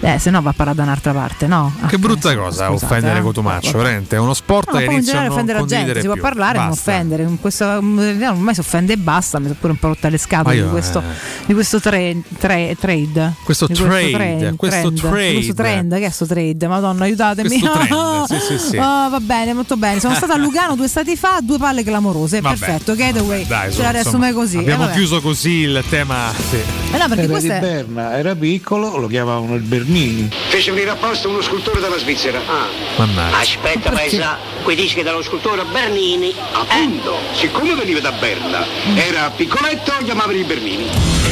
[0.00, 1.72] Eh, se no va a parare da un'altra parte, no?
[1.80, 3.22] Ah, Che brutta cosa scusate, offendere eh.
[3.22, 4.16] Cotumaccio, veramente.
[4.16, 6.22] È uno sport No, che inizia a non offendere la gente, condividere si può più.
[6.22, 6.90] parlare, non Basta.
[6.90, 7.22] offendere.
[7.22, 10.54] In questo, ormai si offende e basta, mi sono pure un po' rotta le scatole
[10.54, 11.46] Ma io, di questo, eh.
[11.46, 13.34] di questo tre- tre- trade.
[13.44, 15.32] Questo Di trade, trend, questo trend, trade.
[15.34, 16.66] questo trend, che è sto trade?
[16.66, 17.48] Madonna, aiutatemi.
[17.48, 18.76] Questo trend, sì, sì, sì.
[18.86, 20.00] Ah, va bene, molto bene.
[20.00, 22.40] Sono stata a Lugano due stati fa, due palle clamorose.
[22.40, 22.56] Vabbè.
[22.58, 23.46] Perfetto, gateway.
[23.46, 24.58] Dai, Ce la riassume così.
[24.58, 26.32] Abbiamo Eh, chiuso così il tema.
[26.50, 26.56] Sì.
[26.92, 27.60] Eh no, perché era questo di è.
[27.60, 30.28] Berna, era piccolo, lo chiamavano il Bernini.
[30.48, 32.38] Fece venire apposta uno scultore dalla Svizzera.
[32.38, 32.66] Ah.
[32.96, 33.38] Mannaggia.
[33.38, 36.32] Aspetta, paesa, quei dischi dello scultore Bernini.
[36.52, 38.64] Appunto, siccome veniva da Berna,
[38.94, 41.25] era piccoletto, chiamavano i Bernini.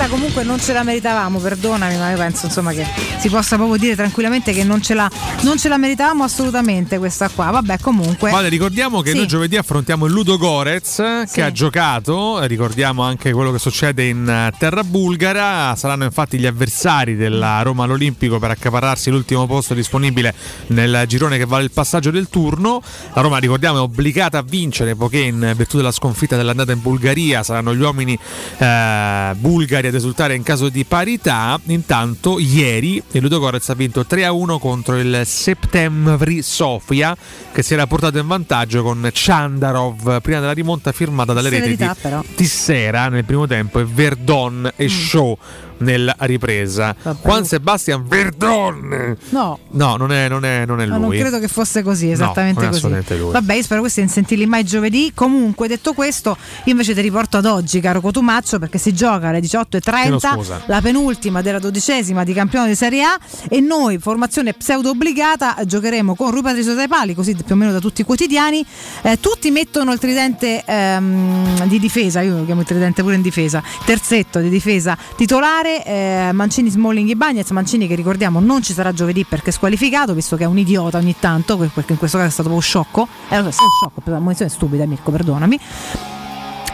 [0.00, 2.86] Questa comunque non ce la meritavamo, perdonami, ma io penso insomma che
[3.18, 5.10] si possa proprio dire tranquillamente che non ce la,
[5.42, 7.50] non ce la meritavamo assolutamente questa qua.
[7.50, 8.30] Vabbè, comunque.
[8.30, 9.16] Vale, ricordiamo che Sì.
[9.18, 14.26] noi giovedì affrontiamo il Ludo Gorez che ha giocato, ricordiamo anche quello che succede in
[14.26, 20.32] eh, terra bulgara, saranno infatti gli avversari della Roma all'Olimpico per accaparrarsi l'ultimo posto disponibile
[20.68, 22.80] nel girone che vale il passaggio del turno.
[23.12, 27.42] La Roma, ricordiamo, è obbligata a vincere poiché in virtù della sconfitta dell'andata in Bulgaria
[27.42, 28.18] saranno gli uomini
[28.56, 31.60] eh, bulgari ad esultare in caso di parità.
[31.66, 37.16] Intanto ieri il Ludo Gorez ha vinto 3-1 contro il Septemvri Sofia
[37.52, 41.90] che si era portato in vantaggio con Chandarov prima della rimonta firmata dalle reti di
[42.00, 42.22] però.
[42.34, 45.36] Tissera nel primo tempo e Verdon e Shaw
[45.78, 46.94] nella ripresa.
[47.22, 49.58] Juan Sebastian Verdon No.
[49.70, 50.98] No, non è, non è, non è lui.
[51.00, 53.30] non credo che fosse così, No, esattamente non è così.
[53.30, 55.12] Vabbè, io spero questi di sentirli mai giovedì.
[55.14, 59.40] Comunque, detto questo, io invece ti riporto ad oggi, caro Cotumaccio, perché si gioca alle
[59.40, 60.62] Chiedo 18.30, scusa.
[60.66, 63.18] la penultima della dodicesima di campione di Serie A.
[63.48, 67.72] E noi, formazione pseudo obbligata, giocheremo con Rui Patricio dai pali, così più o meno
[67.72, 68.64] da tutti i quotidiani.
[69.02, 73.22] Eh, tutti mettono il tridente ehm, di difesa, io lo chiamo il tridente pure in
[73.22, 77.50] difesa, terzetto di difesa titolare, eh, Mancini, Smalling e Bagnez.
[77.50, 80.98] Mancini che ricordiamo non ci sarà giovedì perché è squalificato, visto che è un idiota
[80.98, 83.08] ogni tanto, perché in questo caso è stato proprio sciocco.
[83.28, 85.60] Eh, lo so, è stato sciocco, per la munizione è stupida, Mirko, perdonami.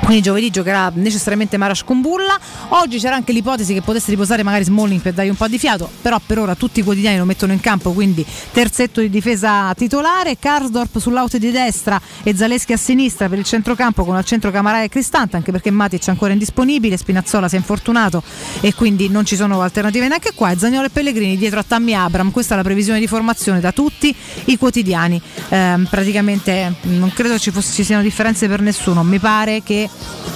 [0.07, 2.39] Quindi giovedì giocherà necessariamente Marash con Bulla.
[2.69, 5.91] Oggi c'era anche l'ipotesi che potesse riposare magari Smalling per dargli un po' di fiato,
[6.01, 10.39] però per ora tutti i quotidiani lo mettono in campo, quindi terzetto di difesa titolare,
[10.39, 14.85] Karsdorp sull'out di destra e Zaleschi a sinistra per il centrocampo con al centro Camarà
[14.85, 18.23] e Cristante, anche perché Matic è ancora indisponibile, Spinazzola si è infortunato
[18.61, 20.53] e quindi non ci sono alternative neanche qua.
[20.53, 23.73] E Zagnolo e Pellegrini dietro a Tammy Abram, questa è la previsione di formazione da
[23.73, 24.15] tutti
[24.45, 25.21] i quotidiani.
[25.49, 29.91] Ehm, praticamente mh, non credo ci, fosse- ci siano differenze per nessuno, mi pare che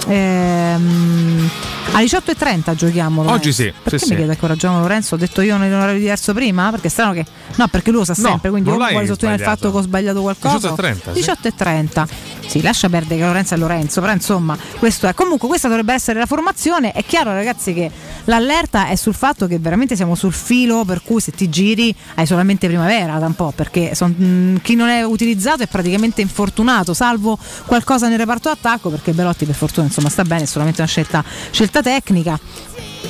[0.07, 1.49] ehm,
[1.93, 3.21] alle 18.30 giochiamo.
[3.23, 3.39] Lorenzo.
[3.39, 4.15] Oggi sì, Perché sì, mi sì.
[4.15, 5.15] chiede ancora Giacomo Lorenzo?
[5.15, 6.69] Ho detto io in un orario diverso prima?
[6.71, 7.25] Perché è strano che.
[7.55, 9.71] No, perché lui lo sa No, sempre, quindi non o l'hai vuole sottolineare il fatto
[9.71, 10.73] che ho sbagliato qualcosa.
[10.73, 11.19] 18.30, sì.
[11.19, 12.07] 18.30.
[12.47, 15.13] Sì, lascia perdere che Lorenzo è Lorenzo, però insomma, questo è.
[15.13, 16.91] Comunque, questa dovrebbe essere la formazione.
[16.91, 17.89] È chiaro, ragazzi, che
[18.25, 22.25] l'allerta è sul fatto che veramente siamo sul filo, per cui se ti giri hai
[22.25, 26.93] solamente primavera da un po', perché son- mh, chi non è utilizzato è praticamente infortunato,
[26.93, 30.89] salvo qualcosa nel reparto attacco, perché Belotti per fortuna insomma sta bene, è solamente una
[30.89, 32.39] scelta, scelta tecnica.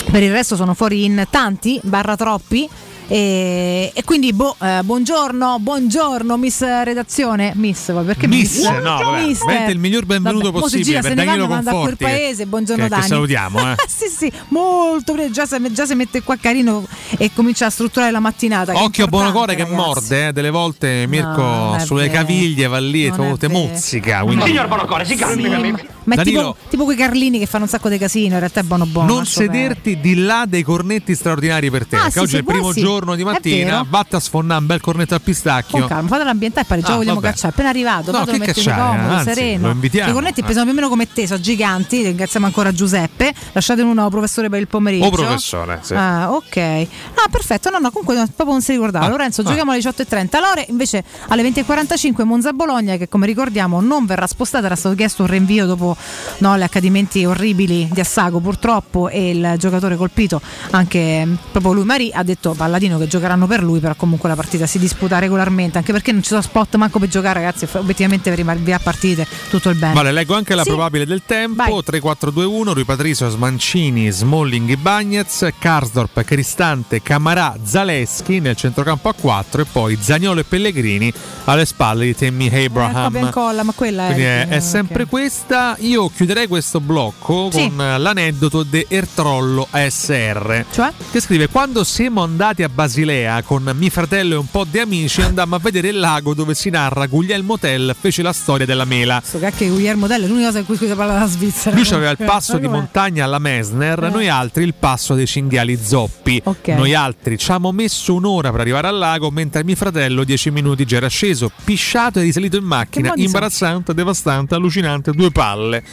[0.09, 2.67] Per il resto sono fuori in tanti, barra troppi.
[3.13, 9.47] E, e quindi boh, eh, buongiorno, buongiorno Miss Redazione, Miss, perché Miss, no, vabbè, Mister.
[9.47, 12.89] veramente il miglior benvenuto Vabbè, possibile gira, per Danilo quel Conforti, che- paese, buongiorno che-
[12.89, 13.07] che Dani.
[13.09, 13.75] salutiamo, eh.
[13.85, 18.11] sì, sì, molto bene, già, si- già si mette qua carino e comincia a strutturare
[18.11, 18.71] la mattinata.
[18.71, 22.13] che Occhio a Buonocore che morde, eh, delle volte Mirko non è sulle vero.
[22.13, 24.21] caviglie va lì e te mozzica.
[24.21, 24.45] Quindi...
[24.45, 25.89] Signor Bonocore, si calmi.
[26.03, 28.61] Ma è Danilo, tipo, tipo quei Carlini che fanno un sacco di casino, in realtà
[28.61, 29.13] è buono buono.
[29.13, 31.95] non sederti di là dei cornetti straordinari per te.
[31.95, 32.79] Ah, perché sì, oggi è il primo sì.
[32.79, 33.85] giorno di È mattina.
[33.87, 35.79] Vatti a sfondare un bel cornetto al pistacchio.
[35.79, 37.31] Con calma, fate l'ambientale, poi già Ah, vogliamo vabbè.
[37.33, 37.53] cacciare.
[37.53, 39.67] Appena arrivato, No, che cacciare, comodo, anzi, sereno.
[39.67, 40.09] lo invitiamo.
[40.09, 42.03] I cornetti pesano più o meno come te, sono giganti.
[42.03, 43.33] Ringraziamo ancora Giuseppe.
[43.53, 45.05] Lasciate uno professore per il pomeriggio.
[45.05, 45.93] O professore, sì.
[45.93, 46.57] Ah, ok.
[46.57, 47.69] Ah, perfetto.
[47.69, 49.05] No, no, comunque no, proprio non si ricordava.
[49.05, 49.45] Ah, Lorenzo, ah.
[49.45, 50.39] giochiamo alle 18.30.
[50.39, 54.65] Lore, invece, alle 20.45 Monza-Bologna, che come ricordiamo non verrà spostata.
[54.65, 55.95] Era stato chiesto un rinvio dopo
[56.39, 59.09] no, gli accadimenti orribili di Assago, purtroppo.
[59.09, 60.41] E il giocatore colpito,
[60.71, 63.79] anche mh, proprio lui, Mari, ha detto Palladino che giocheranno per lui.
[63.79, 65.77] Però comunque la partita si disputa regolarmente.
[65.77, 67.67] Anche perché non ci sono spot manco per giocare, ragazzi.
[67.73, 69.93] Obiettivamente per rimandare a partite tutto il bene.
[69.93, 70.69] Vale, leggo anche la Sì.
[70.69, 71.71] probabile del tempo: Vai.
[71.71, 79.65] 3-4-2-1, Rui Patricio, Smancini, Smalling, Bagnez, Karsdorp, Cristante, Camarà, Zaleschi nel centrocampo a 4 e
[79.65, 81.11] poi Zagnolo e Pellegrini
[81.45, 83.03] alle spalle di Tammy Eh, Abraham.
[83.05, 84.47] copia e incolla, ma quella Quindi è.
[84.47, 85.09] è, sempre ok.
[85.09, 85.75] questa.
[85.79, 87.67] Io chiuderei questo blocco Sì.
[87.67, 90.65] con eh, l'aneddoto di Ertrollo ASR.
[90.71, 90.91] Cioè?
[91.11, 95.21] Che scrive: Quando siamo andati a Basilea con mio fratello e un po' di amici,
[95.21, 99.21] andammo a vedere il lago dove si narra Guglielmo Tell fece la storia della mela.
[99.23, 101.75] Sto cacchio di Guillermo Tell è l'unica cosa in cui si parla della Svizzera.
[101.75, 104.09] Lui aveva il passo di montagna alla Mesner, Eh.
[104.09, 106.41] noi altri il passo dei cinghiali zoppi.
[106.43, 106.69] Ok.
[106.69, 110.85] Noi altri ci abbiamo messo un'ora per arrivare al lago, mentre mio fratello dieci minuti
[110.85, 113.13] già era sceso, pisciato e risalito in macchina.
[113.15, 115.83] Imbarazzante, devastante, allucinante, due palle.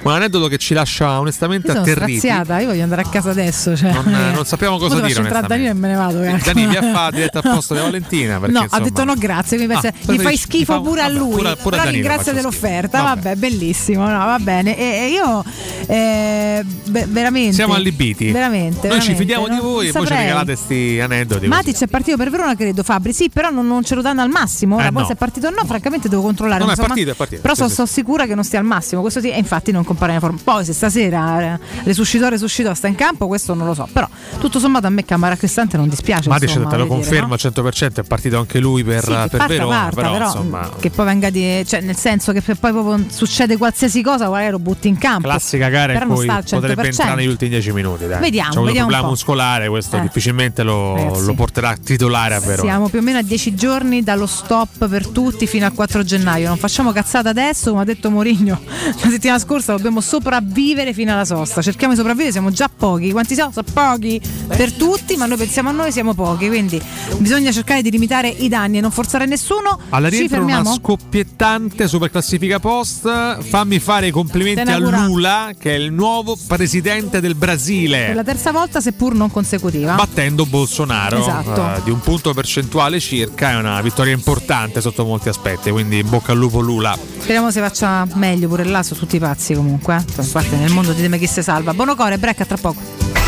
[0.00, 2.18] Un aneddoto che ci lascia onestamente Io sono atterriti.
[2.18, 3.76] straziata, io voglio andare a casa adesso.
[3.76, 3.92] Cioè.
[3.92, 5.08] Non, eh, non sappiamo cosa dire.
[5.08, 6.20] devo entrare a Danilo e me ne vado.
[6.20, 6.52] cacchio.
[6.52, 8.38] Dani via fa diretta al posto di Valentina.
[8.38, 9.62] Perché, no, ha insomma- detto no, grazie.
[9.62, 11.30] Ah, pensa- gli preferisci- fai schifo fa- pure a vabbè, lui.
[11.32, 12.98] pure- pure a però Danilo faccio dell'offerta.
[12.98, 13.14] schifo.
[13.14, 13.34] Vabbè.
[13.36, 14.02] bellissimo.
[14.08, 14.78] No, va bene.
[14.78, 15.44] E, e io
[15.86, 17.52] eh, be- veramente.
[17.54, 18.30] Siamo allibiti.
[18.30, 18.88] Veramente.
[18.88, 21.46] Noi ci veramente, fidiamo di non- voi e voi ci regalate sti aneddoti.
[21.48, 23.12] Matic è partito per Verona, credo Fabri.
[23.12, 24.76] Sì, però non, non ce lo danno al massimo.
[24.76, 25.06] Ora Eh, poi no.
[25.08, 26.60] se è partito o no, francamente devo controllare.
[26.60, 27.40] No, no, è partito, è partito.
[27.42, 29.00] Però sono sono sicura che non stia al massimo.
[29.00, 30.38] Questo sì, e infatti non compare in forma.
[30.42, 33.88] Poi se stasera eh, resuscitò, resuscitò, sta in campo, questo non lo so.
[33.92, 34.06] Però
[34.38, 36.28] tutto sommato a me Camara Cristante non dispiace.
[36.28, 37.32] Matic insomma, te lo dire, confermo no?
[37.34, 40.70] al 100%, è partito anche lui per, Sì, per parta, Verona, parta, però, però, insomma,
[40.78, 41.64] che poi venga di.
[41.66, 45.28] cioè, nel senso che poi proprio succede qualsiasi cosa, magari lo butti in campo.
[45.28, 46.50] classica gara però in cui sta al 100%.
[46.54, 48.06] potrebbe entrare negli ultimi 10 minuti.
[48.06, 48.20] Dai.
[48.20, 49.08] Vediamo, vediamo un problema po'.
[49.08, 50.00] muscolare, questo Eh.
[50.02, 51.24] difficilmente lo, Ragazzi.
[51.24, 52.62] lo porterà titolare a Verona.
[52.62, 56.48] Siamo più o meno a 10 giorni dallo stop per tutti fino al 4 gennaio.
[56.48, 58.60] Non facciamo cazzata adesso, come ha detto Mourinho
[59.02, 61.62] la settimana scorsa, dobbiamo sopravvivere fino alla sosta.
[61.62, 63.10] Cerchiamo di sopravvivere, siamo già pochi.
[63.10, 63.50] Quanti siamo?
[63.52, 66.48] Sono pochi per tutti, ma noi pensiamo a noi, siamo pochi.
[66.48, 66.80] Quindi
[67.18, 69.78] bisogna cercare di limitare i danni e non forzare nessuno.
[69.88, 73.40] Alla Ci rientro una scoppiettante super classifica post.
[73.42, 74.78] Fammi fare i complimenti a.
[74.78, 78.06] Lula, che è il nuovo presidente del Brasile.
[78.06, 79.94] Per la terza volta, seppur non consecutiva.
[79.94, 81.74] battendo Bolsonaro Esatto.
[81.76, 86.08] eh, di un punto percentuale circa, è una vittoria importante sotto molti aspetti, quindi in
[86.08, 86.96] bocca al lupo Lula.
[87.18, 89.67] Speriamo si faccia meglio pure là, sono tutti pazzi comunque.
[89.74, 89.92] Eh.
[89.92, 91.74] A parte nel mondo ditemi chi se salva.
[91.74, 93.27] Buono core, break a tra poco.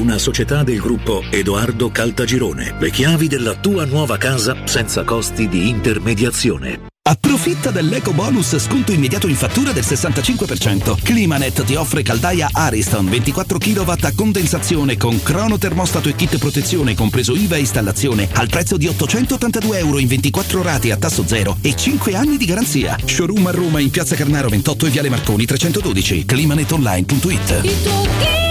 [0.00, 2.74] una società del gruppo Edoardo Caltagirone.
[2.78, 6.88] Le chiavi della tua nuova casa senza costi di intermediazione.
[7.02, 11.02] Approfitta dell'eco bonus sconto immediato in fattura del 65%.
[11.02, 16.94] Climanet ti offre caldaia Ariston 24 kW a condensazione con crono termostato e kit protezione
[16.94, 21.56] compreso IVA e installazione al prezzo di 882 euro in 24 rate a tasso zero
[21.60, 22.96] e 5 anni di garanzia.
[23.04, 26.24] Showroom a Roma in Piazza Carnaro 28 e Viale Marconi 312.
[26.24, 28.50] Climanetonline.it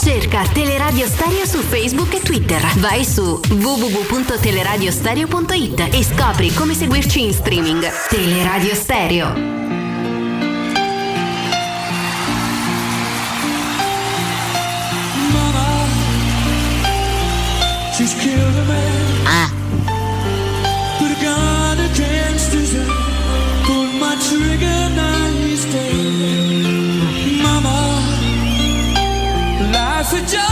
[0.00, 2.64] Cerca Teleradio Stereo su Facebook e Twitter.
[2.76, 7.86] Vai su www.teleradiostereo.it e scopri come seguirci in streaming.
[8.08, 9.34] Teleradio Stereo.
[17.94, 19.50] She's killed a man.
[20.98, 22.88] Put a gun against his head.
[23.66, 25.15] Pulled my trigger, now
[30.16, 30.45] life had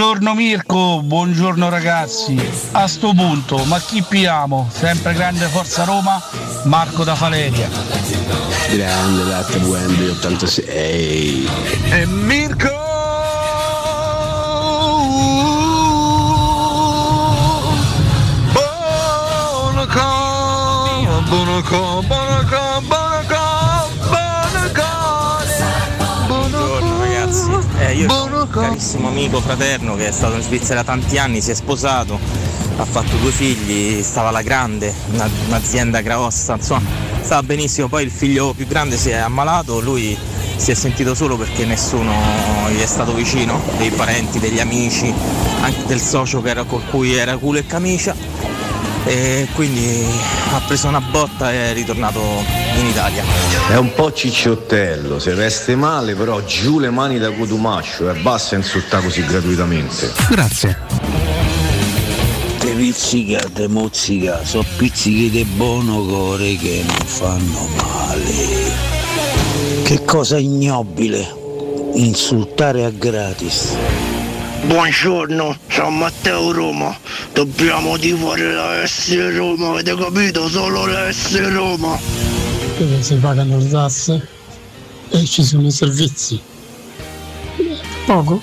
[0.00, 2.34] Buongiorno Mirko, buongiorno ragazzi.
[2.72, 4.66] A sto punto, ma chi piamo?
[4.72, 6.18] Sempre grande Forza Roma,
[6.64, 7.68] Marco da Faleria.
[8.70, 11.48] Grande latte Wembley 86.
[11.90, 12.68] E Mirko!
[18.54, 20.00] Bonaco,
[21.28, 22.19] Bonaco, Bonaco,
[28.00, 31.54] io ho un carissimo amico fraterno che è stato in Svizzera tanti anni, si è
[31.54, 32.18] sposato,
[32.78, 36.88] ha fatto due figli, stava alla grande, una- un'azienda grossa, insomma,
[37.20, 40.16] stava benissimo, poi il figlio più grande si è ammalato, lui
[40.56, 42.12] si è sentito solo perché nessuno
[42.70, 45.12] gli è stato vicino, dei parenti, degli amici,
[45.60, 48.14] anche del socio era con cui era culo e camicia
[49.04, 50.04] e quindi
[50.52, 52.20] ha preso una botta e è ritornato
[52.76, 53.24] in Italia.
[53.68, 58.56] È un po' cicciottello, se veste male, però giù le mani da cotumascio e basta
[58.56, 60.12] insultare così gratuitamente.
[60.28, 60.78] Grazie.
[62.58, 68.98] Te pizzica, te mozzica, so pizzichi di buono core che non fanno male.
[69.82, 71.26] Che cosa ignobile,
[71.94, 73.76] insultare a gratis.
[74.62, 76.96] Buongiorno, sono Matteo Roma.
[77.32, 80.48] Dobbiamo tifare la S Roma, avete capito?
[80.48, 81.98] Solo la S Roma.
[82.78, 84.28] Dove si pagano le tasse
[85.10, 86.40] e ci sono i servizi.
[88.04, 88.42] Poco.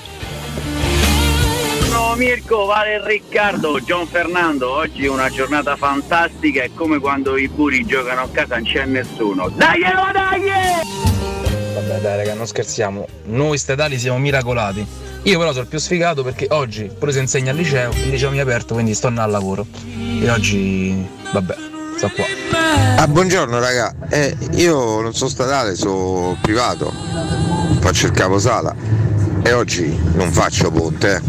[1.91, 7.47] No Mirko, vale Riccardo, Gian Fernando, oggi è una giornata fantastica, è come quando i
[7.47, 9.49] buri giocano a casa non c'è nessuno.
[9.49, 11.06] Dai, dai!
[11.77, 13.07] Vabbè dai raga, non scherziamo.
[13.25, 14.85] Noi statali siamo miracolati.
[15.23, 18.31] Io però sono il più sfigato perché oggi pure se insegno al liceo, il liceo
[18.31, 19.67] mi è aperto, quindi sto andando al lavoro.
[20.19, 21.55] E oggi, vabbè,
[21.97, 22.25] sto qua.
[22.95, 26.91] Ah, buongiorno raga, eh, io non sono statale, sono privato,
[27.79, 28.73] faccio il caposala
[29.43, 31.21] e oggi non faccio ponte.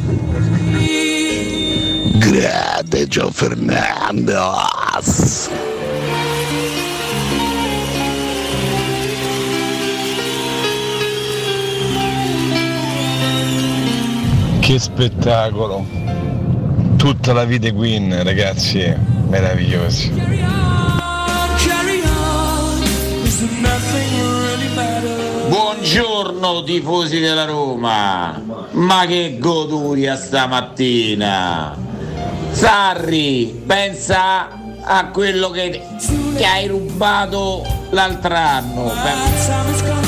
[2.15, 4.53] Grande Gio Fernando.
[14.69, 15.83] Che spettacolo!
[16.99, 18.95] Tutta la vita Queen, ragazzi,
[19.29, 20.13] meravigliosi.
[25.49, 28.43] Buongiorno tifosi della Roma,
[28.73, 31.75] ma che goduria stamattina!
[32.51, 34.49] Sarri, pensa
[34.83, 35.81] a quello che,
[36.37, 40.08] che hai rubato l'altro anno.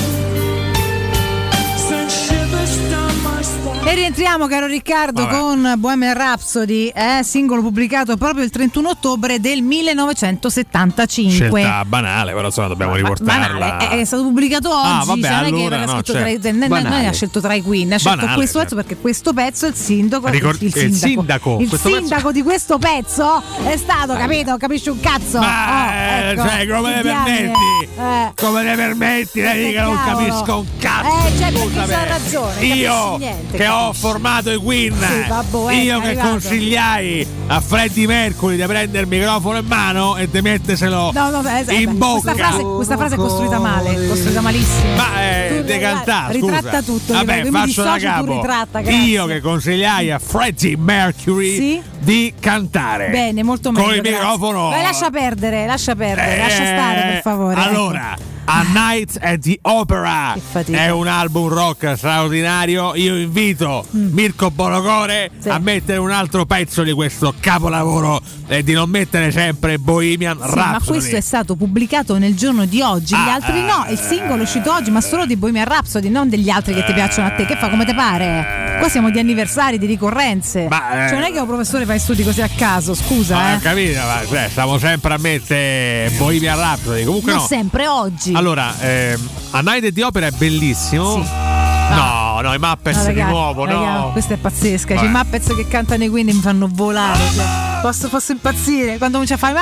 [3.83, 5.37] E rientriamo, caro Riccardo, Vabbè.
[5.39, 11.31] con Bohemian Rhapsody, eh, singolo pubblicato proprio il 31 ottobre del 1975.
[11.61, 13.79] Scelta banale, però insomma dobbiamo riportarla.
[13.79, 16.13] È, è stato pubblicato oggi, Ah, vabbè, cioè non è che allora no, certo.
[16.13, 16.39] tra i,
[16.69, 17.07] Banale.
[17.09, 18.75] ha scelto tra i Queen, ha scelto Banale, questo certo.
[18.77, 22.43] pezzo perché questo pezzo il sindaco, Ricor- il, il sindaco, il questo pezzo- sindaco di
[22.43, 24.57] questo pezzo è stato, capito?
[24.59, 25.39] Capisci un cazzo?
[25.41, 27.89] Ma, Oh, eh, ecco, cioè, come che te permetti?
[27.99, 28.33] Eh.
[28.37, 29.41] Come te permetti?
[29.41, 31.27] Lei dica non capisco un cazzo.
[31.27, 33.19] Eh, cioè, perché c'ha ragione, Io
[33.51, 38.63] che ho formato i Queen, Sì, eh, io è che consigliai a Freddie Mercury di
[38.65, 42.33] prendere il microfono in mano e di metterselo No, no, eh, in beh, bocca.
[42.33, 44.95] Questa frase, questa frase è costruita male, costruita malissimo.
[44.97, 46.57] Ma eh, decantà, guarda, scusa.
[46.57, 48.33] ritratta tutto, Vabbè, mi faccio da capo.
[48.33, 48.81] ritratta.
[48.81, 51.83] Io che consigliai a Freddie Mercury Sì?
[51.99, 53.09] di cantare.
[53.11, 53.85] Bene, molto meglio.
[53.87, 54.19] Con il grazie.
[54.21, 54.69] microfono.
[54.71, 57.61] Vai, lascia perdere, lascia perdere, Eh, lascia stare per favore.
[57.61, 57.69] ecco.
[57.69, 58.17] Allora,
[58.53, 60.35] A Night at the Opera
[60.67, 62.97] è un album rock straordinario.
[62.97, 64.13] Io invito Mm.
[64.13, 69.79] Mirko Bonocore a mettere un altro pezzo di questo capolavoro e di non mettere sempre
[69.79, 70.99] Bohemian Sì, ma Rhapsody.
[70.99, 74.43] questo è stato pubblicato nel giorno di oggi, gli Ah, altri no, il singolo è
[74.43, 77.47] uscito oggi, ma solo di Bohemian Rhapsody, non degli altri che ti piacciono a te.
[77.47, 78.70] Che fa come te pare?
[78.81, 80.67] Qua siamo di anniversari, di ricorrenze.
[80.67, 83.37] Ma, eh, cioè, non è che un professore fa i studi così a caso, scusa,
[83.37, 83.59] Ah, eh.
[83.59, 87.05] capito, ma cioè, stiamo sempre a mettere Bohemian Rhapsody.
[87.05, 87.47] Comunque non no.
[87.47, 88.33] sempre oggi.
[88.35, 91.17] Allora, ehm, A Night the Opera è bellissimo.
[91.17, 94.13] No, no, i Muppets No, di nuovo, raga, no.
[94.13, 94.95] Questa è pazzesca.
[94.95, 95.07] Vabbè.
[95.07, 97.19] I Muppets che cantano i quindi mi fanno volare.
[97.35, 97.45] cioè,
[97.83, 99.55] posso, posso impazzire quando comincia a fare.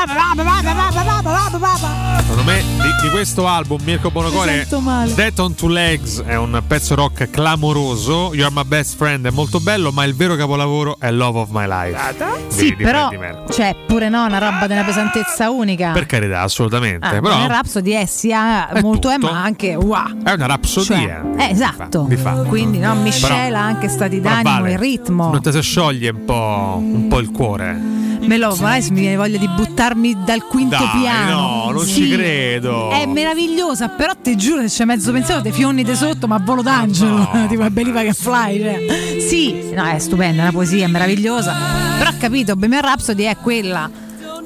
[2.21, 5.15] Secondo me di, di questo album Mirko Mi Bonocore sento male.
[5.15, 9.61] Death on Two Legs è un pezzo rock clamoroso You're My Best Friend è molto
[9.61, 12.15] bello ma il vero capolavoro è Love of My Life
[12.49, 13.11] Sì, di- di però,
[13.51, 15.93] cioè, pure no, una roba di una pesantezza unica.
[15.93, 20.23] per carità assolutamente Ah, però nel Rhapsody è sia molto è, ma anche wow.
[20.23, 22.05] è una rapsodia Cioè, eh, esatto.
[22.09, 22.43] di fatto.
[22.43, 25.31] Quindi no, miscela anche stati d'animo e ritmo.
[25.31, 29.17] non ti si scioglie un po', un po' il cuore Me lo adesso mi viene
[29.17, 31.31] voglia di buttarmi dal quinto Dai, piano.
[31.65, 32.03] no, non Sì.
[32.03, 32.91] ci credo.
[32.91, 36.61] È meravigliosa, però ti giuro che c'è mezzo pensiero, te fionni di sotto, ma volo
[36.61, 38.61] d'angelo, tipo è Belliva che fly.
[38.61, 39.21] Cioè.
[39.27, 41.55] Sì, no, è stupenda, è una poesia, è meravigliosa.
[41.97, 43.89] Però ho capito, Bohemian Rhapsody è quella.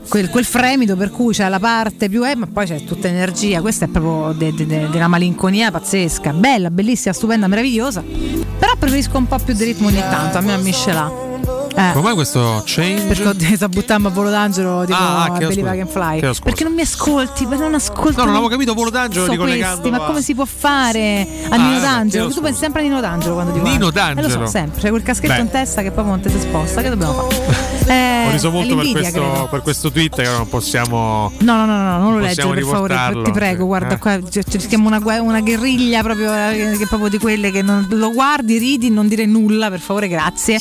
[0.09, 3.61] Quel, quel fremito per cui c'è la parte più eh, ma poi c'è tutta energia,
[3.63, 8.03] questa è proprio de- de- de- della malinconia pazzesca, bella, bellissima, stupenda, meravigliosa.
[8.03, 11.31] Però preferisco un po' più di ritmo ogni tanto, a me ammiscela.
[11.75, 11.93] Eh.
[11.93, 13.05] Come questo change?
[13.07, 15.85] Perché ho detto a volo d'angelo tipo Ah, a che ho Belliva scusa.
[15.85, 16.21] Can Fly.
[16.21, 16.41] Che.
[16.45, 18.17] Perché non mi ascolti, ma non ascolti.
[18.17, 21.57] No, non avevo capito volo d'angelo So questi, ma come si può fare a Ah,
[21.57, 22.29] Nino vabbè, D'Angelo?
[22.29, 24.29] Tu pensi sempre a Nino D'Angelo quando dico Nino Eh, lo D'Angelo?
[24.29, 24.81] so, sempre.
[24.81, 25.41] C'è quel caschetto Beh.
[25.41, 26.83] in testa che proprio non ti si sposta.
[26.83, 27.71] Che dobbiamo fare?
[27.87, 31.33] Eh, Ho riso molto per questo, per questo tweet che non possiamo.
[31.39, 33.99] No, no, no, no, non lo leggere per favore, ti prego, guarda Eh.
[33.99, 38.59] qua, cerchiamo una, una guerriglia proprio, eh, che proprio di quelle che non, lo guardi,
[38.59, 40.59] ridi, non dire nulla, per favore, grazie.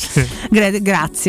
[0.50, 0.80] Gra- grazie,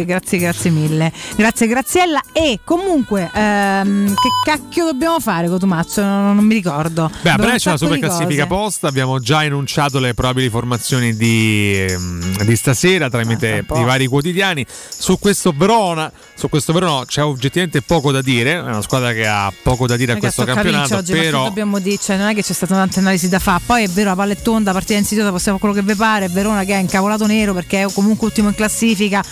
[0.06, 1.12] grazie, grazie mille.
[1.36, 6.02] Grazie Graziella e comunque ehm, che cacchio dobbiamo fare Cotumaccio?
[6.04, 7.10] Non, non mi ricordo.
[7.22, 10.50] Beh, a Abbiamo un Brescia la sacco super classifica posta, abbiamo già enunciato le probabili
[10.50, 14.66] formazioni di, ehm, di stasera tramite Ah, i vari quotidiani.
[14.68, 19.28] Su questo Verona, su questo Verona c'è oggettivamente poco da dire, è una squadra che
[19.28, 22.28] ha poco da dire a Ragazzi, questo tocca campionato, oggi, però dobbiamo dire, cioè, non
[22.28, 23.62] è che c'è stata tante analisi da fare.
[23.66, 26.28] Poi è vero, la palla è tonda, partita insidiosa, possiamo quello che vi pare.
[26.30, 29.24] Verona che è incavolato nero perché è comunque ultimo in classifica.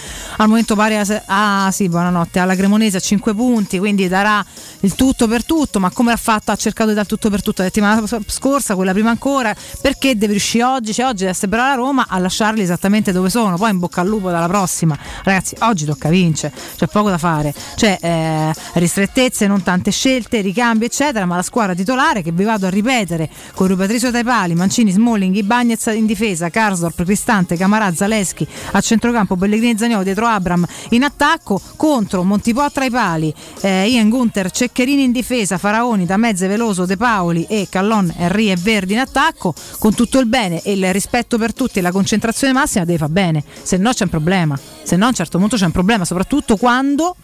[0.41, 4.43] Al momento pare a ah sì, buonanotte, alla Cremonese a 5 punti, quindi darà
[4.79, 5.79] il tutto per tutto.
[5.79, 6.49] Ma come ha fatto?
[6.49, 9.55] Ha cercato di dare tutto per tutto la settimana scorsa, quella prima ancora.
[9.81, 10.93] Perché deve riuscire oggi?
[10.93, 13.55] Cioè, oggi deve essere brava la Roma a lasciarli esattamente dove sono.
[13.55, 14.97] Poi in bocca al lupo dalla prossima.
[15.23, 17.53] Ragazzi, oggi tocca vincere, c'è poco da fare.
[17.75, 21.27] C'è eh, ristrettezze, non tante scelte, ricambi, eccetera.
[21.27, 24.89] Ma la squadra titolare che vi vado a ripetere con Rui Patricio dai pali, Mancini,
[24.89, 30.65] Smalling, Ibagnez in difesa, Karsdorp, Cristante, Camarà, Zaleschi a centrocampo, Pellegrini Zagnolo dietro Abram.
[30.89, 36.17] In attacco contro Montipò tra i pali, eh, Ian Gunther, Ceccherini in difesa, Faraoni, da
[36.17, 39.53] Mezze, Veloso, De Paoli e Callon, Henry e Verdi in attacco.
[39.79, 43.09] Con tutto il bene e il rispetto per tutti e la concentrazione massima deve fa
[43.09, 46.05] bene, se no c'è un problema, se no a un certo punto c'è un problema,
[46.05, 47.15] soprattutto quando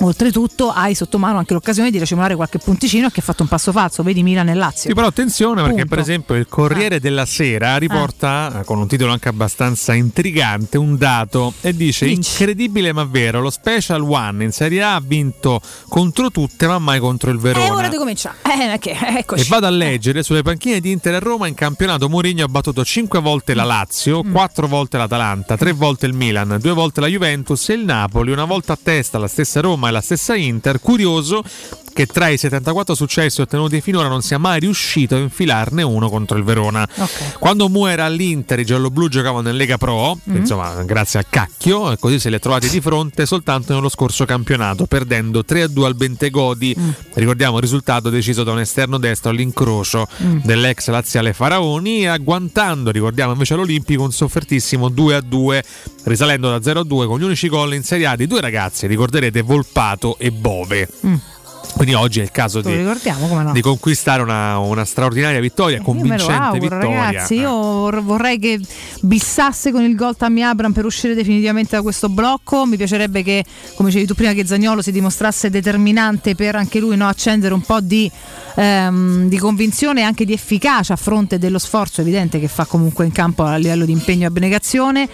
[0.00, 3.72] Oltretutto hai sotto mano anche l'occasione di racimolare qualche punticino che ha fatto un passo
[3.72, 4.88] falso, vedi Milan e Lazio.
[4.90, 5.88] Sì, però attenzione perché Punto.
[5.88, 10.96] per esempio il Corriere della Sera riporta eh, con un titolo anche abbastanza intrigante un
[10.96, 16.30] dato e dice incredibile ma vero, lo Special One in Serie A ha vinto contro
[16.30, 17.88] tutte ma mai contro il È ora Verona.
[17.88, 18.36] di cominciare.
[18.44, 19.42] Eh, che, eccoci.
[19.42, 22.84] E vado a leggere sulle panchine di Inter e Roma in campionato Mourinho ha battuto
[22.84, 24.32] 5 volte la Lazio, Mm.
[24.32, 28.44] 4 volte l'Atalanta, 3 volte il Milan, 2 volte la Juventus e il Napoli, una
[28.44, 30.80] volta a testa la stessa Roma e la stessa Inter.
[30.80, 31.42] Curioso
[31.98, 36.38] che tra i 74 successi ottenuti finora non sia mai riuscito a infilarne uno contro
[36.38, 36.88] il Verona.
[37.40, 40.36] Quando Mu era all'Inter i gialloblu giocavano in Lega Pro, Mm.
[40.36, 44.24] insomma grazie a cacchio, e così se li è trovati di fronte soltanto nello scorso
[44.24, 46.72] campionato, perdendo 3-2 al Bentegodi.
[46.78, 46.88] Mm.
[47.14, 50.38] Ricordiamo il risultato deciso da un esterno destro all'incrocio Mm.
[50.44, 55.64] dell'ex laziale Faraoni e agguantando, ricordiamo invece all'Olimpico, un soffertissimo 2-2,
[56.04, 60.16] risalendo da 0-2 con gli unici gol in Serie A di due ragazzi, ricorderete Volpato
[60.16, 60.88] e Bove.
[61.04, 61.14] Mm.
[61.74, 63.52] Quindi oggi è il caso di, no.
[63.52, 67.04] di conquistare una, una straordinaria vittoria, lo convincente auguro, vittoria.
[67.04, 67.34] ragazzi.
[67.34, 68.60] Io vor- vorrei che
[69.02, 72.66] bissasse con il gol Tammy Abram per uscire definitivamente da questo blocco.
[72.66, 76.96] Mi piacerebbe che, come dicevi tu prima, che Zagnolo si dimostrasse determinante per anche lui
[76.96, 78.10] no, accendere un po' di,
[78.56, 83.04] ehm, di convinzione e anche di efficacia a fronte dello sforzo evidente che fa comunque
[83.04, 85.08] in campo a livello di impegno e abnegazione.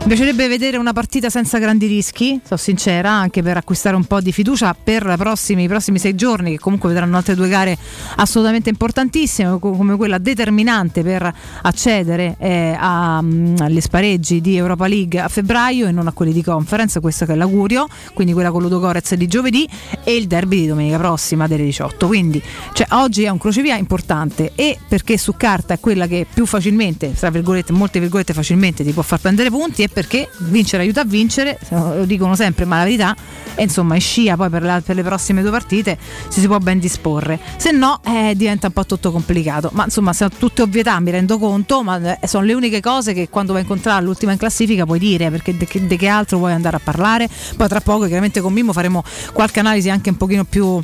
[0.00, 4.20] Mi piacerebbe vedere una partita senza grandi rischi, sono sincera, anche per acquistare un po'
[4.20, 7.76] di fiducia per i prossimi, i prossimi sei giorni, che comunque vedranno altre due gare
[8.16, 11.32] assolutamente importantissime, co- come quella determinante per
[11.62, 16.32] accedere eh, a, mm, agli spareggi di Europa League a febbraio e non a quelli
[16.32, 19.68] di conference, questo che è l'augurio, quindi quella con Ludogorez di giovedì
[20.02, 22.06] e il derby di domenica prossima delle 18.
[22.06, 26.46] Quindi cioè, oggi è un crocevia importante e perché su carta è quella che più
[26.46, 31.02] facilmente, tra virgolette, molte virgolette facilmente ti può far prendere punti e perché vincere aiuta
[31.02, 33.14] a vincere, lo dicono sempre, ma la verità
[33.54, 35.89] è insomma in scia poi per, la- per le prossime due partite
[36.30, 40.12] ci si può ben disporre, se no eh, diventa un po' tutto complicato, ma insomma
[40.12, 43.62] sono tutte ovvietà, mi rendo conto, ma eh, sono le uniche cose che quando vai
[43.62, 46.80] a incontrare l'ultima in classifica puoi dire, perché di che, che altro vuoi andare a
[46.82, 49.02] parlare, poi tra poco chiaramente con Mimmo faremo
[49.32, 50.82] qualche analisi anche un pochino più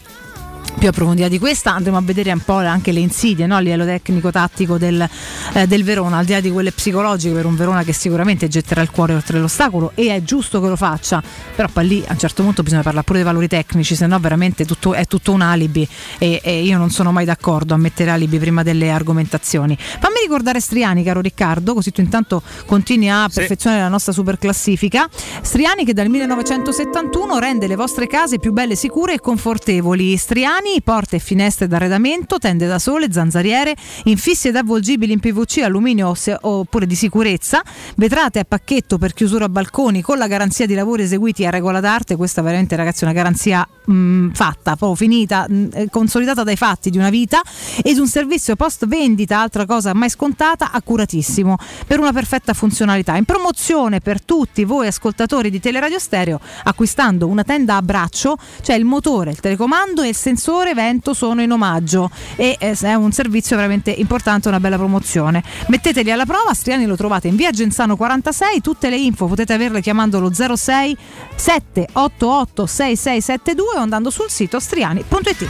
[0.78, 3.56] più approfondita di questa andremo a vedere un po' anche le insidie no?
[3.56, 5.08] a livello tecnico-tattico del,
[5.52, 8.82] eh, del Verona, al di là di quelle psicologiche per un Verona che sicuramente getterà
[8.82, 11.22] il cuore oltre l'ostacolo e è giusto che lo faccia,
[11.54, 14.18] però poi lì a un certo punto bisogna parlare pure dei valori tecnici, se no
[14.18, 15.86] veramente tutto, è tutto un alibi
[16.18, 19.76] e, e io non sono mai d'accordo a mettere alibi prima delle argomentazioni.
[19.78, 24.38] Fammi Fammi ricordare Striani, caro Riccardo, così tu intanto continui a perfezionare la nostra super
[24.38, 25.06] classifica.
[25.42, 30.16] Striani che dal 1971 rende le vostre case più belle, sicure e confortevoli.
[30.16, 33.74] Striani, porte e finestre d'arredamento, tende da sole, zanzariere,
[34.04, 37.62] infissi ed avvolgibili in PVC, alluminio oppure di sicurezza,
[37.96, 41.80] vetrate a pacchetto per chiusura a balconi con la garanzia di lavori eseguiti a regola
[41.80, 42.16] d'arte.
[42.16, 46.90] Questa veramente ragazzi è una garanzia mh, fatta, proprio finita, mh, eh, consolidata dai fatti
[46.90, 47.40] di una vita
[47.82, 51.56] ed un servizio post vendita, altra cosa mai scontata, accuratissimo
[51.86, 53.16] per una perfetta funzionalità.
[53.16, 58.74] In promozione per tutti voi ascoltatori di Teleradio Stereo, acquistando una tenda a braccio, c'è
[58.74, 63.12] il motore, il telecomando e il sensore vento sono in omaggio e eh, è un
[63.12, 65.42] servizio veramente importante, una bella promozione.
[65.68, 69.80] Metteteli alla prova, Striani lo trovate in via Genzano 46, tutte le info potete averle
[69.80, 70.96] chiamando lo 06
[71.34, 75.46] 788 6672 o andando sul sito striani.it.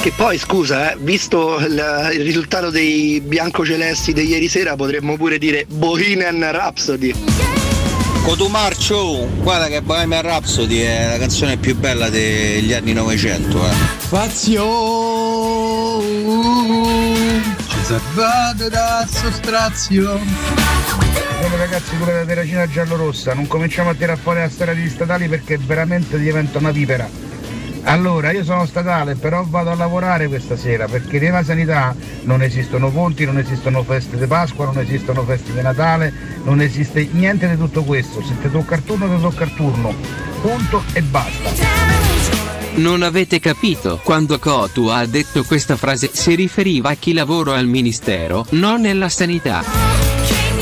[0.00, 5.38] Che poi, scusa, eh, visto il, il risultato dei biancocelesti di ieri sera, potremmo pure
[5.38, 7.57] dire Bohemian Rhapsody.
[8.28, 13.56] Cotumarcio, guarda che Bohemian Rhapsody è la canzone più bella degli anni 900.
[13.66, 13.70] Eh.
[13.96, 14.64] Fazio
[17.66, 20.20] ci salvate da sostrazio
[21.40, 25.26] Come ragazzi pure la terracina giallorossa, non cominciamo a tirare fuori la storia degli statali
[25.26, 27.27] perché veramente diventa una vipera.
[27.82, 32.90] Allora, io sono statale, però vado a lavorare questa sera perché nella sanità non esistono
[32.90, 36.12] ponti, non esistono feste di Pasqua, non esistono feste di Natale,
[36.44, 38.22] non esiste niente di tutto questo.
[38.22, 39.94] Se ti tocca il turno, ti tocca il turno.
[40.40, 41.96] Punto e basta.
[42.74, 47.66] Non avete capito, quando Cotu ha detto questa frase si riferiva a chi lavora al
[47.66, 50.17] ministero, non nella sanità.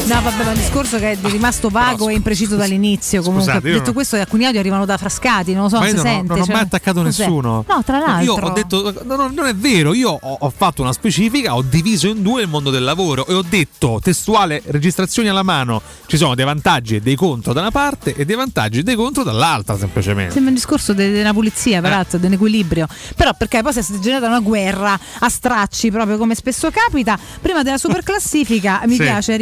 [0.06, 3.22] No, vabbè, ma il discorso che è rimasto vago e impreciso dall'inizio.
[3.22, 5.98] Comunque, Scusate, detto non- questo, alcuni audio arrivano da Frascati, non lo so, Ma non,
[5.98, 6.26] ho- sente.
[6.28, 7.64] non ho cioè, mai attaccato nessuno.
[7.68, 8.22] No, tra l'altro.
[8.24, 11.62] Io ho detto, no, no, non è vero, io ho, ho fatto una specifica, ho
[11.62, 16.16] diviso in due il mondo del lavoro e ho detto, testuale, registrazioni alla mano, ci
[16.16, 19.24] sono dei vantaggi e dei contro da una parte e dei vantaggi e dei contro
[19.24, 20.32] dall'altra semplicemente.
[20.32, 21.34] Sembra un discorso de- della Eh.
[21.34, 22.86] pulizia, peraltro, dell'equilibrio.
[23.16, 27.18] Però perché poi si è generata una guerra a stracci, proprio come spesso capita.
[27.40, 29.02] Prima della super classifica mi Sì.
[29.02, 29.36] piace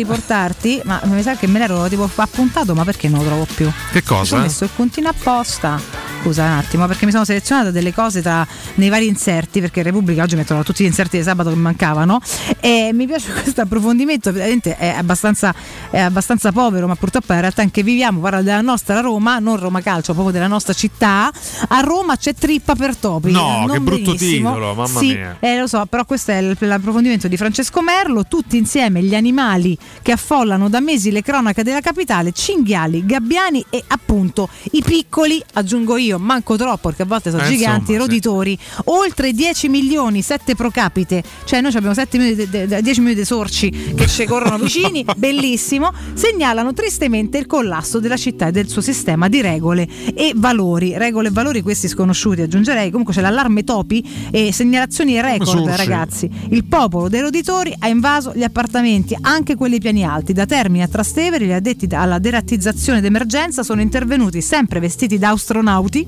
[0.54, 3.70] riportarti, ma mi sa che me l'ero tipo appuntato, ma perché non lo trovo più?
[3.92, 4.38] Che Ci ho cosa?
[4.38, 5.80] messo il puntino apposta.
[6.24, 8.46] Scusa un attimo, perché mi sono selezionata delle cose tra,
[8.76, 12.18] nei vari inserti, perché Repubblica oggi mettono tutti gli inserti di sabato che mancavano.
[12.60, 15.54] E mi piace questo approfondimento, veramente è abbastanza,
[15.90, 18.20] è abbastanza povero, ma purtroppo in realtà anche viviamo.
[18.20, 21.30] Parla della nostra Roma, non Roma Calcio, proprio della nostra città.
[21.68, 23.30] A Roma c'è trippa per topi.
[23.30, 24.48] No, Non che brutto benissimo.
[24.54, 25.36] titolo, mamma Sì, mia.
[25.40, 28.24] eh, lo so, però questo è l- l'approfondimento di Francesco Merlo.
[28.26, 33.84] Tutti insieme gli animali che affollano da mesi le cronache della capitale: cinghiali, gabbiani e
[33.88, 38.04] appunto i piccoli, aggiungo io, manco troppo perché a volte sono Eh, giganti, insomma, sì.
[38.04, 38.58] roditori.
[38.86, 43.00] Oltre 10 milioni, 7 pro capite, cioè noi abbiamo 7 milioni de- de- de- 10
[43.00, 45.92] milioni di sorci che ci corrono vicini, bellissimo.
[46.14, 50.96] Segnalano tristemente il collasso della città e del suo sistema di regole e valori.
[50.96, 52.90] Regole e valori questi sconosciuti, aggiungerei.
[52.90, 55.76] Comunque c'è l'allarme topi e segnalazioni record, Sorci.
[55.76, 56.30] ragazzi.
[56.50, 60.32] Il popolo dei roditori ha invaso gli appartamenti, anche quelli piani alti.
[60.32, 66.03] Da Termini a Trastevere, gli addetti alla derattizzazione d'emergenza sono intervenuti sempre vestiti da astronauti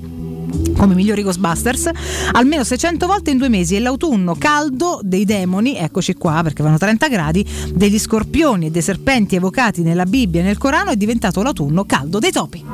[0.76, 1.90] come i migliori Ghostbusters,
[2.32, 6.78] almeno 600 volte in due mesi e l'autunno caldo dei demoni, eccoci qua perché vanno
[6.78, 11.42] 30 gradi, degli scorpioni e dei serpenti evocati nella Bibbia e nel Corano è diventato
[11.42, 12.64] l'autunno caldo dei topi.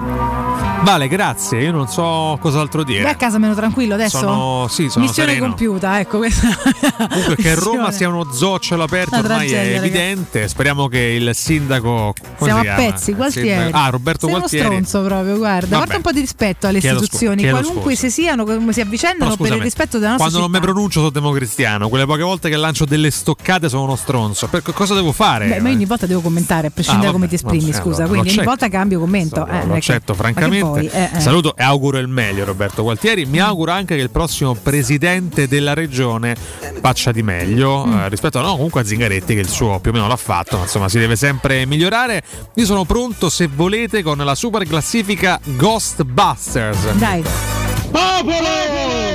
[0.83, 3.03] Vale, grazie, io non so cos'altro dire.
[3.05, 4.19] Vai a casa meno tranquillo adesso?
[4.19, 5.47] Sono- sì, sono Missione sereno.
[5.51, 6.49] compiuta, ecco questa.
[7.09, 10.49] Comunque che Roma sia uno zoccolo aperto Una ormai è evidente.
[10.49, 12.13] Speriamo che il sindaco.
[12.37, 13.49] come Siamo si a pezzi, Gualtieri.
[13.49, 14.67] sindaco- Ah, Roberto Sei Gualtieri.
[14.67, 15.67] uno stronzo proprio, guarda.
[15.67, 15.77] Vabbè.
[15.77, 18.07] Guarda un po' di rispetto alle Chiedo scu- istituzioni, qualunque scusa.
[18.09, 20.73] si siano, come si avvicendano per il rispetto della nostra Quando non mi città.
[20.73, 24.47] pronuncio sono democristiano, quelle poche volte che lancio delle stoccate sono uno stronzo.
[24.49, 25.49] Per co- cosa devo fare?
[25.49, 28.05] Beh, ma io ogni volta devo commentare, a prescindere Ah, come vabbè, ti esprimi, scusa.
[28.05, 29.47] allora, quindi ogni volta cambio commento.
[29.47, 30.91] Eh, Lo che- accetto francamente.
[30.91, 31.21] eh, eh.
[31.21, 33.27] Saluto e auguro il meglio Roberto Gualtieri.
[33.27, 36.35] Mi auguro anche che il prossimo presidente della regione
[36.81, 37.93] faccia di meglio Mm.
[37.99, 40.57] eh, rispetto a no, comunque a Zingaretti che il suo più o meno l'ha fatto.
[40.57, 42.23] ma Insomma, si deve sempre migliorare.
[42.55, 46.92] Io sono pronto se volete con la super classifica Ghostbusters.
[46.99, 47.23] Dai.
[47.91, 49.12] Popolo!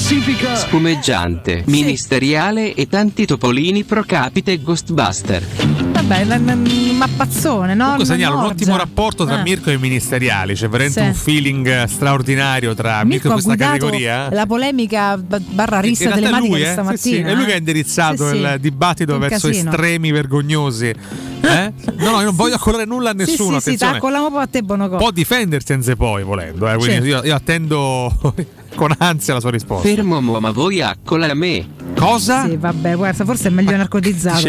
[0.00, 5.46] Classifica spumeggiante, ministeriale e tanti topolini pro capite Ghostbuster.
[5.92, 7.82] Vabbè, un mappazzone, no?
[7.82, 9.42] Comunque segnalo un ottimo rapporto tra Ah.
[9.42, 11.06] Mirko e i ministeriali, c'è veramente Sì.
[11.06, 14.30] un feeling eh, straordinario tra Mirko, Mirko e questa categoria.
[14.32, 16.72] la polemica barra rissa telematica lui, di eh?
[16.72, 16.96] stamattina.
[16.98, 17.58] Sì, sì, È lui che ha eh.
[17.58, 18.40] indirizzato Sì, sì.
[18.40, 19.70] il dibattito Un verso casino.
[19.70, 20.86] estremi vergognosi.
[20.86, 21.72] Eh?
[22.00, 23.56] No, no, io non voglio accolare nulla a Sì, nessuno.
[23.56, 23.92] sì, sì, attenzione.
[23.92, 24.96] taccolamo un po' a te, Bonoco.
[24.96, 27.06] Può difendersi senza poi volendo, eh, quindi Certo.
[27.06, 28.34] io, io attendo
[28.74, 29.88] con ansia la sua risposta.
[29.88, 31.78] Fermo, mo, ma voi accola a me.
[31.96, 32.46] Cosa?
[32.46, 34.46] Sì, vabbè, guarda, forse è meglio narcotizzato.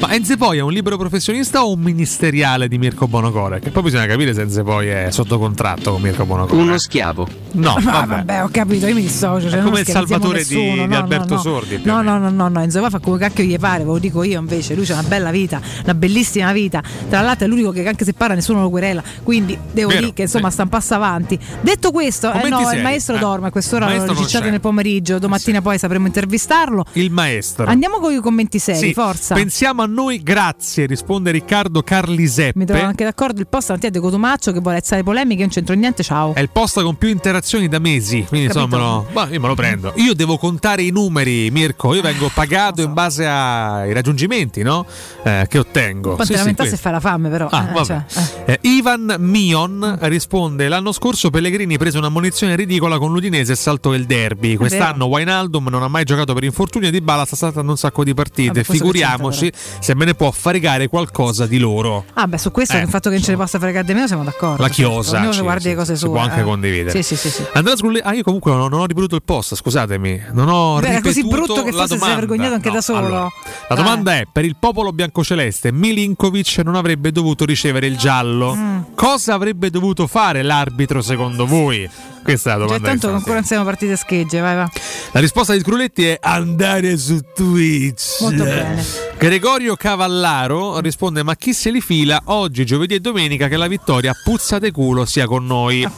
[0.00, 3.60] Ma Enzepoi è un libero professionista o un ministeriale di Mirko Bonocore?
[3.60, 6.60] Che poi bisogna capire se Enzepoi è sotto contratto con Mirko Bonocore.
[6.60, 7.28] Uno schiavo.
[7.52, 8.06] No, Ma vabbè.
[8.06, 9.50] vabbè, ho capito, io mi dissocio.
[9.50, 11.40] Cioè È come il Salvatore di- nessuno, di no, Alberto no, no.
[11.40, 14.22] Sordi, No, no, no, no, no, Enzo fa come cacchio gli pare, ve lo dico
[14.22, 14.74] io invece.
[14.74, 16.82] Lui c'ha una bella vita, una bellissima vita.
[17.08, 19.02] Tra l'altro è l'unico che anche se parla nessuno lo querela.
[19.22, 21.38] Quindi devo Vero, dire che insomma sta un passo avanti.
[21.60, 23.18] Detto questo, eh, no, il seri, maestro eh.
[23.18, 24.50] dorme, a quest'ora Maestro c'è.
[24.50, 26.84] nel pomeriggio, domattina poi sapremo intervistarlo.
[26.92, 27.66] Il maestro.
[27.66, 29.34] Andiamo con i commenti seri, Sì, forza.
[29.34, 32.58] Pensiamo a noi, grazie, risponde Riccardo Carliseppe.
[32.58, 35.74] Mi trovo anche d'accordo il post anti di Cotumaccio che vuole alzare polemiche, non c'entro
[35.74, 36.34] niente, ciao.
[36.34, 38.64] È il post con più interazioni da mesi, quindi Capito.
[38.64, 39.92] insomma, lo- ma io me lo prendo.
[39.96, 41.94] Io devo contare i numeri, Mirko.
[41.94, 44.86] Io vengo pagato in base ai raggiungimenti no?
[45.22, 46.14] Eh, che ottengo.
[46.16, 46.74] Poi Sì, sì, lamentassi questo.
[46.88, 47.46] e fai la fame, però.
[47.48, 48.02] Ah, eh, cioè,
[48.46, 48.52] eh.
[48.52, 53.94] Eh, Ivan Mion risponde: L'anno scorso Pellegrini prese una munizione ridicola con l'Udinese e saltò
[53.94, 54.56] il derby.
[54.56, 58.14] Quest'anno Wijnaldum non ha mai giocato per infortunio Di Bala sta saltando un sacco di
[58.14, 58.62] partite.
[58.62, 62.04] Vabbè, Figuriamoci se me ne può fregare qualcosa di loro.
[62.14, 64.06] Ah, beh, su questo Eh, il fatto che non ce ne possa fregare di meno
[64.06, 64.62] siamo d'accordo.
[64.62, 64.90] La certo.
[64.90, 66.08] chiosa, Ognuno sì, guarda le cose si sue.
[66.10, 66.44] può anche eh.
[66.44, 67.02] condividere.
[67.02, 67.44] Sì, sì, sì.
[67.52, 70.22] Andrea Sgrulli- ah, io comunque non, non ho ripetuto il post, scusatemi.
[70.32, 72.80] Non ho Beh, era così ripetuto brutto che forse si è vergognato anche No, da
[72.80, 72.98] solo.
[72.98, 73.28] allora,
[73.68, 78.54] la domanda è: per il popolo biancoceleste, Milinkovic non avrebbe dovuto ricevere il giallo.
[78.54, 78.80] Mm.
[78.94, 81.88] Cosa avrebbe dovuto fare l'arbitro secondo voi?
[82.22, 82.88] Questa è la Cioè, domanda.
[82.88, 84.70] tanto che ancora non siamo partite a schegge, vai, va.
[85.12, 88.20] la risposta di Scruletti è andare su Twitch.
[88.20, 88.84] Molto bene.
[89.18, 94.12] Gregorio Cavallaro risponde: Ma chi se li fila oggi, giovedì e domenica che la vittoria
[94.24, 95.88] puzza de culo sia con noi.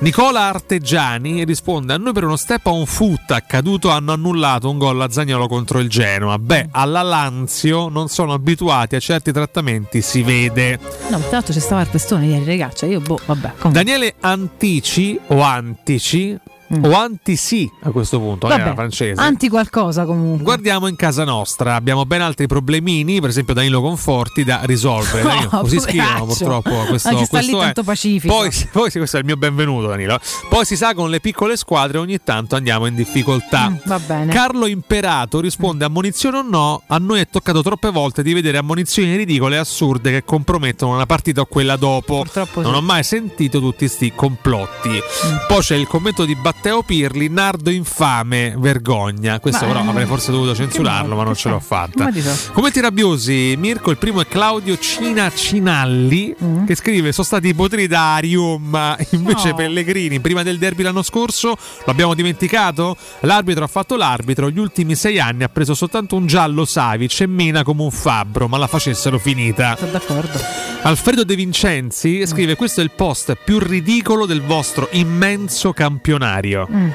[0.00, 4.78] Nicola Arteggiani risponde: A noi per uno step a un foot accaduto hanno annullato un
[4.78, 6.38] gol a Zagnolo contro il Genoa.
[6.38, 10.78] Beh, alla Lazio non sono abituati a certi trattamenti, si vede.
[11.10, 12.86] No, tra l'altro c'è stava il pestone ieri, ragazzi.
[12.86, 13.52] Io, boh, vabbè.
[13.58, 13.70] comunque.
[13.72, 16.38] Daniele Antici o Antici romantici
[16.82, 18.50] o Antisi a questo punto, Mm.
[18.50, 19.20] Vabbè, era francese.
[19.20, 20.44] Anti qualcosa comunque.
[20.44, 25.22] Guardiamo in casa nostra, abbiamo ben altri problemini, per esempio Danilo Conforti da risolvere.
[25.22, 27.64] No, Danilo, così scrivono purtroppo questo, sta lì questo è.
[27.64, 28.34] tanto pacifico.
[28.34, 30.18] Poi, poi sì, questo è il mio benvenuto Danilo.
[30.48, 33.70] Poi si sa con le piccole squadre ogni tanto andiamo in difficoltà.
[33.70, 34.32] Mm, va bene.
[34.32, 39.16] Carlo Imperato risponde ammonizione o no, a noi è toccato troppe volte di vedere ammonizioni
[39.16, 42.16] ridicole e assurde che compromettono una partita o quella dopo.
[42.18, 42.78] Purtroppo non sì.
[42.78, 45.00] ho mai sentito tutti sti complotti.
[45.46, 49.38] Poi c'è il commento di Matteo Pirli, Nardo infame, vergogna.
[49.38, 52.10] Questo Ma- però avrei forse dovuto censurarlo, ma non ce l'ho fatta.
[52.10, 52.50] Di so.
[52.52, 56.66] Commenti rabbiosi, Mirko, il primo è Claudio Cina Cinalli Mm.
[56.66, 59.54] che scrive sono stati i poteri da Arium, invece No.
[59.54, 62.96] Pellegrini prima del derby l'anno scorso lo abbiamo dimenticato?
[63.20, 67.26] L'arbitro ha fatto l'arbitro, gli ultimi sei anni ha preso soltanto un giallo Savic e
[67.28, 69.76] mena come un fabbro, ma la facessero finita.
[69.78, 70.40] Sono d'accordo.
[70.82, 76.46] Alfredo De Vincenzi scrive questo è il post più ridicolo del vostro immenso campionario.
[76.56, 76.88] Mm.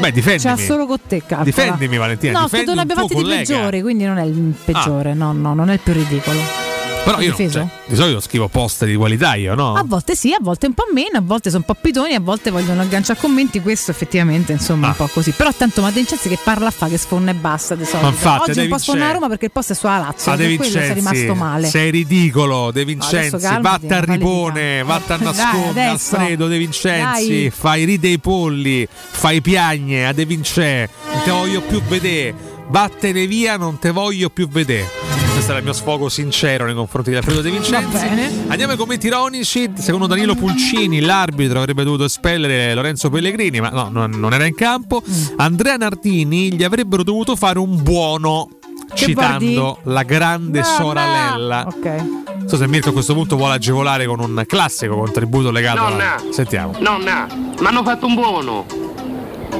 [0.00, 0.54] Beh, difendimi.
[0.54, 1.42] C'ha solo con te, calcola.
[1.44, 3.38] Difendimi Valentina, No, difendi credo ne abbia fatti di collega.
[3.40, 5.14] peggiori, quindi non è il peggiore.
[5.14, 6.61] No, no, non è il più ridicolo.
[7.04, 9.74] Però io non- cioè, di solito scrivo post di qualità io, no?
[9.74, 12.20] A volte sì, a volte un po' meno, a volte sono un po' pitoni, a
[12.20, 13.60] volte vogliono agganciare commenti.
[13.60, 14.90] Questo effettivamente, insomma, Ah.
[14.90, 15.32] un po' così.
[15.32, 18.02] Però tanto ma De Vincenzi che parla fa, che sfonda e basta di solito.
[18.06, 19.98] Ma infatti, Oggi De un po' sfonda a Vincenzi- Roma perché il post è sulla
[19.98, 20.32] Lazio.
[20.32, 21.66] Ah, De per quello sei Vincenzi, rimasto male.
[21.66, 25.86] sei ridicolo, De Vincenzi, calmati, vatta a non ripone, vatta a nascondere.
[25.88, 27.50] Alfredo De Vincenzi, Dai.
[27.50, 32.32] fai ride i polli, fai piagne a De Vincenzi, non te voglio più vedere,
[32.68, 35.21] vattene via, non te voglio più vedere.
[35.42, 38.06] Questo era il mio sfogo sincero nei confronti di Alfredo De Vincenzi.
[38.46, 39.68] Andiamo ai commenti ironici.
[39.74, 45.02] Secondo Danilo Pulcini, l'arbitro avrebbe dovuto espellere Lorenzo Pellegrini, ma no, non, era in campo.
[45.04, 45.38] Mm.
[45.38, 48.50] Andrea Nardini gli avrebbero dovuto fare un buono.
[48.94, 51.66] Che citando la grande No, sorella.
[51.66, 51.86] Ok.
[51.86, 56.14] Non so se Mirko a questo punto vuole agevolare con un classico contributo legato Nonna.
[56.14, 56.22] a...
[56.30, 56.76] Sentiamo.
[56.78, 58.64] Nonna, mi hanno fatto un buono.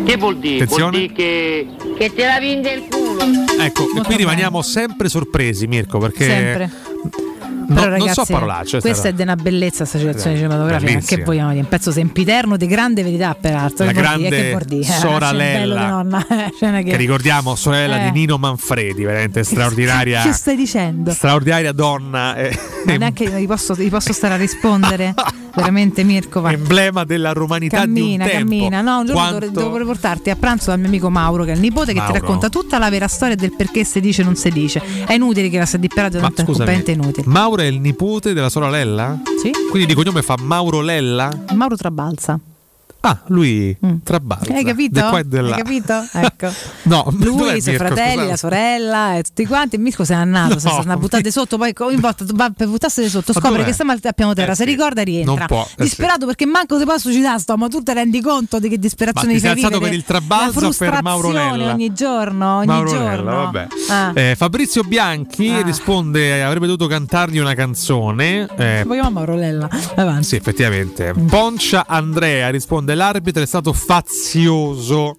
[0.05, 0.65] Che vuol dire?
[0.65, 0.99] Vuol Attenzione.
[0.99, 1.69] dire che.
[1.99, 3.02] Che te la vinde il culo.
[3.61, 6.71] Ecco, e qui rimaniamo sempre sorpresi, Mirko, perché Sempre.
[7.73, 8.81] No- Però, non so ragazzi, parolacce.
[8.81, 10.91] Questa è di una bellezza questa situazione cinematografica.
[10.93, 11.19] bellissima.
[11.19, 11.61] Che vogliamo dire?
[11.63, 13.85] Un pezzo sempiterno di grande verità, peraltro.
[13.85, 14.81] La Che grande Che dire?
[14.81, 16.27] Eh, sorella.
[16.29, 18.11] eh, cioè, è che ricordiamo, sorella Eh.
[18.11, 20.23] di Nino Manfredi, veramente straordinaria.
[20.23, 21.11] Che stai dicendo?
[21.13, 22.35] straordinaria donna.
[22.37, 22.57] eh.
[22.87, 25.15] Ma neanche gli posso, gli posso stare a rispondere.
[25.55, 26.51] veramente Mirko va.
[26.53, 28.49] Emblema della romanità Cammina, di un tempo.
[28.49, 28.81] cammina.
[28.81, 31.61] No, un giorno Quanto- dovrei, portarti a pranzo dal mio amico Mauro, che è il
[31.61, 32.13] nipote, che Mauro.
[32.15, 34.81] ti racconta tutta la vera storia del perché si dice o non si dice.
[35.07, 37.27] È inutile che la sia disperato, Ma tanto è inutile.
[37.27, 39.21] Mauro è il nipote della sorella Lella?
[39.41, 39.51] Sì.
[39.71, 41.31] Quindi di cognome fa Mauro Lella?
[41.55, 42.39] Mauro Trabalza.
[43.05, 44.55] Ah, lui trabalza.
[44.55, 45.01] Hai capito?
[45.05, 46.05] Hai capito?
[46.13, 46.51] Ecco.
[46.85, 49.79] No, Lui, i suoi fratelli, la sorella e tutti quanti.
[49.79, 51.57] Mirko se n'è andato, No, sono buttate sotto.
[51.57, 54.53] Poi ogni volta va per buttarsi sotto, Ma scopre che stamattina a piano terra.
[54.53, 54.69] Eh si sì.
[54.69, 55.35] ricorda rientra.
[55.35, 58.59] Non può, eh Disperato perché manco si può suicidare, sto, ma tu ti rendi conto
[58.59, 61.73] di che Ma disperazione ti mi sei alzato per il trabalzo per Mauro Lella?
[61.73, 63.31] ogni giorno, ogni Mauro giorno.
[63.31, 63.67] Vabbè.
[63.91, 64.11] Ah.
[64.15, 65.63] Eh, Fabrizio Bianchi Ah.
[65.63, 68.47] risponde: avrebbe dovuto cantargli una canzone.
[68.57, 69.69] Eh, chiama Mauro Lella.
[69.97, 70.25] Avanti.
[70.25, 71.13] sì, effettivamente.
[71.17, 71.27] Mm.
[71.29, 75.17] Poncia Andrea risponde: L'arbitro è stato fazioso.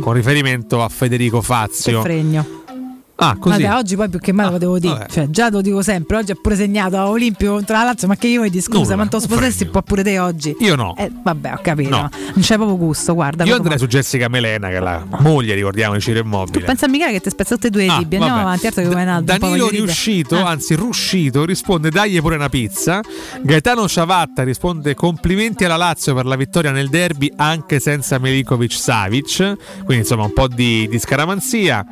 [0.00, 2.00] Con riferimento a Federico Che Fazio.
[2.00, 2.63] fregno.
[3.16, 3.62] Ah, così.
[3.62, 5.06] Vabbè, oggi poi più che mai lo devo dire.
[5.10, 6.16] Cioè, già lo dico sempre.
[6.16, 8.08] Oggi ha pure segnato a Olimpio contro la Lazio.
[8.08, 10.54] Ma che io mi scusa, Nulla, ma te lo un sposessi può pure te oggi.
[10.60, 10.94] Io no.
[10.96, 11.90] Eh, vabbè, ho capito.
[11.90, 12.08] No.
[12.10, 13.44] Non c'è proprio gusto, guarda.
[13.44, 16.64] Io andrei su Jessica Melena, che è la moglie, ricordiamo, di Ciro Immobile.
[16.64, 18.16] Pensa a Michele che ti spezza tutte e due i Ah, libri.
[18.16, 18.46] Andiamo vabbè.
[18.46, 20.48] avanti, altro che come un po' Danilo riuscito, Ah.
[20.50, 23.00] anzi ruscito, risponde dagli pure una pizza.
[23.42, 29.54] Gaetano Ciavatta risponde complimenti alla Lazio per la vittoria nel derby anche senza Milikovic Savic.
[29.84, 31.86] Quindi insomma un po' di, di scaramanzia.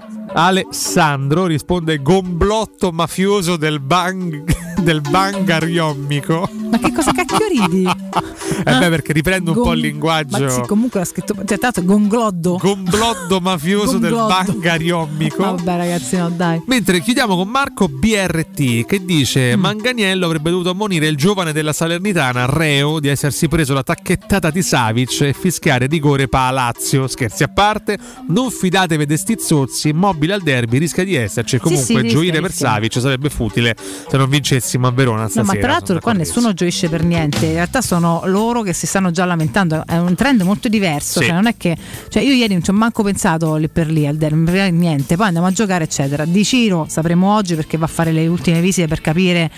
[1.22, 6.48] Alessandro risponde gomblotto mafioso del bang del bangariomico.
[6.70, 7.84] Ma che cosa cacchio ridi?
[7.84, 10.38] Eh beh, perché riprende un po' Gon- il linguaggio.
[10.44, 11.34] Ma sì, comunque l'ha scritto.
[11.34, 12.56] Cioè, tra l'altro, gongloddo.
[12.60, 14.52] Gomblotto mafioso del Gonglotto.
[14.52, 15.42] bangariomico.
[15.42, 16.62] Ma vabbè, ragazzi, no, dai.
[16.66, 19.04] Mentre chiudiamo con Marco BRT che Mm.
[19.04, 24.50] dice Manganiello avrebbe dovuto ammonire il giovane della Salernitana reo di essersi preso la tacchettata
[24.50, 27.06] di Savic e fischiare rigore pa Lazio.
[27.06, 27.98] Scherzi a parte,
[28.28, 31.58] non fidatevi dei stizzozzi, immobile al derby rischia di esserci.
[31.58, 32.68] Comunque sì, rischia, gioire per rischia.
[32.68, 34.28] Savic sarebbe futile se non
[34.78, 35.52] vincessimo a Verona No, stasera.
[35.54, 39.10] ma tra l'altro qua nessuno gioisce per niente, in realtà sono loro che si stanno
[39.10, 41.26] già lamentando, è un trend molto diverso, Sì.
[41.26, 41.76] cioè non è che
[42.08, 45.26] cioè io ieri non ci ho manco pensato lì per lì al derby, niente, poi
[45.26, 46.24] andiamo a giocare eccetera.
[46.24, 49.50] Di Ciro sapremo oggi perché va a fare le ultime visite per capire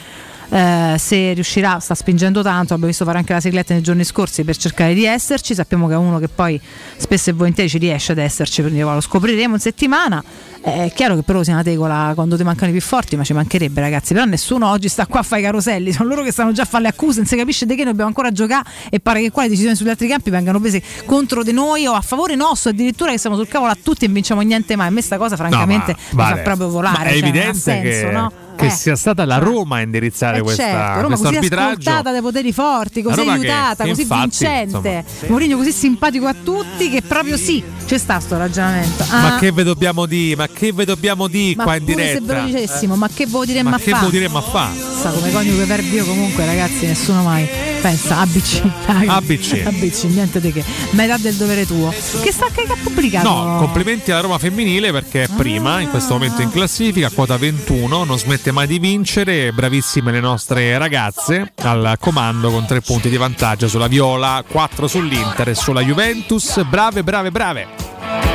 [0.49, 4.45] eh, se riuscirà, sta spingendo tanto, abbiamo visto fare anche la sigletta nei giorni scorsi
[4.45, 6.61] per cercare di esserci, sappiamo che è uno che poi
[6.97, 10.23] spesso e volentieri ci riesce ad esserci, quindi lo scopriremo in settimana.
[10.65, 13.35] È chiaro che però sia una tegola quando ti mancano i più forti, ma ci
[13.35, 16.53] mancherebbe ragazzi, però nessuno oggi sta qua a fare i caroselli, sono loro che stanno
[16.53, 18.99] già a fare le accuse, non si capisce di che noi dobbiamo ancora giocare e
[18.99, 22.01] pare che qua le decisioni sugli altri campi vengano prese contro di noi o a
[22.01, 24.87] favore nostro, addirittura che siamo sul cavolo a tutti e vinciamo niente mai.
[24.87, 26.43] A me sta cosa francamente No, mi ma- fa vale.
[26.43, 26.97] proprio volare.
[26.99, 28.33] Ma è cioè, evidente senso, che, no?
[28.57, 28.71] Che Eh.
[28.71, 31.71] sia stata la Roma a indirizzare Eh questa, certo, Roma questo così arbitraggio.
[31.91, 35.05] ascoltata dai poteri forti, così Roma che- aiutata, che così infatti, vincente.
[35.27, 39.05] Mourinho così simpatico a tutti che proprio sì, c'è sta sto ragionamento.
[39.11, 40.37] Ma Ah, che ve dobbiamo dire?
[40.37, 42.19] Ma che ve dobbiamo dire ma qua in diretta?
[42.19, 43.99] se ve lo dicessimo, ma che vuol dire Ma ma che fa?
[43.99, 44.71] vuol dire ma fa?
[45.01, 47.47] Sa come coniugo i verbi io comunque ragazzi nessuno mai
[47.85, 48.63] pensa ABC.
[48.87, 49.63] ABC.
[49.67, 51.93] ABC niente di che metà del dovere tuo
[52.23, 56.15] che sta che ha pubblicato No, complimenti alla Roma femminile perché è prima in questo
[56.15, 61.97] momento in classifica, quota 21, non smette mai di vincere, bravissime le nostre ragazze al
[62.01, 67.31] comando con tre punti di vantaggio sulla Viola, 4 sull'Inter e sulla Juventus, brave, brave,
[67.31, 67.67] brave.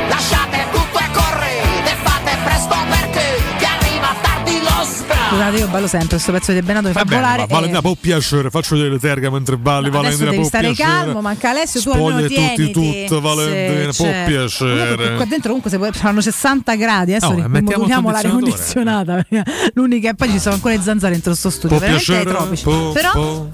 [0.08, 0.49] Lasciate
[5.30, 7.82] scusate io ballo sempre questo pezzo di Benato mi fa bene, volare ma Valentina e-
[7.82, 10.88] può piacere, faccio vedere terga mentre balli, Adesso Valentina devi può stare piacere.
[11.04, 12.72] calmo, manca Alessio, tu almeno Spoglie tutti tieniti.
[13.06, 14.30] tutto, Valentina, Sì, può certo.
[14.30, 15.14] piacere.
[15.16, 18.30] Qua dentro comunque se saranno 60 gradi, adesso Oh, ri- e mettiamo il moduliamo l'aria
[18.30, 19.26] condizionata.
[19.74, 22.36] L'unica e poi ci sono ancora le zanzare dentro sto studio, Può veramente ai piacere,
[22.36, 22.62] tropici.
[22.64, 23.48] può- Però può-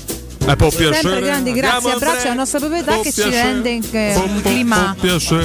[0.48, 0.94] eh, può piacere.
[0.94, 4.96] sempre grandi grazie abbraccio alla nostra proprietà Può che ci rende in Può- un clima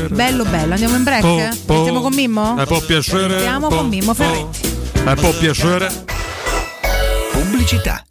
[0.10, 0.72] bello bello.
[0.74, 1.22] Andiamo in break?
[1.22, 2.62] Può- può- Mettiamo con Mimmo?
[2.62, 3.34] Eh, può piacere.
[3.36, 4.60] Andiamo con Mimmo Ferretti.
[5.06, 5.90] Eh, può piacere.
[7.52, 8.11] Pubblicità.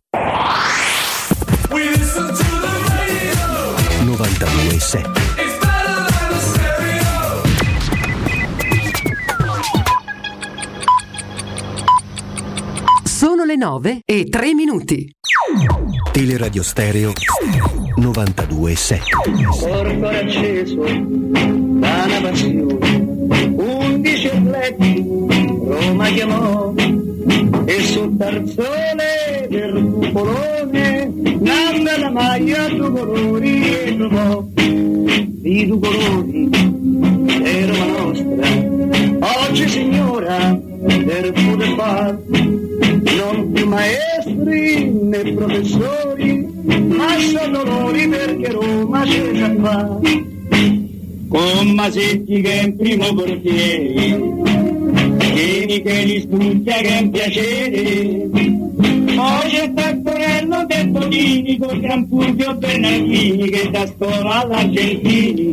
[4.21, 5.01] 92.7
[13.03, 15.11] Sono le 9 e 3 minuti.
[16.11, 17.13] Teleradio Stereo
[17.97, 18.99] 92.7
[19.59, 25.03] Corpo acceso da una passione, undici atleti
[25.65, 26.73] Roma chiamò
[27.65, 34.43] e sul tarzone del cupolone nanda la maglia due colori e trovò.
[34.53, 36.49] Di due colori
[37.65, 38.47] Roma nostra.
[39.47, 46.47] Oggi signora per poter far non più maestri né professori
[46.87, 49.99] ma sono loro perché Roma c'è già qua.
[51.27, 54.60] Con Masetti che è in primo portiere
[55.43, 58.29] Vieni che li studia che è un piacere.
[59.15, 65.49] Poi c'è Taccorello De Tonini con Gran Fulvio Bernardini che da scuola all'Argentini.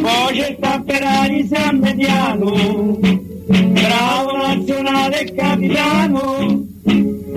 [0.00, 2.98] Poi c'è Operari San Mediano,
[3.46, 6.66] bravo nazionale capitano,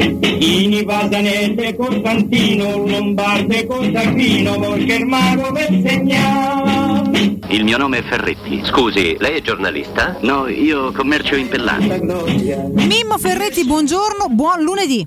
[0.02, 7.02] Ini Pasanese e Costantino, Lombardo e Costantino, per segnare.
[7.50, 8.62] Il mio nome è Ferretti.
[8.64, 10.18] Scusi, lei è giornalista?
[10.22, 12.00] No, io commercio in pellani.
[12.74, 15.06] Mimmo Ferretti, buongiorno, buon lunedì.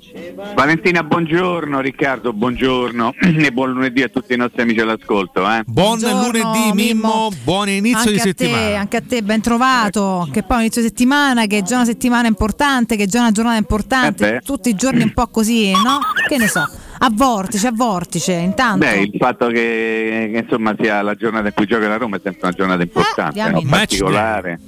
[0.54, 5.50] Valentina, buongiorno, Riccardo, buongiorno e buon lunedì a tutti i nostri amici all'ascolto.
[5.50, 5.62] Eh.
[5.64, 8.66] Buon lunedì Mimmo, buon inizio anche di a settimana.
[8.66, 10.28] Te, anche a te, ben trovato.
[10.30, 13.56] Che poi inizio settimana, che è già una settimana importante, che è già una giornata
[13.56, 14.36] importante.
[14.36, 15.98] Eh tutti i giorni un po' così, no?
[16.28, 18.32] Che ne so, a vortice, a vortice.
[18.32, 18.86] Intanto.
[18.86, 22.20] Beh, il fatto che, che, insomma sia la giornata in cui gioca la Roma è
[22.23, 23.62] sempre una giornata importante, diamine.
[23.62, 23.70] no?
[23.70, 24.61] particolare,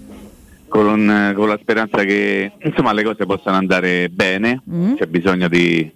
[0.69, 4.95] con, con la speranza che insomma, le cose possano andare bene, Mm.
[4.97, 5.91] c'è bisogno di,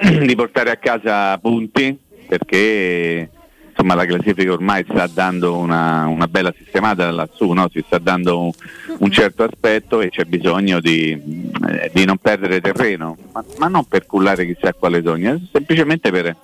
[0.26, 3.30] di portare a casa punti perché
[3.76, 7.68] insomma, la classifica ormai sta dando una, una bella sistemata lassù, no?
[7.70, 8.50] si sta dando un,
[8.98, 13.84] un certo aspetto e c'è bisogno di, eh, di non perdere terreno, ma, ma non
[13.84, 16.34] per cullare chissà quale sogno, semplicemente per,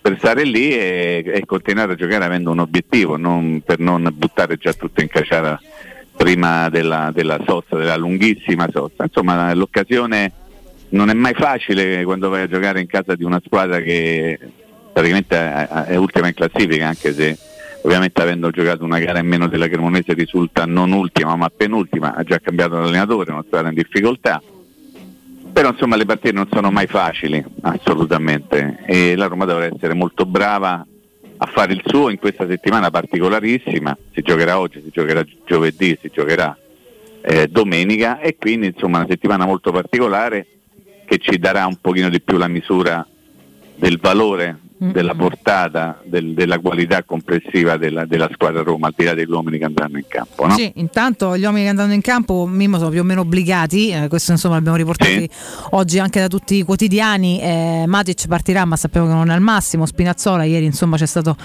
[0.00, 4.56] per stare lì e, e continuare a giocare avendo un obiettivo, non, per non buttare
[4.56, 5.58] già tutto in caciara
[6.16, 9.04] prima della, della sosta, della lunghissima sosta.
[9.04, 10.32] Insomma, l'occasione
[10.90, 14.38] non è mai facile quando vai a giocare in casa di una squadra che
[14.92, 17.38] praticamente è, ultima in classifica, anche se
[17.82, 22.22] ovviamente avendo giocato una gara in meno della Cremonese risulta non ultima ma penultima, ha
[22.22, 24.42] già cambiato l'allenatore, una squadra in difficoltà.
[25.52, 30.24] Però insomma le partite non sono mai facili, assolutamente, e la Roma dovrà essere molto
[30.24, 30.86] brava
[31.36, 36.08] a fare il suo in questa settimana particolarissima, si giocherà oggi, si giocherà giovedì, si
[36.10, 36.56] giocherà
[37.20, 38.20] eh, domenica.
[38.20, 40.46] E quindi insomma una settimana molto particolare
[41.04, 43.06] che ci darà un pochino di più la misura
[43.74, 44.58] del valore,
[44.90, 49.58] della portata, del- della qualità complessiva della, della squadra Roma, al di là degli uomini
[49.58, 50.46] che andranno in campo.
[50.46, 50.54] No?
[50.54, 54.08] Sì, intanto gli uomini che andranno in campo, Mimmo, sono più o meno obbligati, eh,
[54.08, 55.28] questo insomma l'abbiamo riportati
[55.70, 59.40] oggi anche da tutti i quotidiani, eh, Matic partirà ma sappiamo che non è al
[59.40, 61.36] massimo, Spinazzola ieri insomma c'è stato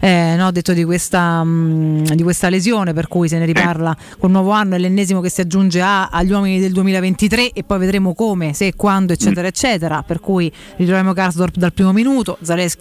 [0.00, 4.30] eh, no, detto di questa, mh, di questa lesione per cui se ne riparla col
[4.30, 8.14] nuovo anno, è l'ennesimo che si aggiunge a- agli uomini del 2023 e poi vedremo
[8.14, 12.79] come, se quando eccetera eccetera, per cui ritroviamo Karsdorp dal primo minuto, Zaleschi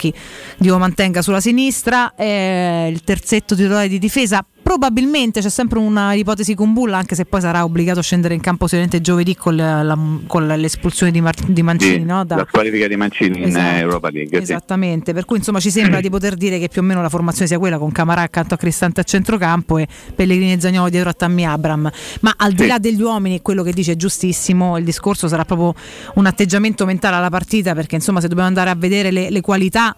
[0.58, 6.14] Dio lo mantenga sulla sinistra, eh, il terzetto titolare di difesa probabilmente c'è sempre una
[6.14, 9.56] ipotesi con Bulla anche se poi sarà obbligato a scendere in campo sicuramente giovedì con,
[9.56, 12.24] la- la- con l'espulsione di, Mar- di Mancini Sì, no?
[12.24, 13.76] Da- La squalifica di Mancini in Esatto.
[13.76, 14.38] eh, Europa League.
[14.38, 14.44] sì.
[14.44, 17.48] Esattamente, per cui insomma ci sembra di poter dire che più o meno la formazione
[17.48, 21.14] sia quella con Camarà accanto a Cristante a centrocampo e Pellegrini e Zagnolo dietro a
[21.14, 21.90] Tammy Abram.
[22.22, 22.68] Ma al di Sì.
[22.68, 25.74] là degli uomini, quello che dice è giustissimo, il discorso sarà proprio
[26.16, 29.96] un atteggiamento mentale alla partita perché insomma se dobbiamo andare a vedere le, le qualità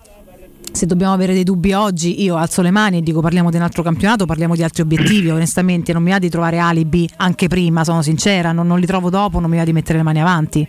[0.72, 3.64] se dobbiamo avere dei dubbi oggi, io alzo le mani e dico parliamo di un
[3.64, 5.30] altro campionato, parliamo di altri obiettivi.
[5.32, 9.10] Onestamente, non mi va di trovare alibi anche prima, sono sincera, non, non li trovo
[9.10, 10.68] dopo, non mi va di mettere le mani avanti.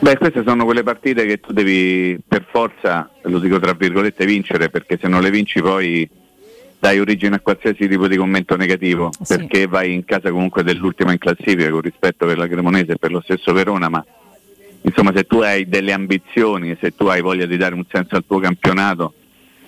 [0.00, 4.68] Beh, queste sono quelle partite che tu devi per forza, lo dico tra virgolette, vincere,
[4.68, 6.08] perché se non le vinci poi
[6.78, 11.18] dai origine a qualsiasi tipo di commento negativo, perché vai in casa comunque dell'ultima in
[11.18, 14.04] classifica con rispetto per la Cremonese e per lo stesso Verona, ma
[14.82, 18.24] insomma se tu hai delle ambizioni, se tu hai voglia di dare un senso al
[18.24, 19.14] tuo campionato,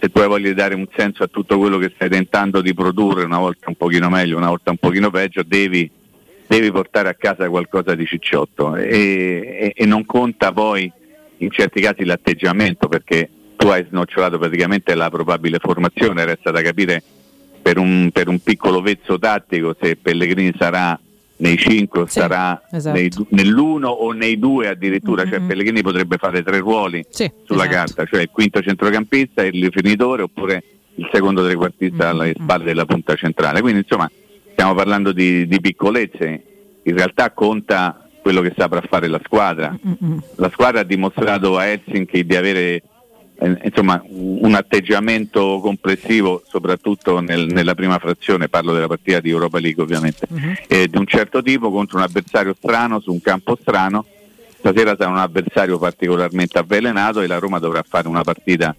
[0.00, 3.38] se voglia di dare un senso a tutto quello che stai tentando di produrre, una
[3.38, 5.90] volta un pochino meglio, una volta un pochino peggio, devi,
[6.46, 8.76] devi portare a casa qualcosa di cicciotto.
[8.76, 10.90] E, e- e non conta poi
[11.38, 17.02] in certi casi l'atteggiamento perché tu hai snocciolato praticamente la probabile formazione, resta da capire
[17.60, 20.98] per un, per un piccolo vezzo tattico se Pellegrini sarà
[21.40, 22.96] nei 5 o sarà esatto.
[22.96, 27.04] nei du- nell'uno o nei due addirittura, cioè Pellegrini potrebbe fare tre ruoli
[27.44, 27.68] sulla esatto.
[27.68, 30.62] carta, cioè il quinto centrocampista, il rifinitore oppure
[30.94, 33.60] il secondo trequartista alle spalle della punta centrale.
[33.60, 34.10] Quindi insomma
[34.52, 36.42] stiamo parlando di, di piccolezze,
[36.82, 39.74] in realtà conta quello che saprà fare la squadra.
[40.36, 42.82] La squadra ha dimostrato a Helsinki di avere
[43.62, 49.82] insomma, un atteggiamento complessivo, soprattutto nel- nella prima frazione, parlo della partita di Europa League
[49.82, 50.26] ovviamente,
[50.66, 54.04] eh, di un certo tipo contro un avversario strano su un campo strano.
[54.58, 58.76] Stasera sarà un avversario particolarmente avvelenato e la Roma dovrà fare una partita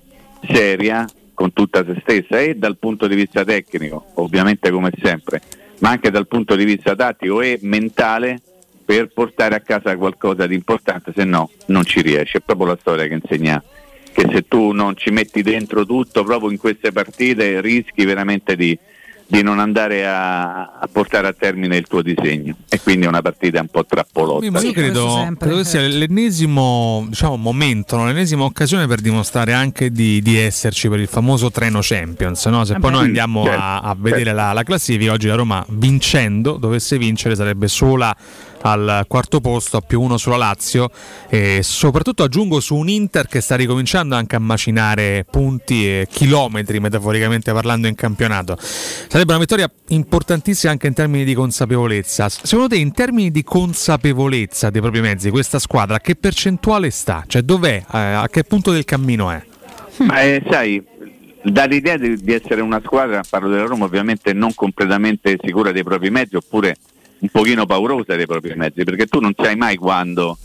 [0.47, 5.41] seria con tutta se stessa e dal punto di vista tecnico, ovviamente come sempre,
[5.79, 8.39] ma anche dal punto di vista tattico e mentale
[8.85, 12.39] per portare a casa qualcosa di importante, se no non ci riesce.
[12.39, 13.63] È proprio la storia che insegna
[14.13, 18.77] che se tu non ci metti dentro tutto proprio in queste partite rischi veramente di,
[19.31, 23.21] di non andare a, a portare a termine il tuo disegno e quindi è una
[23.21, 24.51] partita un po' trappolotta.
[24.51, 28.05] Ma io credo, credo che sia l'ennesimo diciamo, momento, no?
[28.05, 32.45] l'ennesima occasione per dimostrare anche di, di esserci per il famoso treno Champions.
[32.47, 32.65] No?
[32.65, 32.95] Se Eh poi beh.
[32.97, 37.33] noi andiamo Certo, a, a vedere la, la classifica, oggi la Roma vincendo, dovesse vincere,
[37.35, 38.13] sarebbe sola
[38.63, 40.89] al quarto posto, a più uno sulla Lazio
[41.29, 46.79] e soprattutto aggiungo su un Inter che sta ricominciando anche a macinare punti e chilometri
[46.79, 48.55] metaforicamente parlando in campionato.
[48.59, 52.29] Sarebbe una vittoria importantissima anche in termini di consapevolezza.
[52.29, 57.23] Secondo te in termini di consapevolezza dei propri mezzi questa squadra a che percentuale sta?
[57.27, 57.83] Cioè dov'è?
[57.91, 59.43] Eh, a che punto del cammino è?
[59.97, 60.83] Ma eh, sai,
[61.43, 66.09] dall'idea di, di essere una squadra, parlo della Roma ovviamente non completamente sicura dei propri
[66.09, 66.75] mezzi oppure
[67.19, 70.37] un pochino paurosa dei propri mezzi, perché tu non sai mai quando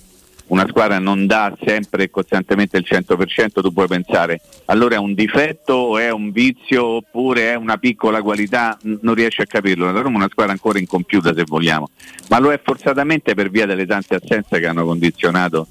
[0.48, 5.14] una squadra non dà sempre e costantemente il 100%, tu puoi pensare allora è un
[5.14, 9.90] difetto o è un vizio oppure è una piccola qualità, non riesci a capirlo.
[9.90, 11.90] La Roma è una squadra ancora incompiuta se vogliamo,
[12.28, 15.66] ma lo è forzatamente per via delle tante assenze che hanno condizionato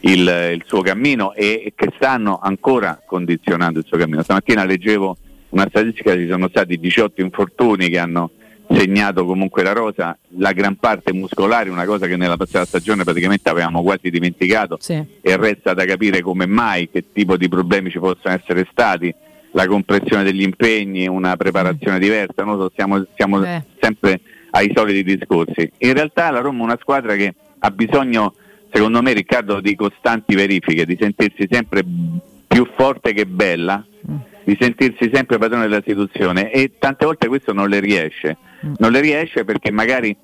[0.00, 4.22] il, il suo cammino e, e che stanno ancora condizionando il suo cammino.
[4.22, 5.16] Stamattina leggevo
[5.50, 8.30] una statistica, ci sono stati 18 infortuni che hanno
[8.72, 13.48] segnato comunque la rosa, la gran parte muscolare, una cosa che nella passata stagione praticamente
[13.48, 14.78] avevamo quasi dimenticato
[15.20, 19.12] e resta da capire come mai, che tipo di problemi ci possono essere stati,
[19.52, 23.42] la compressione degli impegni, una preparazione diversa, noi so, siamo, siamo
[23.80, 24.20] sempre
[24.50, 25.70] ai soliti discorsi.
[25.78, 28.34] In realtà la Roma è una squadra che ha bisogno,
[28.70, 31.82] secondo me Riccardo, di costanti verifiche, di sentirsi sempre
[32.46, 33.84] più forte che bella,
[34.50, 38.36] di sentirsi sempre padrone della situazione e tante volte questo non le riesce.
[38.78, 40.16] Non le riesce perché magari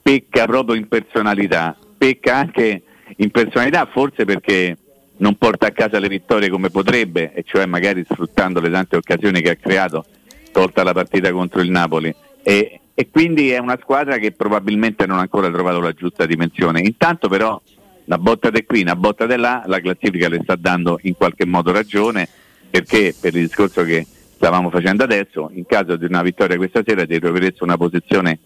[0.00, 2.82] pecca proprio in personalità, pecca anche
[3.16, 4.74] in personalità forse perché
[5.18, 9.42] non porta a casa le vittorie come potrebbe, e cioè magari sfruttando le tante occasioni
[9.42, 10.06] che ha creato,
[10.50, 12.14] tolta la partita contro il Napoli.
[12.42, 16.80] E, e quindi è una squadra che probabilmente non ha ancora trovato la giusta dimensione.
[16.80, 17.60] Intanto però
[18.04, 21.44] una botta di qui, una botta di là, la classifica le sta dando in qualche
[21.44, 22.26] modo ragione,
[22.70, 23.14] perché?
[23.18, 27.18] Per il discorso che stavamo facendo adesso, in caso di una vittoria questa sera ti
[27.18, 28.38] troveresti una posizione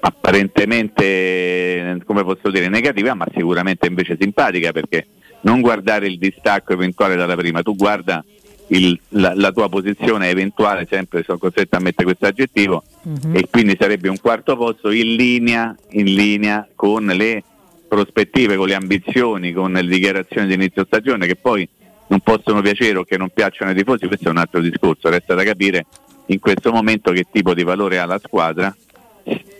[0.00, 5.06] apparentemente, come posso dire, negativa, ma sicuramente invece simpatica, perché
[5.42, 8.24] non guardare il distacco eventuale dalla prima, tu guarda
[8.68, 12.82] il- la, la tua posizione eventuale, sempre sono costretto a mettere questo aggettivo,
[13.32, 17.42] e quindi sarebbe un quarto posto in linea, in linea con le
[17.88, 21.68] prospettive, con le ambizioni, con le dichiarazioni di inizio stagione che poi
[22.12, 25.34] non possono piacere o che non piacciono ai tifosi, questo è un altro discorso, resta
[25.34, 25.86] da capire
[26.26, 28.74] in questo momento che tipo di valore ha la squadra,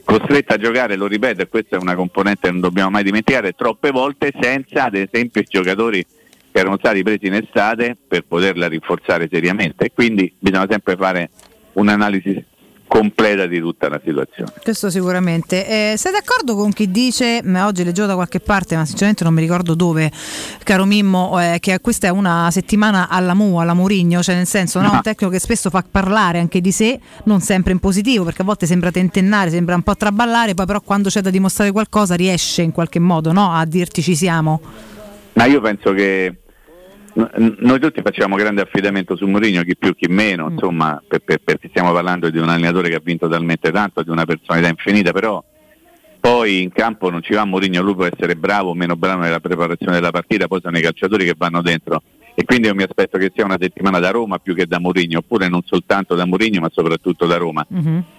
[0.04, 3.52] costretta a giocare, lo ripeto, e questa è una componente che non dobbiamo mai dimenticare,
[3.52, 8.68] troppe volte senza ad esempio i giocatori che erano stati presi in estate per poterla
[8.68, 9.90] rinforzare seriamente.
[9.90, 11.30] Quindi bisogna sempre fare
[11.72, 12.44] un'analisi
[12.92, 14.52] completa di tutta la situazione.
[14.62, 15.92] Questo sicuramente.
[15.92, 19.32] Eh, sei d'accordo con chi dice, ma oggi leggevo da qualche parte, ma sinceramente non
[19.32, 20.12] mi ricordo dove,
[20.62, 24.82] caro Mimmo, eh, che questa è una settimana alla Mu, alla Murigno, cioè nel senso
[24.82, 24.90] no?
[24.92, 28.44] un tecnico che spesso fa parlare anche di sé, non sempre in positivo, perché a
[28.44, 32.60] volte sembra tentennare, sembra un po' traballare, poi però quando c'è da dimostrare qualcosa riesce
[32.60, 33.54] in qualche modo no?
[33.54, 34.60] a dirti ci siamo.
[35.32, 36.41] Ma io penso che
[37.14, 41.68] noi tutti facciamo grande affidamento su Mourinho, chi più chi meno, insomma, per- per- perché
[41.68, 45.42] stiamo parlando di un allenatore che ha vinto talmente tanto, di una personalità infinita, però
[46.18, 49.40] poi in campo non ci va Mourinho, lui può essere bravo o meno bravo nella
[49.40, 52.02] preparazione della partita, poi sono i calciatori che vanno dentro.
[52.34, 55.18] E quindi io mi aspetto che sia una settimana da Roma più che da Mourinho,
[55.18, 57.66] oppure non soltanto da Mourinho, ma soprattutto da Roma.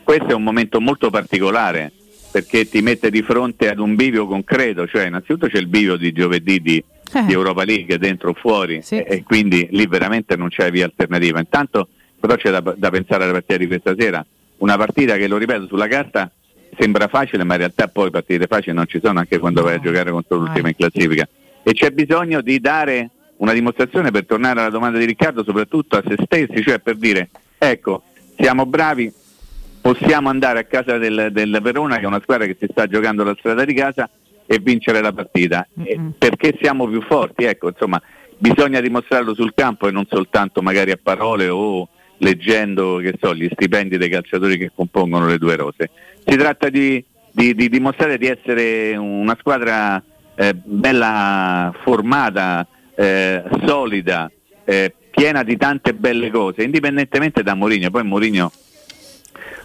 [0.04, 1.92] Questo è un momento molto particolare
[2.32, 6.12] perché ti mette di fronte ad un bivio concreto, cioè innanzitutto c'è il bivio di
[6.12, 6.84] giovedì di,
[7.22, 11.40] di Europa League dentro o fuori e, e quindi lì veramente non c'è via alternativa.
[11.40, 14.26] Intanto però c'è da, da pensare alla partita di questa sera,
[14.58, 16.32] una partita che lo ripeto sulla carta
[16.78, 19.80] sembra facile ma in realtà poi partite facili non ci sono anche quando vai a
[19.80, 21.28] giocare contro l'ultima in classifica.
[21.62, 26.04] E c'è bisogno di dare una dimostrazione per tornare alla domanda di Riccardo soprattutto a
[26.06, 28.04] se stessi, cioè per dire ecco
[28.38, 29.12] siamo bravi,
[29.82, 33.24] possiamo andare a casa del, del Verona che è una squadra che si sta giocando
[33.24, 34.10] la strada di casa
[34.54, 35.68] e vincere la partita.
[35.84, 37.44] E perché siamo più forti?
[37.44, 38.02] Ecco insomma
[38.38, 43.50] bisogna dimostrarlo sul campo e non soltanto magari a parole o leggendo che so, gli
[43.52, 45.90] stipendi dei calciatori che compongono le due rose.
[46.26, 50.02] Si tratta di, di- di dimostrare di essere una squadra
[50.36, 54.32] eh, bella formata eh, solida
[54.66, 57.90] eh, piena di tante belle cose indipendentemente da Mourinho.
[57.90, 58.52] Poi Mourinho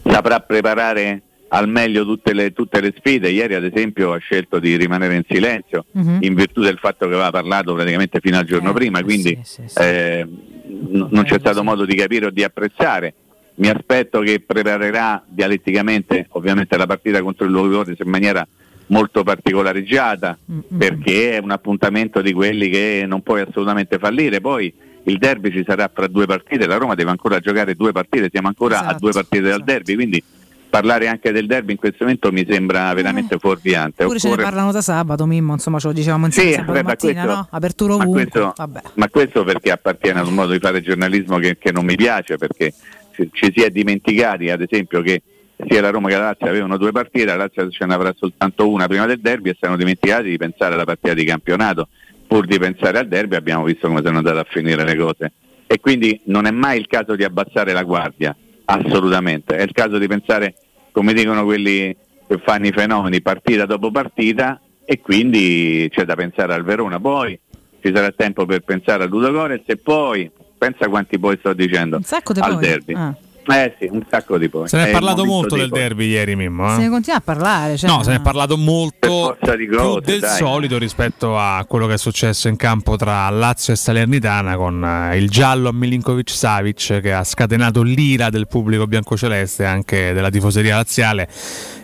[0.04, 3.30] saprà preparare al meglio tutte le, tutte le sfide.
[3.30, 6.18] Ieri, ad esempio, ha scelto di rimanere in silenzio Mhm.
[6.20, 9.38] in virtù del fatto che aveva parlato praticamente fino al giorno prima, quindi
[9.78, 13.14] eh, n- non c'è stato modo di capire o di apprezzare.
[13.58, 18.46] mi aspetto che preparerà dialetticamente ovviamente la partita contro il Ludogorets in maniera
[18.86, 20.38] molto particolareggiata
[20.78, 24.40] perché è un appuntamento di quelli che non puoi assolutamente fallire.
[24.40, 24.72] Poi
[25.04, 28.46] il derby ci sarà fra due partite, la Roma deve ancora giocare due partite, siamo
[28.46, 30.22] ancora a Esatto, due partite dal derby, quindi
[30.68, 34.04] parlare anche del derby in questo momento mi sembra veramente fuorviante.
[34.04, 36.82] Pure ce ne parlano da sabato, Mimmo, insomma ce lo dicevamo insieme Sì, sabato vabbè,
[36.84, 37.48] ma mattina, questo- no?
[37.50, 38.22] Apertura ma ovunque.
[38.28, 38.80] questo, Vabbè.
[38.94, 42.36] ma questo perché appartiene ad un modo di fare giornalismo che, che non mi piace,
[42.36, 42.72] perché
[43.14, 45.22] ci, ci si è dimenticati, ad esempio, che
[45.68, 48.70] sia la Roma che la Lazio avevano due partite, la Lazio ce ne avrà soltanto
[48.70, 51.88] una prima del derby e si erano dimenticati di pensare alla partita di campionato.
[52.28, 55.32] Pur di pensare al derby abbiamo visto come sono andate a finire le cose.
[55.66, 58.36] E quindi non è mai il caso di abbassare la guardia,
[58.70, 59.56] assolutamente.
[59.56, 60.54] È il caso di pensare,
[60.92, 61.94] come dicono quelli
[62.26, 67.00] che fanno i fenomeni, partita dopo partita e quindi c'è da pensare al Verona.
[67.00, 67.38] Poi
[67.80, 72.00] ci sarà tempo per pensare al Ludogorets e poi, pensa quanti poi sto dicendo,
[72.40, 72.66] al poi.
[72.66, 72.94] derby.
[72.94, 73.16] Ah.
[73.50, 74.68] Eh sì, un sacco di poi.
[74.68, 75.78] Se ne è il parlato molto del poi.
[75.80, 76.70] derby ieri, Mimmo.
[76.70, 76.74] eh?
[76.74, 77.76] Se ne continua a parlare.
[77.78, 80.36] Cioè, No, se ne è parlato molto di più cose, del dai.
[80.36, 85.16] solito rispetto a quello che è successo in campo tra Lazio e Salernitana con eh,
[85.16, 90.28] il giallo a Milinkovic Savic che ha scatenato l'ira del pubblico biancoceleste e anche della
[90.30, 91.26] tifoseria laziale.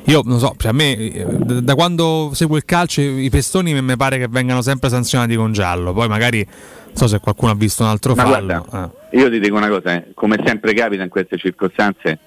[0.07, 1.25] Io non so, cioè a me eh,
[1.63, 5.95] da quando seguo il calcio i pestoni mi pare che vengano sempre sanzionati con giallo,
[5.95, 6.47] poi magari
[6.95, 8.47] so se qualcuno ha visto un altro Ma fallo.
[8.47, 9.19] guarda, eh.
[9.19, 12.19] io ti dico una cosa, eh, come sempre capita in queste circostanze,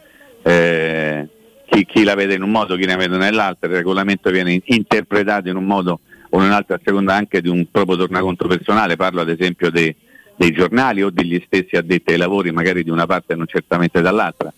[0.44, 1.27] eh,
[1.65, 4.61] chi, chi la vede in un modo, chi la vede nell'altro, il regolamento viene in-
[4.65, 5.99] interpretato in un modo
[6.30, 9.69] o in un altro a seconda anche di un proprio tornaconto personale, parlo ad esempio
[9.72, 9.95] dei,
[10.35, 14.02] dei giornali o degli stessi addetti ai lavori, magari di una parte e non certamente
[14.02, 14.52] dall'altra.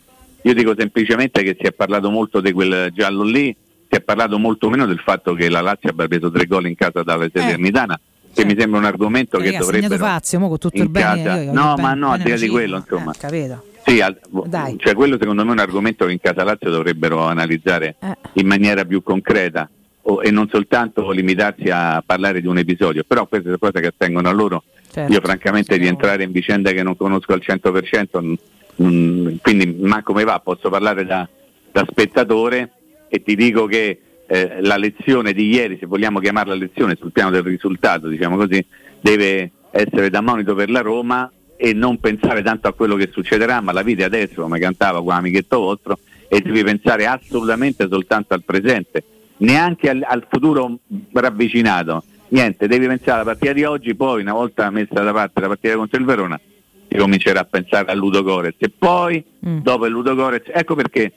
[0.44, 3.56] Io dico semplicemente che si è parlato molto di quel giallo lì,
[3.90, 6.76] si è parlato molto meno del fatto che la Lazio abbia preso tre gol in
[6.76, 7.99] casa dalla Salernitana,
[8.34, 11.06] che mi sembra un argomento che Raga, ha segnato dovrebbe Fazio, con tutto il bene.
[11.23, 13.11] casa- io- no, il ma bene- no, al di là di quello, insomma.
[13.14, 13.64] Eh, capito.
[13.85, 14.76] Sì, al- Dai.
[14.77, 18.15] cioè quello secondo me è un argomento che in casa Lazio dovrebbero analizzare Eh.
[18.34, 19.69] in maniera più concreta
[20.03, 23.88] o- e non soltanto limitarsi a parlare di un episodio, però queste sono cose che
[23.88, 24.64] attengono a loro.
[24.91, 25.11] Certo.
[25.11, 28.35] Io francamente di entrare in vicende che non conosco al 100%, n-
[28.84, 31.27] n- quindi ma come va, posso parlare da,
[31.72, 32.72] da spettatore
[33.07, 33.99] e ti dico che
[34.31, 38.64] eh, la lezione di ieri, se vogliamo chiamarla lezione sul piano del risultato, diciamo così,
[39.01, 43.60] deve essere da monito per la Roma e non pensare tanto a quello che succederà,
[43.60, 45.97] ma la vita adesso, come cantava qua amichetto vostro,
[46.27, 49.03] e devi pensare assolutamente soltanto al presente,
[49.38, 50.77] neanche al, al futuro
[51.11, 52.03] ravvicinato.
[52.27, 55.76] Niente, devi pensare alla partita di oggi, poi una volta messa da parte la partita
[55.76, 56.39] contro il Verona,
[56.88, 61.11] si comincerà a pensare al Ludogorets e poi dopo il Ludogorets, ecco perché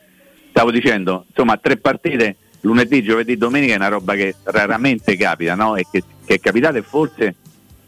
[0.48, 5.76] stavo dicendo, insomma, tre partite lunedì, giovedì, domenica è una roba che raramente capita, no?
[5.76, 7.36] E che, che è capitata e forse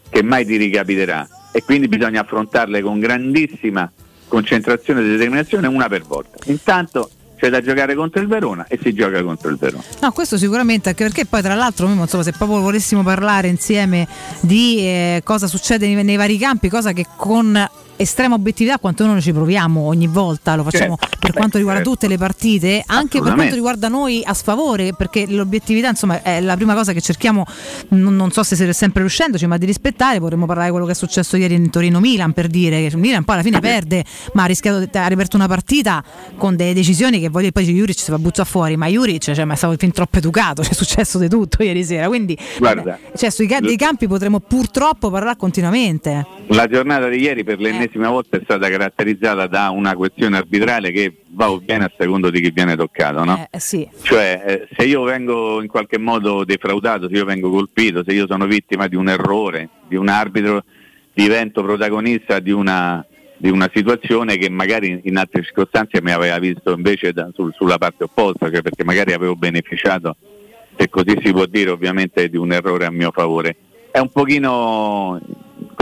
[0.08, 1.26] che mai ti ricapiterà.
[1.52, 3.90] E quindi bisogna affrontarle con grandissima
[4.28, 6.38] concentrazione e determinazione una per volta.
[6.46, 9.82] Intanto c'è da giocare contro il Verona e si gioca contro il Verona.
[10.00, 14.08] No, questo sicuramente, anche perché poi tra l'altro, Mimmo, insomma, se proprio volessimo parlare insieme
[14.40, 19.20] di eh, cosa succede nei, nei vari campi, cosa che con estrema obiettività quanto noi
[19.20, 21.16] ci proviamo ogni volta, lo facciamo Certo.
[21.18, 21.94] per quanto riguarda certo.
[21.94, 26.54] tutte le partite, anche per quanto riguarda noi a sfavore, perché l'obiettività insomma è la
[26.56, 27.44] prima cosa che cerchiamo,
[27.90, 30.92] non, non so se siete sempre riuscendoci, ma di rispettare, potremmo parlare di quello che
[30.92, 34.42] è successo ieri in Torino-Milan per dire che il Milan poi alla fine perde, ma
[34.42, 36.02] ha rischiato, ha riaperto una partita
[36.36, 39.54] con delle decisioni che voglio poi Juric si fa buttare fuori, ma Juric cioè, ma
[39.54, 43.46] è stato fin troppo educato, c'è successo di tutto ieri sera, quindi Guarda, cioè, sui
[43.46, 46.26] dei campi potremo purtroppo parlare continuamente.
[46.48, 51.22] la giornata di ieri per l'ennesima volta è stata caratterizzata da una questione arbitrale che
[51.30, 53.46] va o viene a secondo di chi viene toccato, no?
[53.50, 53.88] Eh, sì.
[54.02, 58.26] Cioè, eh, se io vengo in qualche modo defraudato, se io vengo colpito, se io
[58.26, 60.64] sono vittima di un errore, di un arbitro,
[61.12, 63.04] divento protagonista di una,
[63.36, 67.78] di una situazione che magari in altre circostanze mi aveva visto invece da- sul- sulla
[67.78, 70.16] parte opposta, cioè perché magari avevo beneficiato,
[70.76, 73.56] se così si può dire, ovviamente di un errore a mio favore.
[73.90, 75.20] È un pochino,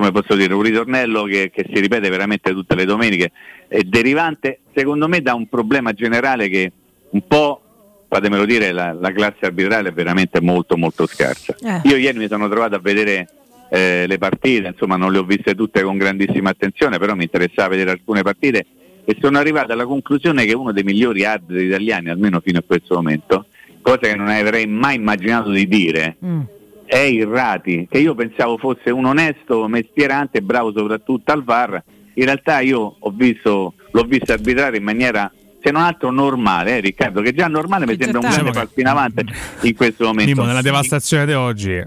[0.03, 3.31] come posso dire, un ritornello che, che si ripete veramente tutte le domeniche,
[3.69, 6.73] è derivante secondo me da un problema generale che
[7.11, 7.61] un po'
[8.09, 11.55] fatemelo dire, la, la classe arbitrale è veramente molto molto scarsa.
[11.61, 11.89] Eh.
[11.89, 13.29] Io ieri mi sono trovato a vedere
[13.71, 17.69] eh, le partite, insomma non le ho viste tutte con grandissima attenzione, però mi interessava
[17.69, 18.67] vedere alcune partite
[19.05, 22.97] e sono arrivato alla conclusione che uno dei migliori arbitri italiani, almeno fino a questo
[22.97, 23.47] momento,
[23.81, 26.17] cosa che non avrei mai immaginato di dire,
[26.93, 31.83] è Irrati, che io pensavo fosse un onesto, mestierante, bravo soprattutto al VAR.
[32.15, 35.33] In realtà io ho visto, l'ho visto arbitrare in maniera,
[35.63, 38.87] se non altro, normale, eh, Riccardo, che già normale mi sembra un grande passo in
[38.87, 39.25] avanti
[39.63, 40.33] in questo momento.
[40.33, 41.73] Mimmo, nella devastazione di oggi.
[41.73, 41.87] E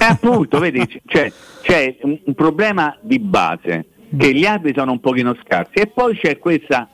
[0.00, 1.32] appunto, vedi, c- c'è,
[1.62, 3.86] c'è un, un problema di base,
[4.18, 6.88] che gli arbitri sono un pochino scarsi e poi c'è questa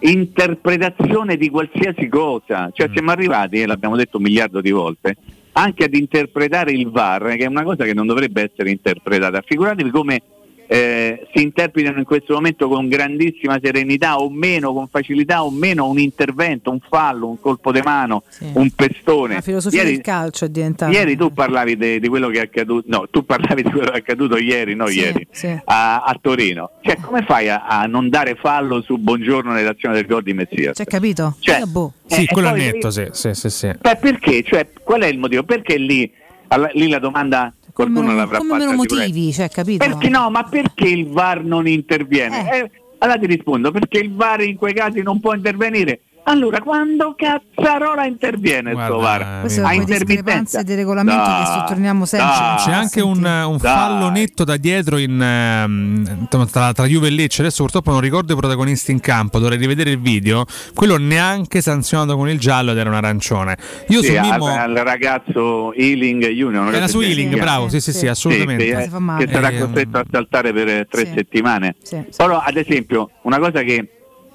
[0.00, 2.68] interpretazione di qualsiasi cosa.
[2.72, 5.14] Cioè siamo arrivati, e l'abbiamo detto un miliardo di volte,
[5.58, 9.42] anche ad interpretare il VAR, che è una cosa che non dovrebbe essere interpretata.
[9.44, 10.20] Figuratevi come
[10.68, 15.88] eh, si interpretano in questo momento con grandissima serenità o meno, con facilità o meno
[15.88, 18.22] un intervento, un fallo, un colpo di mano,
[18.54, 19.34] un pestone.
[19.34, 20.90] La filosofia Ieri- del calcio è diventata.
[20.92, 23.92] Ieri tu parlavi de- di quello che è accaduto, no, tu parlavi di quello che
[23.96, 25.46] è accaduto ieri, no Sì, ieri, sì.
[25.64, 26.70] a, a Torino.
[26.82, 30.76] Cioè, come fai a, a non dare fallo su Buongiorno nell'azione del gol di Messias?
[30.76, 31.36] C'è capito?
[31.40, 31.92] Cioè, Io, boh.
[32.08, 33.70] eh, Sì, e quello è netto, sì, sì, sì, sì.
[33.80, 34.42] Beh, perché?
[34.42, 35.42] Cioè, qual è il motivo?
[35.44, 36.10] Perché lì,
[36.48, 38.94] alla- lì la domanda qualcuno l'avrà Come fatta sicuramente.
[38.94, 39.84] motivi, cioè, capito?
[39.86, 40.30] Perché no?
[40.30, 42.50] Ma perché il VAR non interviene?
[42.52, 46.00] Eh, allora ti rispondo, perché il VAR in quei casi non può intervenire.
[46.28, 49.40] Allora, quando cazzarola interviene il suo VAR?
[49.42, 52.26] Queste sono quelle discrepanze di regolamento che sottolineiamo sempre.
[52.28, 52.56] dai.
[52.64, 57.42] C'è anche un, un fallo netto da dietro in, ehm, tra, tra Juve e Lecce.
[57.42, 59.38] Adesso purtroppo non ricordo i protagonisti in campo.
[59.38, 60.44] Dovrei rivedere il video.
[60.74, 63.56] Quello neanche sanzionato con il giallo ed era un arancione.
[63.88, 64.46] Io Sì, su al, Mimmo.
[64.46, 67.44] al ragazzo Ealing Junior Era su del Ealing, genere.
[67.46, 68.64] bravo, sì, sì, sì, assolutamente.
[68.64, 69.24] Sì, che, Si fa male.
[69.26, 71.76] che sarà Eh, costretto a saltare per eh, tre settimane.
[72.16, 73.90] Però, ad esempio, una cosa che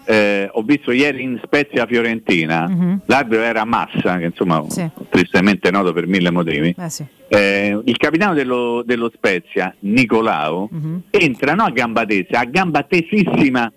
[0.05, 3.01] eh, ho visto ieri in Spezia Fiorentina, Mhm.
[3.05, 4.89] l'arbitro era Massa, che insomma Sì.
[5.09, 6.75] tristemente noto per mille motivi.
[6.77, 7.05] Eh sì.
[7.27, 11.01] Eh, il capitano dello, dello Spezia, Nicolao, Mhm.
[11.09, 13.71] entra no a gamba tesa, a gamba tesissima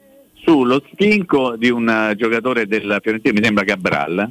[0.44, 4.30] sullo stinco di un eh, giocatore della Fiorentina, mi sembra Cabral.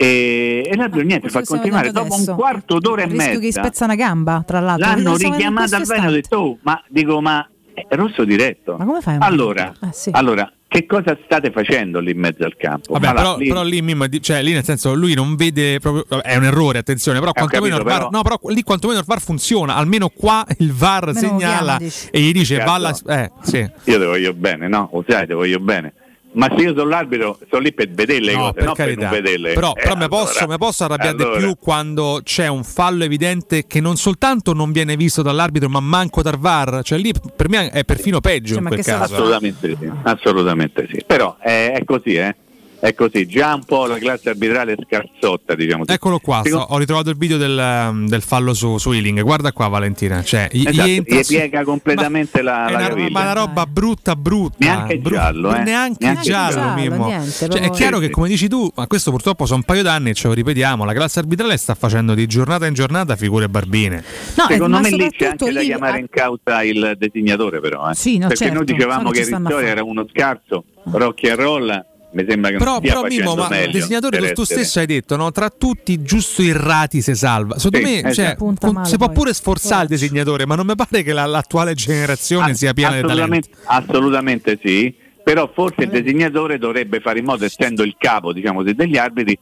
[0.00, 1.90] E, e l'arbitro niente, fa continuare.
[1.90, 2.30] Dopo adesso.
[2.30, 4.86] un quarto d'ora e rischio che mezza spezza una gamba, tra l'altro.
[4.86, 8.76] l'hanno richiamato al questo bene, ho detto, oh, ma dico, ma è rosso diretto.
[8.78, 9.16] Ma come fai?
[9.16, 10.10] a- Allora, Eh, sì.
[10.12, 12.92] allora, che cosa state facendo lì in mezzo al campo?
[12.92, 16.20] Vabbè, però, lì- però lì, Mimmo, cioè, lì nel senso lui non vede proprio.
[16.20, 18.98] È un errore, attenzione, però Eh, quantomeno, capito, il VAR, però- no, però lì quantomeno
[19.00, 19.74] il VAR funziona.
[19.76, 22.70] Almeno qua il VAR Almeno lo segnala chiama, e gli dice Certo.
[22.70, 22.96] valla.
[23.06, 23.56] Eh, sì.
[23.58, 24.90] Io ti voglio bene, no?
[24.92, 25.94] Lo sai, ti voglio bene.
[26.32, 29.00] Ma se io sono l'arbitro, sono lì per vedere le No, cose, per non carità.
[29.00, 29.52] per non vederle.
[29.54, 31.38] Però, Eh, però mi, allora, posso, mi posso arrabbiare di allora.
[31.38, 36.22] più quando c'è un fallo evidente che non soltanto non viene visto dall'arbitro, ma manco
[36.22, 36.80] dal VAR.
[36.82, 39.14] Cioè lì per me è perfino peggio Cioè, in quel caso.
[39.14, 41.02] Assolutamente sì, assolutamente sì.
[41.06, 42.36] Però è, è così, eh.
[42.80, 45.84] È così, già un po' la classe arbitrale scarsotta, diciamo.
[45.84, 45.92] così.
[45.96, 49.20] Eccolo qua, Secondo- ho ritrovato il video del, del fallo su, su Ealing.
[49.22, 50.22] Guarda qua, Valentina.
[50.22, 53.66] Cioè, gli- Esatto, gli gli su- piega completamente la, È la una, ma una roba
[53.66, 54.56] brutta, brutta.
[54.60, 55.62] Neanche Bru- giallo, eh.
[55.64, 57.06] Neanche, Neanche giallo, giallo, Mimmo.
[57.06, 58.12] niente, Cioè, è chiaro Sì, che, sì.
[58.12, 60.84] come dici tu, ma questo purtroppo sono un paio d'anni e ce lo ripetiamo.
[60.84, 64.04] La classe arbitrale sta facendo di giornata in giornata figure barbine.
[64.04, 67.90] Secondo ma me lì c'è soprattutto anche da lì- chiamare in causa il designatore però.
[67.90, 67.94] eh.
[67.96, 69.80] Sì, no, Perché certo, noi dicevamo che che stanno a Ristori fare.
[69.80, 73.48] era uno scarso, Rocky e Rolla mi sembra che Però, non stia però Mimmo, ma
[73.48, 73.72] meglio.
[73.72, 75.30] disegnatore, tu, tu essere- stesso hai detto, no?
[75.30, 77.58] tra tutti giusto Irrati si salva.
[77.58, 78.14] Secondo Sì, me esatto.
[78.14, 81.26] cioè, con- male si può pure sforzare il disegnatore, ma non mi pare che la-
[81.26, 83.50] l'attuale generazione sia piena di talenti.
[83.64, 88.96] assolutamente, sì, però forse il designatore dovrebbe fare in modo, essendo il capo diciamo, degli
[88.96, 89.38] arbitri,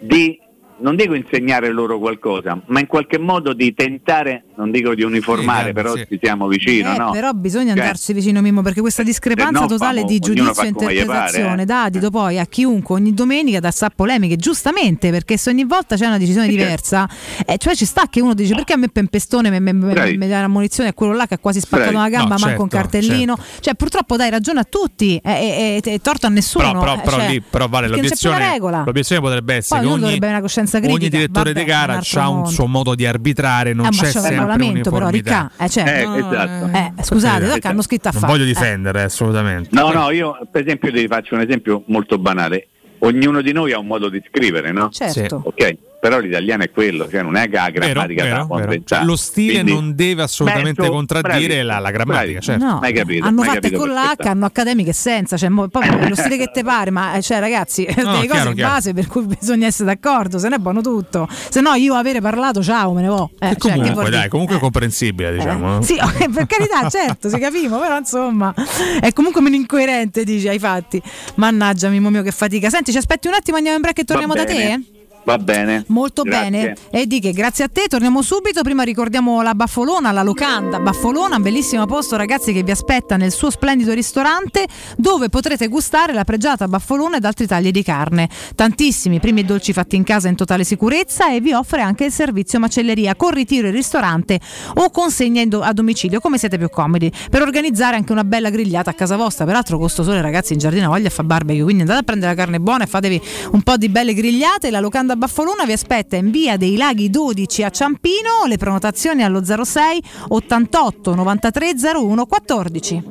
[0.00, 0.38] di
[0.80, 5.68] non dico insegnare loro qualcosa, ma in qualche modo di tentare, non dico di uniformare,
[5.68, 6.06] Sì, però sì.
[6.08, 7.10] ci siamo vicino, Eh, no?
[7.10, 10.66] Però bisogna Cioè, andarci vicino Mimmo perché questa discrepanza no, totale famo- di giudizio e
[10.68, 11.64] interpretazione pare, eh.
[11.64, 15.96] dà adito poi a chiunque ogni domenica da sa polemiche, giustamente perché se ogni volta
[15.96, 16.62] c'è una decisione certo.
[16.62, 17.08] diversa,
[17.46, 20.16] eh, cioè ci sta che uno dice perché a me Pempestone mi, mi, mi, Bravi.
[20.16, 22.06] mi dà la munizione a quello là che ha quasi spaccato Bravi.
[22.06, 25.98] una gamba, No, manca un certo, cartellino, cioè purtroppo dai ragione a tutti e, e
[26.00, 26.66] torto a nessuno.
[26.70, 28.58] Però, però, eh, però cioè, lì però vale l'obiezione.
[28.84, 30.92] L'obiezione potrebbe essere Poi che ogni, dovrebbe avere una coscienza critica.
[30.92, 34.04] ogni direttore di gara ha un suo modo di arbitrare, non Ah, ma c'è c'è
[34.06, 35.08] un sempre regolamento però.
[35.08, 36.76] Eh, cioè, Eh, no, esatto.
[36.76, 38.32] eh, scusate, Eh, dai, che hanno scritto a Non fare.
[38.32, 38.52] voglio Eh.
[38.52, 39.68] difendere assolutamente.
[39.72, 42.68] No, no, io per esempio ti faccio un esempio molto banale.
[43.00, 44.88] Ognuno di noi ha un modo di scrivere, no?
[44.90, 45.40] Certo.
[45.44, 48.82] Ok, però l'italiano è quello, cioè non è che la Vero, grammatica vero, vero.
[48.84, 52.40] Cioè, lo stile Quindi- non deve assolutamente so- contraddire bravi, la, la grammatica, bravi.
[52.44, 52.64] certo.
[52.64, 56.14] No, Mai capito, hanno mai fatte con l'H, hanno accademiche senza, cioè, mo- poi lo
[56.14, 58.72] stile che te pare, ma eh, cioè, ragazzi, delle cose chiaro, in chiaro.
[58.74, 61.26] base per cui bisogna essere d'accordo, se no è buono tutto.
[61.48, 63.30] Se no io avere parlato, ciao, me ne vo.
[63.38, 65.66] Eh, cioè, comunque, dai, comunque è comprensibile, diciamo.
[65.66, 65.82] no?
[65.82, 68.54] Sì, ok, per carità, certo, si capimo, però insomma
[69.00, 71.02] è comunque meno incoerente, dici, ai fatti.
[71.34, 72.70] Mannaggia, Mimmo mio, che fatica.
[72.70, 74.80] Senti, ci aspetti un attimo, andiamo in break e torniamo da te?
[75.24, 75.84] Va bene.
[75.88, 76.50] Molto Grazie.
[76.50, 76.74] bene.
[76.90, 78.62] E di che grazie a te, torniamo subito.
[78.62, 83.30] Prima ricordiamo la Baffolona, la locanda Baffolona, un bellissimo posto, ragazzi, che vi aspetta nel
[83.30, 84.66] suo splendido ristorante
[84.96, 88.28] dove potrete gustare la pregiata baffolona ed altri tagli di carne.
[88.54, 92.12] Tantissimi primi e dolci fatti in casa in totale sicurezza e vi offre anche il
[92.12, 94.40] servizio macelleria con ritiro in ristorante
[94.74, 98.90] o consegna do- a domicilio, come siete più comodi, per organizzare anche una bella grigliata
[98.90, 99.44] a casa vostra.
[99.44, 102.60] Peraltro costo sole, ragazzi, in giardino voglia fa barbecue, quindi andate a prendere la carne
[102.60, 103.20] buona e fatevi
[103.52, 104.70] un po' di belle grigliate.
[104.70, 108.46] La locanda Baffolona vi aspetta in via dei Laghi 12 a Ciampino.
[108.46, 113.02] Le prenotazioni allo 06 88 93 01 14.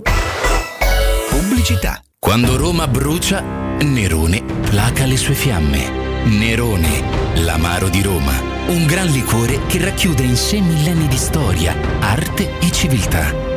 [1.29, 2.01] Pubblicità.
[2.17, 6.23] Quando Roma brucia, Nerone placa le sue fiamme.
[6.23, 8.33] Nerone, l'amaro di Roma.
[8.67, 13.56] Un gran liquore che racchiude in sé millenni di storia, arte e civiltà.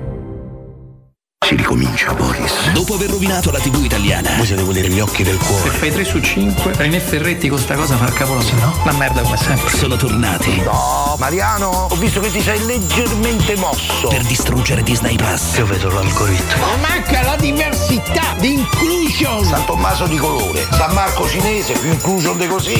[1.43, 2.69] Si ricomincia, Boris.
[2.71, 5.71] Dopo aver rovinato la TV italiana, voi siete quelli degli occhi del cuore.
[5.71, 8.79] Se fai 3 su 5, René Ferretti con sta cosa fa il cavolo, se no?
[8.85, 9.75] La merda come sempre.
[9.75, 14.07] Sono tornati No, Mariano, ho visto che ti sei leggermente mosso.
[14.09, 15.57] per distruggere Disney Plus.
[15.57, 16.63] Io vedo l'algoritmo.
[16.63, 19.43] Ma manca la diversità, di inclusion.
[19.43, 22.75] San Tommaso di colore, San Marco cinese, più inclusion di così.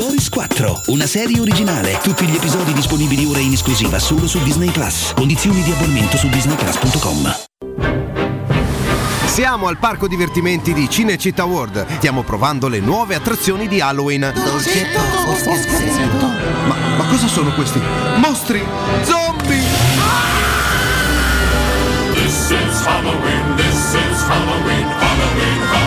[0.00, 1.98] Boris 4, una serie originale.
[2.02, 5.12] Tutti gli episodi disponibili ora in esclusiva solo su Disney Plus.
[5.14, 7.36] Condizioni di abbonamento su disneyplus.com.
[9.26, 11.84] Siamo al parco divertimenti di Cinecittà World.
[11.98, 14.32] Stiamo provando le nuove attrazioni di Halloween.
[16.66, 17.78] Ma, ma cosa sono questi?
[18.16, 18.64] Mostri!
[19.02, 19.60] Zombie!
[24.32, 25.79] Halloween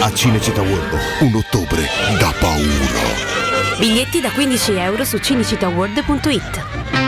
[0.00, 0.98] a Cinecittà World.
[1.20, 1.86] Un ottobre
[2.18, 3.76] da paura.
[3.78, 7.07] Biglietti da 15 euro su cinicitaworld.it.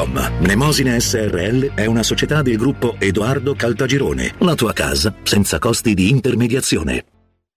[0.01, 0.31] www.kcalt.com.
[0.39, 4.33] Mnemosine SRL è una società del gruppo Edoardo Caltagirone.
[4.39, 7.05] La tua casa senza costi di intermediazione.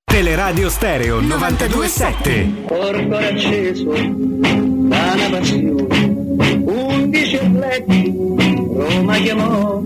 [0.05, 2.65] Teleradio Stereo 927.
[2.67, 8.13] Corpo acceso da una passione, undici atleti
[8.75, 9.83] Roma chiamò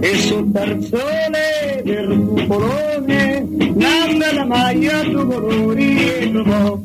[0.00, 6.80] e sul tarzone del cupolone nanda la maglia due colori e trovò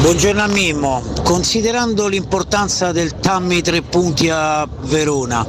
[0.00, 5.44] Buongiorno a Mimmo, considerando l'importanza del Tammi tre punti a Verona,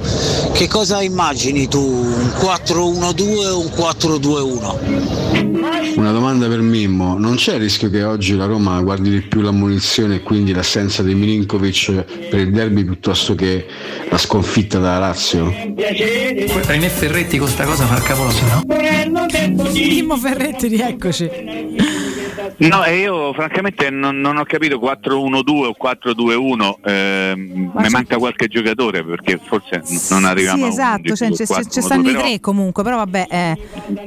[0.54, 1.80] che cosa immagini tu?
[1.80, 5.98] Un 4-1-2 o un 4-2-1?
[5.98, 9.42] Una domanda per Mimmo, non c'è il rischio che oggi la Roma guardi di più
[9.42, 13.68] l'ammonizione e quindi l'assenza di Milinkovic per il derby piuttosto che
[14.10, 15.54] la sconfitta della Lazio?
[16.66, 18.64] René Ferretti con sta cosa fa il capoloso, no?
[19.72, 21.30] Mimmo Ferretti, rieccoci.
[22.60, 28.48] No, e io francamente non, non ho capito 4-1-2 o 4-2-1, ehm, mi manca qualche
[28.48, 32.84] giocatore perché forse non arriviamo Sì, esatto, a cioè, 4-1-2, ci stanno i tre comunque,
[32.84, 33.58] però vabbè, eh,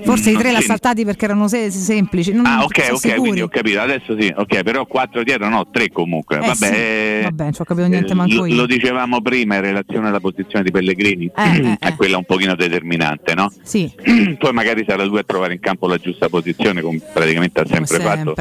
[0.05, 0.67] forse i tre Mm, l'ha sì.
[0.67, 2.33] saltati perché erano se- semplici.
[2.35, 3.19] Non, Ah, ok, ok, sicuri.
[3.21, 6.37] quindi ho capito, adesso sì, ok, però 4 dietro no, 3 comunque.
[6.37, 6.75] Eh, Vabbè, sì.
[6.75, 8.55] eh, Vabbè, non ho capito niente eh, manco lo, io.
[8.55, 13.35] lo dicevamo prima in relazione alla posizione di Pellegrini, eh, è quella un pochino determinante,
[13.35, 13.51] no?
[13.63, 13.91] Sì,
[14.39, 17.87] Poi magari sarà lui a trovare in campo la giusta posizione, come praticamente ha sempre,
[17.87, 18.07] sempre.
[18.17, 18.35] fatto.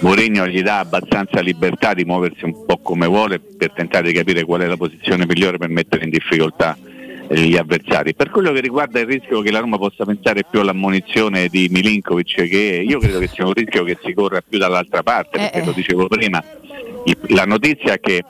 [0.00, 4.44] Mourinho gli dà abbastanza libertà di muoversi un po' come vuole per tentare di capire
[4.44, 6.76] qual è la posizione migliore per mettere in difficoltà
[7.28, 8.14] eh, gli avversari.
[8.14, 12.34] Per quello che riguarda il rischio che la Roma possa pensare più all'ammonizione di Milinkovic,
[12.48, 15.64] che io credo che sia un rischio che si corra più dall'altra parte, perché eh.
[15.64, 16.42] lo dicevo prima,
[17.28, 18.22] la notizia è che,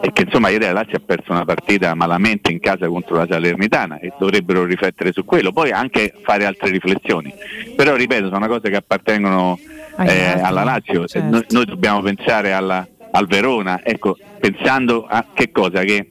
[0.00, 3.26] è che insomma ieri la Lazio ha perso una partita malamente in casa contro la
[3.28, 7.32] Salernitana e dovrebbero riflettere su quello, poi anche fare altre riflessioni.
[7.74, 9.58] Però ripeto, sono cose che appartengono
[10.06, 11.28] eh, alla Lazio, certo.
[11.28, 15.82] noi, noi dobbiamo pensare alla- al Verona, ecco, pensando a che cosa?
[15.82, 16.10] Che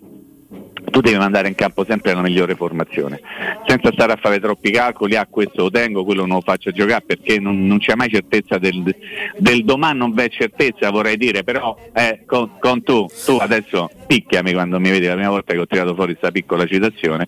[0.90, 3.20] tu devi mandare in campo sempre la migliore formazione,
[3.66, 7.04] senza stare a fare troppi calcoli, ah questo lo tengo, quello non lo faccio giocare
[7.06, 8.96] perché non, non c'è mai certezza del,
[9.38, 14.54] del domani, non v'è certezza vorrei dire, però eh, con, con tu, tu adesso picchiami
[14.54, 17.28] quando mi vedi la prima volta che ho tirato fuori questa piccola citazione,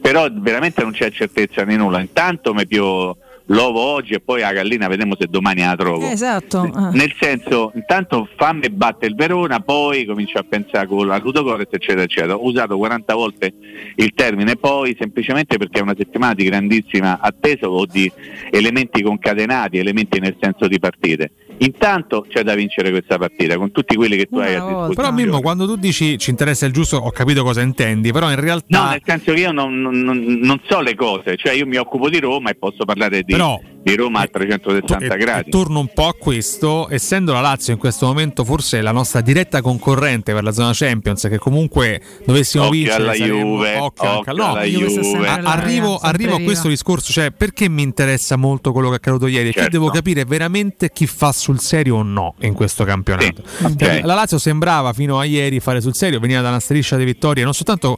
[0.00, 3.16] però veramente non c'è certezza di nulla, intanto mi pio
[3.52, 6.08] l'uovo oggi e poi la gallina vedremo se domani la trovo.
[6.08, 6.64] esatto.
[6.64, 6.96] eh.
[6.96, 12.02] Nel senso, intanto fammi batte il Verona, poi comincio a pensare con la Ludogorets, eccetera,
[12.02, 12.34] eccetera.
[12.34, 13.52] Ho usato 40 volte
[13.96, 18.10] il termine poi semplicemente perché è una settimana di grandissima attesa o di
[18.50, 21.30] elementi concatenati, elementi nel senso di partite.
[21.58, 24.94] Intanto c'è da vincere questa partita con tutti quelli che tu hai a disposizione.
[24.94, 28.40] Però Mimmo, quando tu dici ci interessa il giusto, ho capito cosa intendi, però in
[28.40, 28.82] realtà...
[28.82, 31.76] No, nel senso che io non, non- non- non so le cose, cioè io mi
[31.76, 35.48] occupo di Roma e posso parlare di, Però- di Roma a 360 E- gradi.
[35.48, 39.20] e torno un po' a questo, essendo la Lazio in questo momento forse la nostra
[39.20, 44.10] diretta concorrente per la zona Champions, che comunque dovessimo Occhio vincere alla saremmo- Juve, occhio
[44.18, 45.26] occhio alla io Juve.
[45.28, 49.26] a- arrivo, arrivo a questo discorso, cioè perché mi interessa molto quello che è accaduto
[49.26, 49.46] ieri?
[49.46, 49.76] Perché Certo.
[49.78, 53.42] devo capire veramente chi fa sul serio o no in questo campionato.
[53.62, 53.76] ok.
[53.76, 57.04] Cioè, La Lazio sembrava fino a ieri fare sul serio, veniva da una striscia di
[57.04, 57.96] vittorie, non soltanto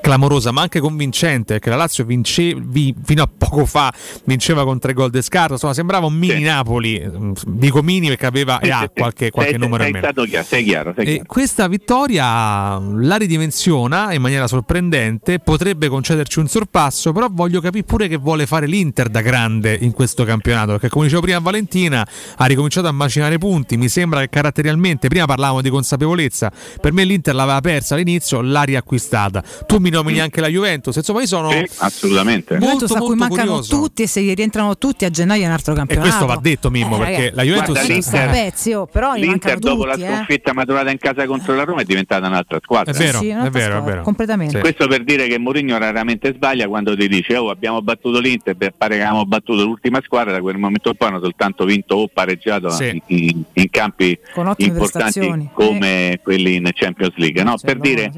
[0.00, 3.92] clamorosa ma anche convincente perché la Lazio vince, vi- fino a poco fa
[4.24, 7.02] vinceva con tre gol di scarto insomma sembrava un mini Napoli.
[7.04, 10.24] Mm, dico mini perché aveva e ha qualche, qualche sei, numero sei in meno.
[10.24, 11.24] chiaro, sei chiaro, sei e chiaro.
[11.26, 18.08] questa vittoria la ridimensiona in maniera sorprendente, potrebbe concederci un sorpasso, però voglio capire pure
[18.08, 22.44] che vuole fare l'Inter da grande in questo campionato, perché come dicevo prima Valentina ha
[22.46, 27.34] ricominciato a macinare punti, mi sembra che caratterialmente, prima parlavamo di consapevolezza, per me l'Inter
[27.34, 29.42] l'aveva persa all'inizio, l'ha riacquistata.
[29.66, 31.50] Tu mi nomini anche la Juventus, insomma io sono...
[31.50, 32.56] Sì, assolutamente.
[32.56, 33.76] Juventus a cui molto mancano curioso.
[33.76, 36.08] tutti e se gli rientrano tutti a gennaio è un altro E campionato.
[36.08, 37.86] questo va detto Mimmo, Eh, perché ragazzi, la Juventus...
[38.08, 40.14] Guarda, a pezzi, oh, però L'Inter dopo tutti, la eh.
[40.14, 42.92] sconfitta maturata in casa contro la Roma è diventata un'altra squadra.
[42.92, 44.02] È vero, Sì, è vero, è squadra, vero.
[44.02, 44.58] completamente.
[44.60, 48.72] Questo per dire che Mourinho raramente sbaglia quando ti dice oh abbiamo battuto l'Inter, beh,
[48.76, 52.08] pare che abbiamo battuto l'ultima squadra, da quel momento in poi hanno soltanto vinto o
[52.08, 53.00] pareggiato Sì.
[53.06, 55.44] in, in campi importanti prestazioni.
[55.44, 55.48] Eh.
[55.52, 57.42] come quelli in Champions League.
[57.42, 57.56] No?
[57.60, 58.12] Per dire,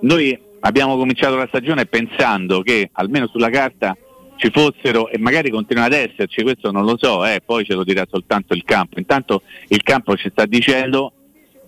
[0.00, 3.96] noi abbiamo cominciato la stagione pensando che almeno sulla carta
[4.36, 7.84] ci fossero e magari continuano ad esserci, questo non lo so, eh, poi ce lo
[7.84, 8.98] dirà soltanto il campo.
[8.98, 11.12] Intanto il campo ci sta dicendo,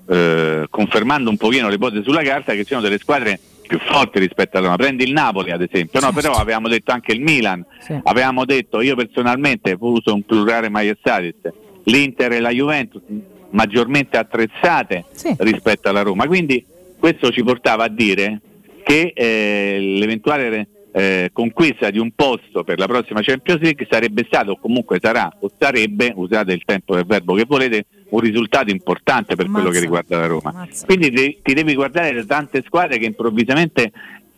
[0.09, 4.19] eh, confermando un pochino le ipotesi sulla carta, che ci sono delle squadre più forti
[4.19, 4.77] rispetto a Roma.
[4.77, 6.13] Prendi il Napoli ad esempio, no?
[6.13, 7.65] però avevamo detto anche il Milan,
[8.03, 11.53] avevamo detto io personalmente uso un plurale maiestatis,
[11.85, 13.03] l'Inter e la Juventus
[13.51, 15.05] maggiormente attrezzate
[15.39, 16.27] rispetto alla Roma.
[16.27, 16.65] Quindi
[16.99, 18.41] questo ci portava a dire
[18.87, 24.53] che eh, l'eventuale eh, conquista di un posto per la prossima Champions League sarebbe stato
[24.53, 29.35] o comunque sarà o sarebbe, usate il tempo del verbo che volete, un risultato importante
[29.35, 30.69] per quello che riguarda la Roma.
[30.85, 33.91] Quindi te- ti devi guardare le tante squadre che improvvisamente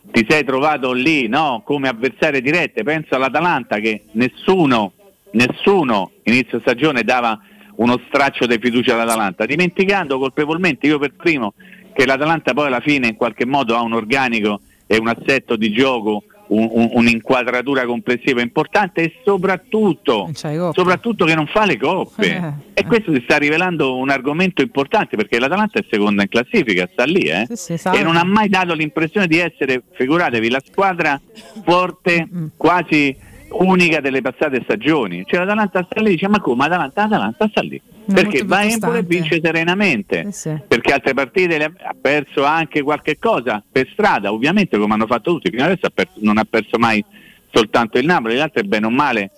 [0.09, 1.61] ti sei trovato lì no?
[1.63, 2.81] come avversarie dirette.
[2.81, 4.93] Penso all'Atalanta che nessuno,
[5.33, 7.39] nessuno inizio stagione dava
[7.75, 11.53] uno straccio di fiducia all'Atalanta, dimenticando colpevolmente, io per primo,
[11.93, 15.71] che l'Atalanta poi alla fine in qualche modo ha un organico e un assetto di
[15.71, 20.25] gioco un- un- un'inquadratura complessiva importante e soprattutto,
[20.73, 22.35] soprattutto che non fa le coppe.
[22.73, 22.81] Eh.
[22.81, 27.03] E questo si sta rivelando un argomento importante perché l'Atalanta è seconda in classifica, sta
[27.03, 27.45] lì, eh?
[27.51, 31.21] Sì, sì, e non ha mai dato l'impressione di essere, figuratevi, la squadra
[31.63, 32.27] forte,
[32.57, 33.15] quasi
[33.51, 35.23] unica delle passate stagioni.
[35.25, 36.65] Cioè l'Atalanta sta lì, dice ma come?
[36.65, 37.81] Atalanta, Atalanta sta lì.
[38.07, 40.25] È Perché va in pure e vince serenamente.
[40.31, 40.61] Sì, sì.
[40.67, 45.49] perché altre partite ha perso anche qualche cosa per strada, ovviamente come hanno fatto tutti,
[45.49, 47.03] fino adesso ha perso- non ha perso mai
[47.51, 49.31] soltanto il Napoli, le altre bene o male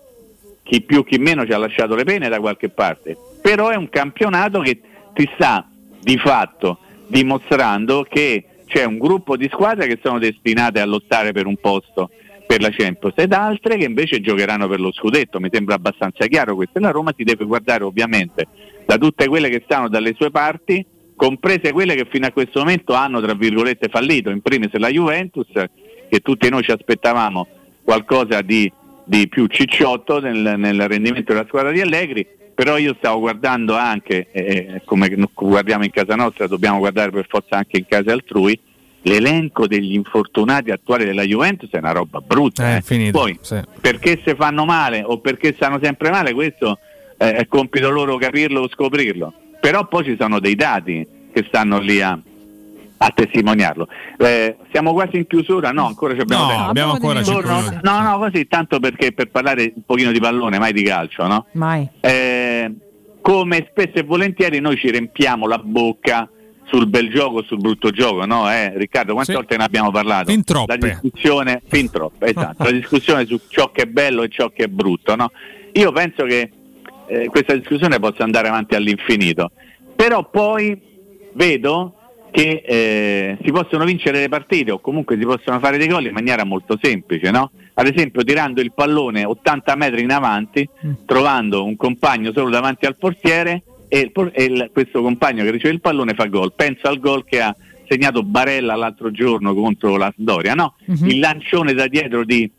[0.64, 3.90] chi più chi meno ci ha lasciato le pene da qualche parte, però è un
[3.90, 4.80] campionato che
[5.14, 5.68] ti sta
[6.00, 11.46] di fatto dimostrando che c'è un gruppo di squadre che sono destinate a lottare per
[11.46, 12.10] un posto
[12.52, 16.54] per la Champions ed altre che invece giocheranno per lo scudetto, mi sembra abbastanza chiaro
[16.56, 16.80] questo.
[16.80, 18.46] La Roma si deve guardare ovviamente
[18.86, 22.92] da tutte quelle che stanno dalle sue parti, comprese quelle che fino a questo momento
[22.94, 27.48] hanno tra virgolette fallito, in primis la Juventus che tutti noi ci aspettavamo
[27.84, 28.70] qualcosa di,
[29.06, 34.28] di più cicciotto nel, nel rendimento della squadra di Allegri, però io stavo guardando anche,
[34.30, 38.60] eh, come guardiamo in casa nostra, dobbiamo guardare per forza anche in casa altrui,
[39.04, 42.74] l'elenco degli infortunati attuali della Juventus è una roba brutta.
[42.74, 42.82] Eh, eh.
[42.82, 43.60] finito, Poi, sì.
[43.80, 46.80] perché se fanno male o perché stanno sempre male, questo
[47.18, 49.34] eh, è compito loro capirlo o scoprirlo.
[49.60, 52.18] Però poi ci sono dei dati che stanno lì a,
[52.98, 53.88] a testimoniarlo.
[54.18, 55.72] Eh, siamo quasi in chiusura?
[55.72, 56.70] No, ancora ci abbiamo No, tempo.
[56.70, 57.78] abbiamo ancora cinque Torno- minuti.
[57.84, 61.46] No, no, così tanto perché per parlare un pochino di pallone, mai di calcio, no?
[61.54, 61.88] Mai.
[62.00, 62.72] Eh,
[63.22, 66.28] come spesso e volentieri noi ci riempiamo la bocca
[66.72, 68.50] sul bel gioco, sul brutto gioco, no?
[68.52, 69.38] Eh, Riccardo, quante Sì.
[69.38, 70.32] volte ne abbiamo parlato?
[70.32, 70.78] Fin troppe.
[70.78, 74.64] La discussione, fin troppe, esatto, la discussione su ciò che è bello e ciò che
[74.64, 75.32] è brutto, no?
[75.74, 76.50] Io penso che
[77.08, 79.52] eh, questa discussione possa andare avanti all'infinito,
[79.96, 80.80] però poi
[81.34, 81.96] vedo
[82.32, 86.14] che eh, si possono vincere le partite o comunque si possono fare dei gol in
[86.14, 87.52] maniera molto semplice, no?
[87.74, 90.68] Ad esempio tirando il pallone 80 metri in avanti,
[91.06, 93.64] trovando un compagno solo davanti al portiere
[93.94, 96.54] e, il e il- questo compagno che riceve il pallone fa gol.
[96.56, 97.54] Penso al gol che ha
[97.90, 100.76] segnato Barella l'altro giorno contro la Sampdoria, no?
[101.10, 102.50] Il lancione da dietro di,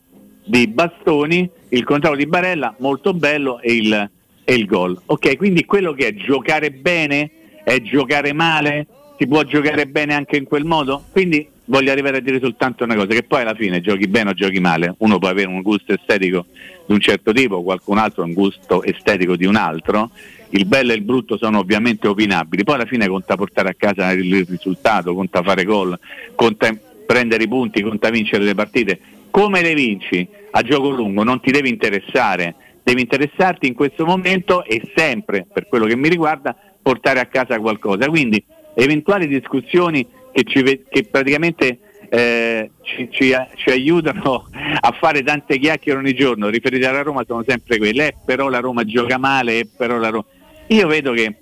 [0.44, 4.10] di Bastoni, il controllo di Barella, molto bello, e il,
[4.44, 5.00] e il gol.
[5.06, 7.30] Ok, quindi quello che è giocare bene,
[7.64, 8.86] è giocare male,
[9.18, 11.02] si può giocare bene anche in quel modo?
[11.10, 14.34] Quindi voglio arrivare a dire soltanto una cosa, che poi alla fine giochi bene o
[14.34, 16.44] giochi male, uno può avere un gusto estetico
[16.86, 20.10] di un certo tipo, qualcun altro un gusto estetico di un altro,
[20.54, 24.10] il bello e il brutto sono ovviamente opinabili, poi alla fine conta portare a casa
[24.12, 25.98] il risultato, conta fare gol,
[26.34, 26.70] conta
[27.06, 28.98] prendere i punti, conta vincere le partite.
[29.30, 30.26] Come le vinci?
[30.50, 35.68] A gioco lungo non ti devi interessare, devi interessarti in questo momento e sempre, per
[35.68, 38.08] quello che mi riguarda, portare a casa qualcosa.
[38.08, 38.42] Quindi
[38.74, 41.78] eventuali discussioni che, ci che praticamente
[42.10, 44.48] eh, ci, ci- ci aiutano
[44.80, 48.60] a fare tante chiacchiere ogni giorno riferite alla Roma sono sempre quelle, eh, però la
[48.60, 50.24] Roma gioca male, eh, però la Roma...
[50.72, 51.34] Io vedo che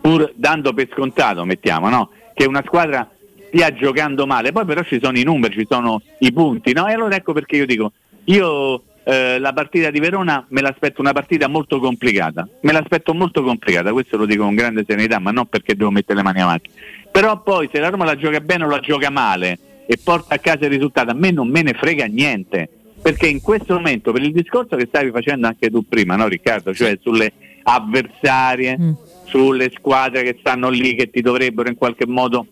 [0.00, 2.10] pur dando per scontato, mettiamo, no?
[2.34, 3.08] che una squadra
[3.48, 6.86] stia giocando male, poi però ci sono i numeri, ci sono i punti, no?
[6.86, 7.92] E allora ecco perché io dico,
[8.24, 13.42] io eh, la partita di Verona me l'aspetto una partita molto complicata, me l'aspetto molto
[13.42, 16.70] complicata, questo lo dico con grande serenità, ma non perché devo mettere le mani avanti.
[17.10, 20.38] Però poi se la Roma la gioca bene o la gioca male e porta a
[20.38, 22.68] casa il risultato, a me non me ne frega niente.
[23.00, 26.74] Perché in questo momento, per il discorso che stavi facendo anche tu prima, no Riccardo?
[26.74, 27.32] Cioè sulle
[27.74, 28.76] avversarie,
[29.24, 32.46] sulle squadre che stanno lì, che ti dovrebbero in qualche modo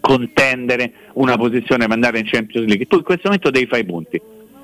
[0.00, 2.86] contendere una posizione per andare in Champions League.
[2.86, 4.20] Tu in questo momento devi fare i punti.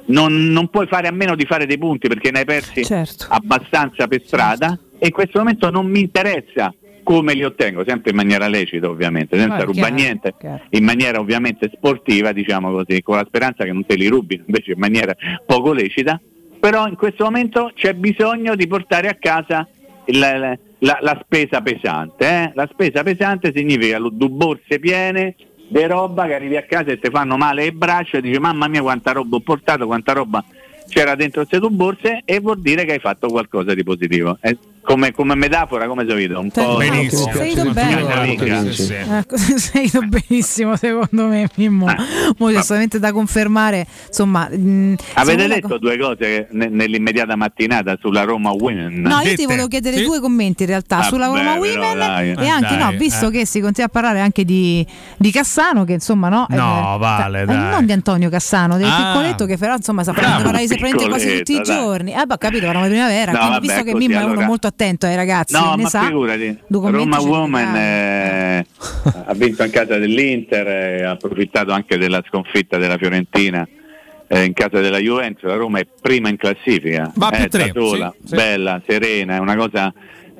[0.07, 2.83] Non, non puoi fare a meno di fare dei punti perché ne hai persi
[3.29, 8.17] abbastanza per strada e in questo momento non mi interessa come li ottengo, sempre in
[8.17, 10.63] maniera lecita ovviamente, senza rubare niente, chiaro.
[10.71, 14.73] in maniera ovviamente sportiva, diciamo così, con la speranza che non te li rubino invece
[14.73, 15.15] in maniera
[15.47, 16.21] poco lecita,
[16.61, 19.67] però in questo momento c'è bisogno di portare a casa
[20.07, 22.27] la, la- la spesa pesante.
[22.27, 22.51] eh.
[22.55, 25.35] La spesa pesante significa due borse piene
[25.69, 28.67] di roba che arrivi a casa e ti fanno male le braccia e dici mamma
[28.69, 30.45] mia quanta roba ho portato, quanta roba
[30.89, 34.37] c'era dentro queste due borse e vuol dire che hai fatto qualcosa di positivo.
[34.41, 37.33] È come, come metafora, come solito, un po' Benissimo.
[37.33, 38.05] Sei ido bene.
[38.07, 39.19] Casalinga.
[39.19, 41.97] Ecco, sei ido benissimo secondo me Mimmo Ah,
[42.39, 47.37] Mo c'è solamente da confermare insomma mh, Avete secondo la- detto due cose ne- nell'immediata
[47.37, 49.01] mattinata sulla Roma Women?
[49.01, 52.31] No, io ti volevo chiedere due commenti in realtà Vabbè, sulla Roma però, Women dai.
[52.31, 53.31] e Eh, anche dai, no, visto eh.
[53.31, 54.87] che si continua a parlare anche di,
[55.17, 57.71] di Cassano che insomma no No, vale, eh, dai.
[57.71, 59.13] non di Antonio Cassano, del Ah.
[59.13, 61.65] piccoletto che però insomma sta paralisi praticamente quasi tutti i dai.
[61.65, 64.25] giorni eh beh ho capito eravamo in primavera No, quindi vabbè, visto che Mimmo è
[64.25, 66.05] uno molto attento ai ragazzi No, ne ma sa.
[66.05, 68.67] figurati, Roma Woman eh,
[69.27, 73.67] ha vinto in casa dell'Inter, eh, ha approfittato anche della sconfitta della Fiorentina
[74.29, 77.71] eh, in casa della Juventus, la Roma è prima in classifica, Va più eh, tre,
[77.73, 78.35] da sola, sì, sì.
[78.35, 79.93] bella, serena, è una cosa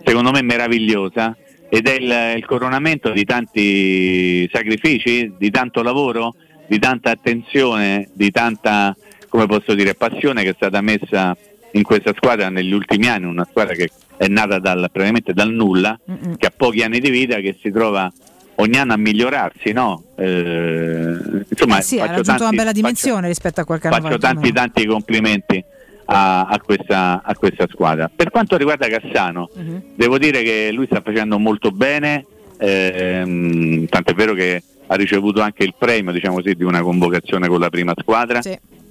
[0.05, 1.37] secondo me meravigliosa.
[1.73, 6.35] Ed è il, il coronamento di tanti sacrifici, di tanto lavoro,
[6.67, 8.93] di tanta attenzione, di tanta,
[9.29, 11.37] come posso dire, passione che è stata messa
[11.73, 15.99] in questa squadra negli ultimi anni, una squadra che è nata dal, praticamente dal nulla,
[16.37, 18.13] che ha pochi anni di vita, che si trova
[18.57, 20.03] ogni anno a migliorarsi, no?
[20.17, 21.17] Eh,
[21.49, 24.11] insomma, Eh sì, ha faccio raggiunto una tanti- bella dimensione rispetto a qualche anno faccio
[24.19, 24.19] fa.
[24.19, 25.65] tanti tanti complimenti
[26.07, 28.11] a, a questa, a questa squadra.
[28.15, 29.83] Per quanto riguarda Cassano, Mhm.
[29.95, 32.27] devo dire che lui sta facendo molto bene,
[32.59, 37.61] ehm, tant'è vero che ha ricevuto anche il premio diciamo così, di una convocazione con
[37.61, 38.41] la prima squadra.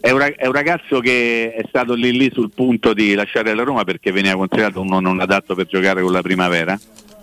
[0.02, 3.64] È, un, è un ragazzo che è stato lì lì sul punto di lasciare la
[3.64, 6.80] Roma perché veniva considerato uno non adatto per giocare con la primavera.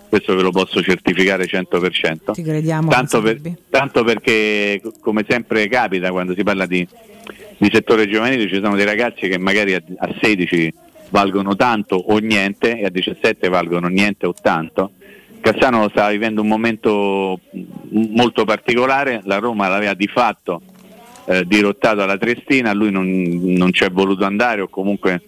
[0.07, 2.31] Questo ve lo posso certificare 100%.
[2.33, 2.89] Ti crediamo.
[2.89, 6.87] Tanto, per- tanto perché, co- come sempre capita quando si parla di,
[7.57, 10.73] di settore giovanile, ci sono dei ragazzi che magari a, a 16
[11.09, 14.91] valgono tanto o niente e a 17 valgono niente o tanto.
[15.41, 20.61] Cassano stava vivendo un momento m- molto particolare, la Roma l'aveva di fatto
[21.27, 25.21] eh, dirottato alla Triestina, lui non, non ci è voluto andare o comunque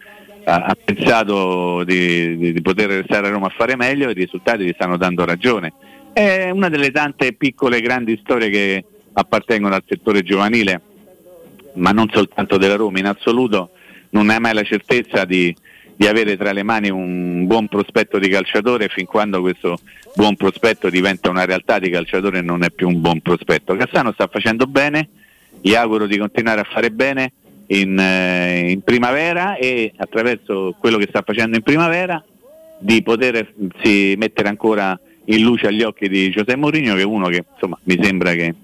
[0.45, 4.16] ha, ha pensato di, di- di poter restare a Roma a fare meglio e i
[4.16, 5.74] risultati gli stanno dando ragione.
[6.14, 10.82] È una delle tante piccole e grandi storie che appartengono al settore giovanile,
[11.74, 13.72] ma non soltanto della Roma, in assoluto
[14.11, 15.53] non hai mai la certezza di,
[15.95, 19.78] di avere tra le mani un buon prospetto di calciatore fin quando questo
[20.16, 23.76] buon prospetto diventa una realtà di calciatore non è più un buon prospetto.
[23.76, 25.10] Cassano sta facendo bene,
[25.62, 27.34] gli auguro di continuare a fare bene
[27.68, 32.24] in, eh, in primavera e attraverso quello che sta facendo in primavera
[32.80, 37.46] di potersi mettere ancora in luce agli occhi di Giuseppe Mourinho che è uno che
[37.54, 38.56] insomma mi sembra che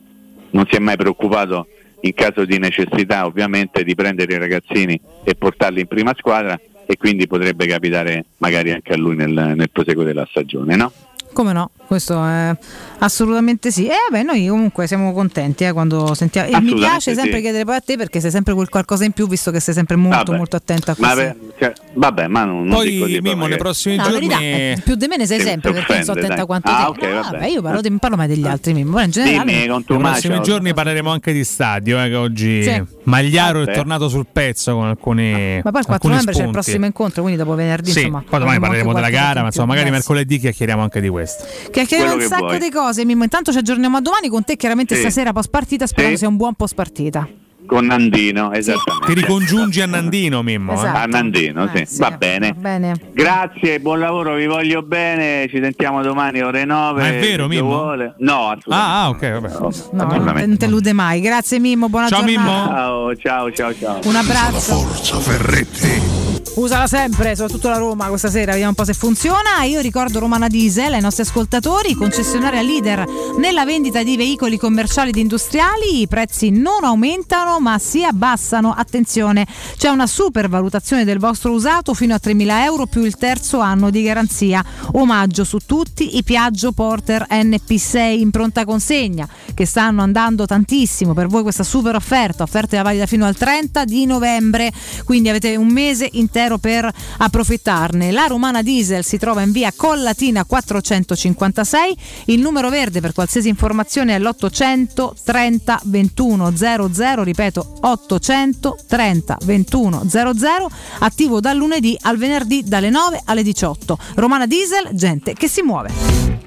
[0.52, 1.68] non si è mai preoccupato
[2.02, 6.98] in caso di necessità ovviamente di prendere i ragazzini e portarli in prima squadra e
[6.98, 10.92] quindi potrebbe capitare magari anche a lui nel, nel proseguo della stagione no?
[11.34, 11.72] Come no?
[11.86, 12.56] Questo è
[13.06, 13.88] assolutamente sì.
[13.88, 16.50] E vabbè, noi comunque siamo contenti eh, quando sentiamo.
[16.56, 17.42] E mi piace sempre sì.
[17.42, 19.96] chiedere poi a te perché sei sempre quel qualcosa in più, visto che sei sempre
[19.96, 20.38] molto, Vabbè.
[20.38, 21.36] molto attento a Ma questo.
[21.40, 24.10] ve- cioè, vabbè ma non, non Poi, dico di Mimmo, magari- nei prossimi No, la
[24.10, 26.46] verità, eh, più di me ne sei sempre ti perché non so offende, attenta dai.
[26.46, 27.06] quanto Ah, te.
[27.06, 27.38] ok, No, vabbè.
[27.38, 29.52] vabbè, io parlo, non parlo mai degli altri, Mimmo, però in generale.
[29.52, 32.84] Dimmi con Nei prossimi giorni parleremo anche di stadio, eh, che oggi Sì.
[33.04, 33.72] Magliaro Vabbè.
[33.72, 36.86] è tornato sul pezzo con alcuni Ma poi il 4 alcuni novembre c'è il prossimo
[36.86, 38.24] incontro, quindi dopo venerdì, Sì, insomma.
[38.28, 41.46] poi domani parleremo della gara, ma insomma, magari mercoledì chiacchieriamo anche di questo.
[41.72, 43.24] Chiacchieriamo un sacco di cose, Mimmo.
[43.24, 45.02] Intanto ci aggiorniamo a domani con te, chiaramente Sì.
[45.02, 46.20] stasera post partita, sperando Sì.
[46.20, 47.28] sia un buon post partita.
[47.68, 50.74] con Nandino esattamente Ti ricongiungi a Nandino, Mimmo.
[50.74, 50.76] eh?
[50.76, 50.98] Esatto.
[51.00, 51.98] a Nandino sì.
[51.98, 52.94] va bene Bene.
[53.12, 57.02] Grazie, buon lavoro, vi voglio bene, ci sentiamo domani ore 9.
[57.02, 57.68] Ma è vero, Mimmo?
[57.70, 58.14] vuole.
[58.20, 58.70] No, assolutamente.
[58.70, 59.50] Ah, ah, ok, vabbè.
[59.94, 61.22] No, non te- non te illude mai.
[61.22, 62.52] Grazie Mimmo, buona Ciao, giornata.
[62.52, 62.68] Mimmo.
[62.68, 64.00] Ciao, ciao, ciao, ciao.
[64.04, 64.60] Un abbraccio.
[64.60, 66.25] Forza Ferretti.
[66.54, 69.64] Usala sempre, soprattutto la Roma questa sera, vediamo un po' se funziona.
[69.66, 73.04] Io ricordo Romana Diesel ai nostri ascoltatori, concessionaria leader
[73.40, 78.74] nella vendita di veicoli commerciali ed industriali, i prezzi non aumentano ma si abbassano.
[78.74, 83.60] Attenzione, c'è una super valutazione del vostro usato fino a 3.000 euro più il terzo
[83.60, 84.64] anno di garanzia.
[84.94, 91.28] Omaggio su tutti i Piaggio Porter NP6 in pronta consegna che stanno andando tantissimo per
[91.28, 94.72] voi questa super offerta, offerta valida fino al 30 di novembre,
[95.04, 98.12] quindi avete un mese intero per approfittarne.
[98.12, 104.16] La Romana Diesel si trova in via Collatina 456, il numero verde per qualsiasi informazione
[104.16, 113.22] è l'830 21 00, ripeto 830 21 00, attivo dal lunedì al venerdì dalle 9
[113.26, 113.98] alle 18.
[114.16, 116.45] Romana Diesel, gente che si muove.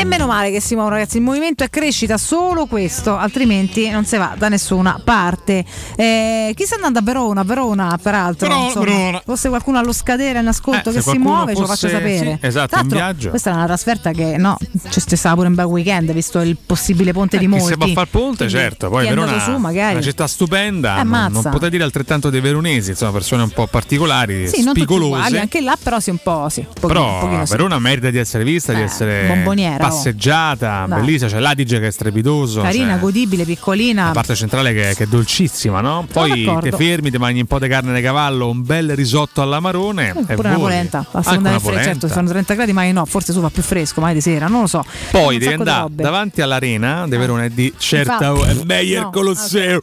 [0.00, 4.06] E meno male che si muovono ragazzi, il movimento è crescita solo questo, altrimenti non
[4.06, 5.62] si va da nessuna parte.
[5.94, 7.42] Eh, chi sta andando a Verona?
[7.42, 9.22] Verona peraltro, Verona, insomma, Verona.
[9.26, 12.38] fosse qualcuno allo scadere in ascolto Eh, che si muove ce lo faccio fosse- sapere.
[12.40, 13.28] sì, esatto, Tra in viaggio.
[13.28, 14.56] Questa è una trasferta che no,
[14.88, 17.66] c'è stata pure un bel weekend, visto il possibile ponte di Eh, Chi molti.
[17.68, 18.88] se va a far ponte, Quindi certo.
[18.88, 19.90] Poi Verona su magari.
[19.90, 20.98] è una città stupenda.
[21.00, 24.74] Eh, non, non potrei dire altrettanto dei veronesi, insomma, persone un po' particolari, Sì, non
[24.74, 25.04] spigolose.
[25.14, 26.60] uguali, anche là però sì un po' sì.
[26.60, 27.50] Un pochino, un Però pochino sì.
[27.52, 29.88] Verona merita di essere vista, di Eh, essere bomboniera.
[29.90, 31.00] Passeggiata, Dai.
[31.00, 31.30] bellissima.
[31.30, 32.60] C'è l'Adige che è strepidoso.
[32.62, 34.06] Carina, c'è godibile, piccolina.
[34.06, 36.06] la parte centrale che, che è dolcissima, no?
[36.10, 40.08] Poi ti fermi, ti mangi un po' di carne di cavallo, un bel risotto all'amarone.
[40.28, 40.60] Eh, Pure una voli.
[40.60, 43.62] polenta, a seconda del freddo, certo, fanno 30 gradi, ma no, forse su fa più
[43.62, 44.84] fresco, mai di sera, non lo so.
[45.10, 48.64] Poi devi andare davanti all'arena di Verona e di certa Infatti.
[48.66, 49.80] meglio No, Colosseo.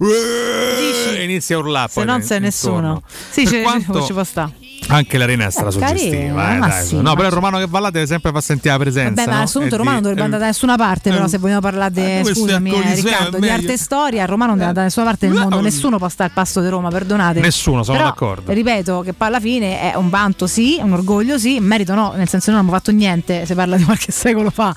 [0.00, 3.02] E inizia a urlare Se poi non c'è nessuno.
[3.30, 4.50] Sì, Per ci, quanto- ci può sta.
[4.88, 6.10] Anche l'arena è strasuggestiva.
[6.10, 6.86] carina, eh, ma dai.
[6.86, 9.22] sì, no, ma però il romano che va là deve sempre far sentire la presenza.
[9.22, 9.42] Vabbè, ma no?
[9.44, 12.18] assoluto E Romano non dovrebbe andare da nessuna parte, però se vogliamo parlare di eh,
[12.22, 15.06] questo scusami, eh, Riccardo, di arte e storia, il Romano non deve andare da nessuna
[15.06, 17.40] parte del mondo, nessuno può stare al passo di Roma, perdonate.
[17.40, 18.52] Nessuno, sono Però, d'accordo.
[18.52, 22.28] Ripeto che poi alla fine è un vanto sì, un orgoglio sì, merito no, nel
[22.28, 24.74] senso non abbiamo fatto niente, si parla di qualche secolo fa.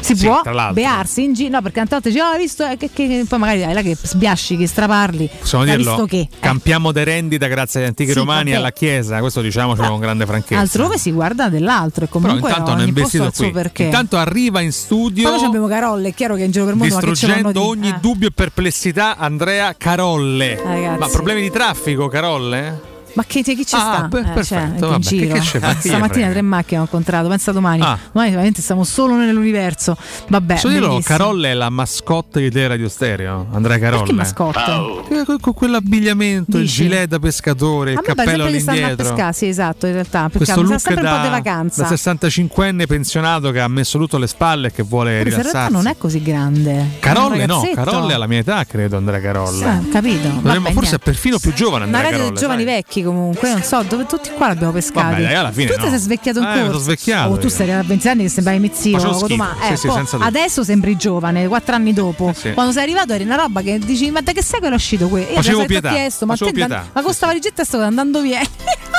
[0.00, 0.42] Si Sì, può
[0.72, 3.38] bearsi in giro, no, perché tante volte dici, oh, hai visto, eh, che, che- poi
[3.38, 5.30] magari là che sbiasci, che straparli.
[5.38, 6.28] Possiamo dirlo, visto che?
[6.40, 8.56] campiamo de rendita grazie agli antichi Sì, romani vabbè.
[8.56, 10.60] alla Chiesa, questo diciamocelo con grande franchezza.
[10.60, 13.50] Altrove si guarda dell'altro e Però comunque intanto hanno investito qui.
[13.50, 13.84] perché.
[13.84, 17.52] Intanto arriva in studio Poi abbiamo Carolle, è chiaro che in giro per mondo distruggendo
[17.52, 17.98] di- ogni eh.
[18.00, 20.60] dubbio e perplessità Andrea Carolle.
[20.62, 20.98] Ragazzi.
[20.98, 22.92] Ma problemi di traffico, Carolle?
[23.14, 24.08] Ma che, chi ci Ah, sta?
[24.10, 25.34] per- Eh, perfetto, cioè, vabbè, in che- giro.
[25.34, 25.74] che c'è?
[25.78, 27.80] Stamattina tre macchine ho incontrato, pensa domani.
[27.82, 27.98] Ah.
[28.12, 29.96] Domani veramente siamo solo nell'universo.
[30.28, 31.00] Vabbè, Posso dirlo.
[31.04, 33.98] Carolle è la mascotte di te Radio Stereo, Andrea Carolle.
[34.02, 35.04] Perché mascotte?
[35.08, 36.82] Che- Con, con quell'abbigliamento, il Dici?
[36.82, 38.96] gilet da pescatore, il cappello che all'indietro.
[39.08, 40.22] pescare, sì, esatto, in realtà.
[40.28, 41.82] Perché Questo look sempre un po' di da, vacanza.
[41.82, 45.42] da 65enne pensionato che ha messo tutto alle spalle e che vuole Pure se in
[45.42, 45.72] realtà rilassarsi.
[45.72, 46.72] non è così grande.
[46.72, 47.62] Un no.
[47.74, 49.64] Carolle è alla mia età credo Andrea Carolle.
[49.64, 50.28] Ah, capito.
[50.40, 50.96] Vabbè, forse niente.
[50.96, 52.34] è perfino più giovane Una Andrea radio Carolle.
[52.34, 55.22] di giovani vecchi comunque, non so, dove tutti qua l'abbiamo pescati.
[55.22, 55.90] Vabbè, alla fine tu ti no.
[55.90, 56.78] sei svecchiato in Eh, corso.
[56.80, 58.96] svecchiato Oh, tu sei a 20 anni che sembravi schifo,
[59.36, 60.18] ma sì, sì, dubbio.
[60.20, 62.32] adesso sembri giovane, quattro anni dopo.
[62.36, 62.52] sì.
[62.52, 65.20] Quando sei arrivato eri una roba che dici, ma da che secolo è uscito qui?
[65.20, 66.88] Io Facevo pietà, chiesto, ma te pietà.
[66.92, 68.40] ma con sta valigetta sto andando via.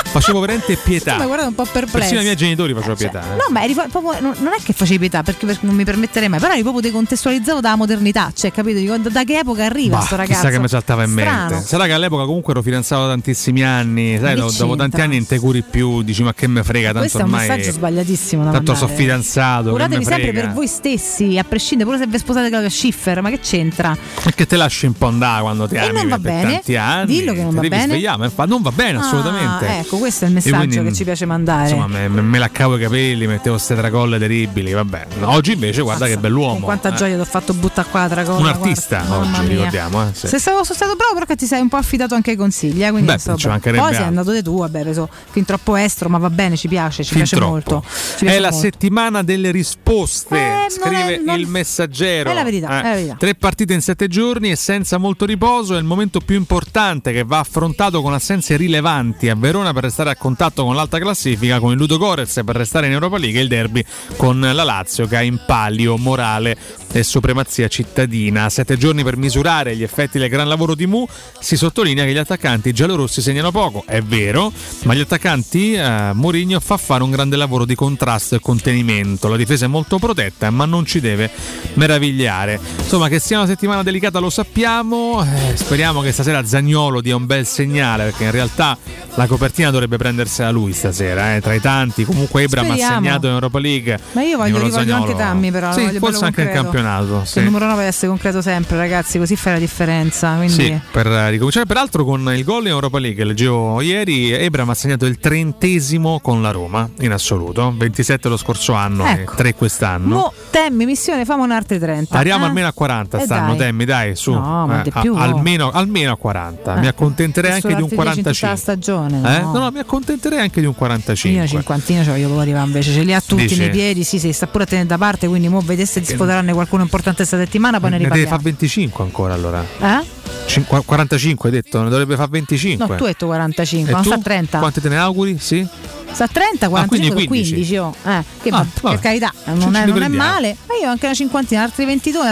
[0.06, 1.18] Facevo veramente pietà.
[1.18, 1.98] mi guardato un po' perplesso.
[1.98, 3.22] Persino i miei genitori facevo pietà.
[3.22, 3.36] eh.
[3.36, 6.54] No, ma eri proprio- non è che facevi pietà, perché, non mi permetterei mai, però
[6.54, 8.80] eri proprio decontestualizzato dalla modernità, cioè capito?
[8.80, 10.40] Dico, da, che epoca arriva Bah, sto ragazzo?
[10.40, 11.50] chissà che mi saltava in Strano.
[11.50, 11.66] mente.
[11.68, 15.18] Sarà che all'epoca comunque ero fidanzato da tantissimi anni, sai, che do- dopo tanti anni
[15.18, 17.72] non te curi più, dici ma che me frega, tanto Questo è un ormai messaggio
[17.72, 18.88] sbagliatissimo da tanto mandare.
[18.88, 23.22] sono fidanzato, Curatevi sempre per voi stessi, a prescindere, pure se vi sposate Claudia Schiffer,
[23.22, 23.98] ma che c'entra?
[24.24, 26.52] Perché te lasci un po' andare quando ti E ami non va per bene?
[26.54, 27.06] tanti anni.
[27.06, 27.96] Dillo che non va bene?
[27.98, 29.68] infa- non va bene assolutamente.
[29.68, 31.70] Ah, ecco, questo è il E messaggio quindi, che ci piace mandare.
[31.70, 35.08] Insomma, me, me, laccavo i capelli, mettevo queste tracolle terribili, vabbè.
[35.22, 36.54] Oggi invece guarda che bell'uomo.
[36.54, 36.96] Con quanta eh.
[36.96, 38.38] gioia ti ho fatto buttare qua la tracolla.
[38.40, 39.40] Un artista guarda.
[39.40, 40.02] Oggi, ricordiamo.
[40.04, 40.28] Eh, sì.
[40.28, 42.90] Se stavo, sono stato bravo perché ti sei un po' affidato anche ai consigli, eh,
[42.90, 44.20] quindi Beh, insomma, ci mancherebbe poi sei altro.
[44.20, 47.18] andato di tu, vabbè, preso fin troppo estro, ma va bene, ci piace, ci Fin
[47.20, 47.52] piace troppo.
[47.52, 47.84] molto.
[47.86, 48.66] Ci È piace la molto.
[48.66, 52.30] settimana delle risposte, Eh, non scrive è- non- il messaggero.
[52.30, 53.16] È la verità, è la verità.
[53.18, 57.24] Tre partite in sette giorni e senza molto riposo è il momento più importante che
[57.24, 61.72] va affrontato con assenze rilevanti a Verona per restare a contatto con l'alta classifica, con
[61.72, 63.84] il Ludo Gorez per restare in Europa League e il derby
[64.18, 66.56] con la Lazio che ha in palio morale
[66.96, 68.50] e supremazia cittadina.
[68.50, 71.06] Sette giorni per misurare gli effetti del gran lavoro di Mu.
[71.40, 74.50] Si sottolinea che gli attaccanti giallorossi segnano poco, è vero,
[74.84, 79.28] ma gli attaccanti eh, Mourinho fa fare un grande lavoro di contrasto e contenimento.
[79.28, 81.30] La difesa è molto protetta, ma non ci deve
[81.74, 82.60] meravigliare.
[82.78, 85.22] Insomma, che sia una settimana delicata lo sappiamo.
[85.22, 88.78] eh, speriamo che stasera Zagnolo dia un bel segnale, perché in realtà
[89.16, 91.36] la copertina dovrebbe prendersela lui stasera.
[91.36, 94.00] eh, tra i tanti, comunque Ibram ha segnato in Europa League.
[94.14, 95.74] Ma io voglio, rivoglio anche Tammy, però.
[95.74, 96.85] Sì, voglio forse anche in concreto.
[96.86, 97.22] Campionato.
[97.22, 97.44] Il Sì.
[97.44, 100.36] numero 9 deve essere concreto sempre, ragazzi, così fai la differenza.
[100.36, 100.54] Quindi...
[100.54, 101.66] Sì, per eh, ricominciare.
[101.66, 106.42] Peraltro con il gol in Europa League, leggevo ieri, Ebram ha segnato il trentesimo con
[106.42, 109.32] la Roma in assoluto, 27 lo scorso anno Ecco.
[109.34, 110.16] e 3 quest'anno.
[110.16, 112.16] Mo, Temmi, missione, famo un'altra 30.
[112.16, 112.48] Arriviamo eh?
[112.48, 113.58] almeno a 40 Eh, stanno, dai.
[113.58, 114.32] Temmi, dai, su.
[114.32, 116.76] No, di a- almeno, almeno a 40.
[116.76, 118.48] Eh, Mi accontenterei Questo anche di un l'altri dieci in tutta 45.
[118.48, 119.38] la stagione.
[119.38, 119.42] Eh?
[119.42, 119.52] no.
[119.54, 121.40] No, no, mi accontenterei anche di un Io 45.
[121.40, 123.60] una cinquantina ce voglio proprio arrivare invece, ce li ha tutti Dici?
[123.60, 126.14] nei piedi, sì, sì, sta pure a tenere da parte, quindi mo vedesse se Che-
[126.14, 128.42] sfoderanne qualcuno importante questa settimana, poi ne ne deve riparliamo.
[128.44, 129.64] fare 25 ancora allora.
[129.80, 130.06] Eh?
[130.46, 132.86] Cin- 45 hai detto, ne dovrebbe fare 25.
[132.88, 134.10] No, tu hai detto 45, E non tu?
[134.10, 134.60] sta a 30.
[134.60, 135.38] Quanti te ne auguri?
[135.40, 135.68] Sì?
[136.16, 137.54] Sta a 30, 45, quindi 15.
[137.54, 137.78] 15.
[137.78, 137.94] oh.
[138.10, 140.56] Eh, che Ah, va- per carità, non, è, non è male.
[140.66, 142.24] Ma io anche una cinquantina, altri 22.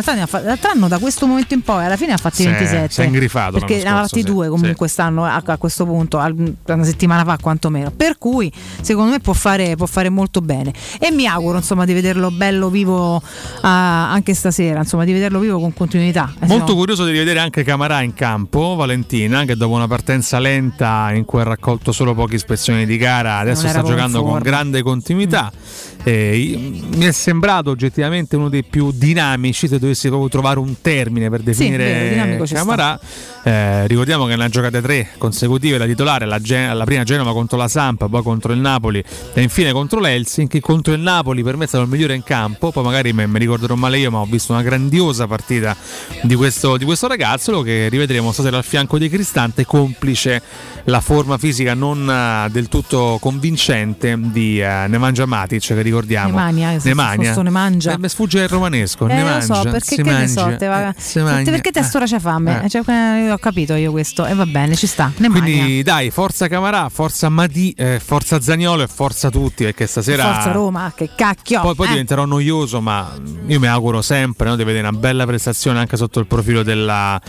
[0.43, 2.93] L'altro anno, da questo momento in poi, alla fine ha fatti Si è- 27.
[2.93, 6.17] si è ingrifato Perché ne ha fatti sì, due comunque stanno a, a questo punto,
[6.17, 7.91] una settimana fa quantomeno.
[7.91, 8.49] Per cui
[8.81, 10.71] secondo me può fare, può fare molto bene.
[10.97, 13.21] E mi auguro insomma di vederlo bello vivo
[13.61, 16.33] ah, anche stasera, insomma di vederlo vivo con continuità.
[16.39, 20.39] Eh, Molto no- curioso di rivedere anche Camarà in campo, Valentina, che dopo una partenza
[20.39, 24.81] lenta in cui ha raccolto solo poche ispezioni di gara, adesso sta giocando con grande
[24.81, 25.51] continuità.
[26.05, 30.75] Eh, i- mi è sembrato oggettivamente uno dei più dinamici, se dovessi proprio trovare un
[30.81, 31.85] termine per definire
[32.45, 32.55] sta.
[32.55, 32.99] Camarà.
[33.45, 37.31] Eh, ricordiamo che ne ha giocate tre consecutive da titolare, la, Gen- la prima Genova
[37.33, 39.03] contro la Samp, poi contro il Napoli
[39.33, 40.59] e infine contro l'Helsinki.
[40.59, 43.39] Contro il Napoli per me è stato il migliore in campo, poi magari me- mi
[43.39, 45.75] ricorderò male io, ma ho visto una grandiosa partita
[46.21, 50.41] di questo, di questo ragazzo che rivedremo stasera al fianco di Cristante, complice
[50.85, 53.17] la forma fisica non eh, del tutto
[53.63, 56.35] vincente di uh, Nemanja Matic, che ricordiamo.
[56.35, 57.29] Nemanja, Nemanja.
[57.29, 57.93] fosse ne mangia.
[57.93, 59.07] Eh, mi sfugge il romanesco.
[59.07, 61.51] Eh, ne lo so, perché che ne so, te va- eh, mangia.
[61.51, 62.63] perché te ora c'è fame?
[62.63, 62.69] Eh.
[62.69, 64.25] Cioè, eh, ho capito io questo.
[64.25, 65.11] E va bene, ci sta.
[65.17, 65.43] Ne mangia.
[65.43, 70.33] Quindi dai, forza Camarà, forza Madi, eh, forza Zagnolo e forza tutti, perché stasera...
[70.33, 71.61] Forza Roma, che cacchio.
[71.61, 71.89] Poi, poi eh.
[71.91, 73.13] diventerò noioso, ma
[73.47, 77.19] io mi auguro sempre no, di vedere una bella prestazione anche sotto il profilo della-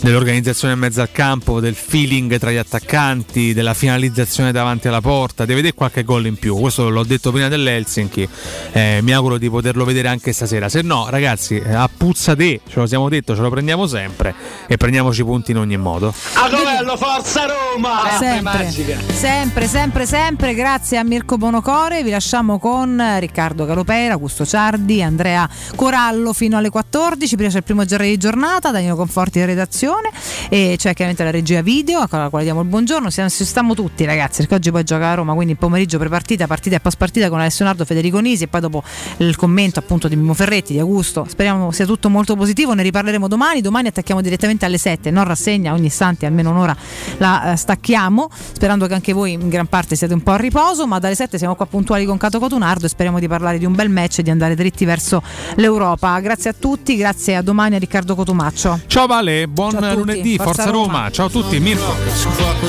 [0.00, 5.44] dell'organizzazione in mezzo al campo, del feeling tra gli attaccanti, della finalizzazione davanti alla porta,
[5.44, 6.56] di vedere qualche gol in più.
[6.56, 8.28] Questo l'ho detto prima dell'Helsinki,
[8.72, 10.68] eh, mi auguro di poterlo vedere anche stasera.
[10.68, 14.32] Se no, ragazzi, eh, a puzza te, ce lo siamo detto, ce lo prendiamo sempre
[14.68, 16.14] e prendiamoci punti in ogni modo.
[16.34, 18.10] A Covello, forza Roma!
[18.16, 22.04] Sempre, sempre, sempre, sempre, grazie a Mirko Bonocore.
[22.04, 27.34] Vi lasciamo con Riccardo Galopera, Augusto Ciardi, Andrea Corallo fino alle 14.
[27.34, 30.10] Prima c'è il primo giorno di giornata, Danilo Conforti in redazione
[30.48, 33.10] e c'è chiaramente la regia video a quale diamo il buongiorno.
[33.10, 36.46] Siamo, ci stiamo tutti, ragazzi, perché oggi poi gioca a Roma, quindi il pomeriggio pre-partita,
[36.46, 38.82] partita e post partita con Alessio Nardo, Federico Nisi e poi dopo
[39.18, 41.24] il commento appunto di Mimo Ferretti, di Augusto.
[41.26, 42.74] Speriamo sia tutto molto positivo.
[42.74, 43.62] Ne riparleremo domani.
[43.62, 46.76] Domani attacchiamo direttamente alle 7, non rassegna ogni istante, almeno un'ora
[47.16, 50.86] la eh, stacchiamo, sperando che anche voi in gran parte siate un po' a riposo,
[50.86, 53.74] ma dalle 7 siamo qua puntuali con Cato Cotunardo e speriamo di parlare di un
[53.74, 55.22] bel match e di andare dritti verso
[55.54, 56.20] l'Europa.
[56.20, 58.80] Grazie a tutti, grazie a domani a Riccardo Cotumaccio.
[58.86, 60.92] Ciao Vale, buon Ciao lunedì, forza Forza, Roma.
[60.92, 61.10] Roma.
[61.10, 61.94] Ciao a tutti, Mirko.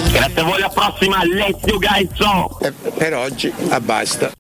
[0.10, 2.83] Grazie a voi, alla prossima, let's you guys go!
[2.92, 4.32] Per oggi, basta.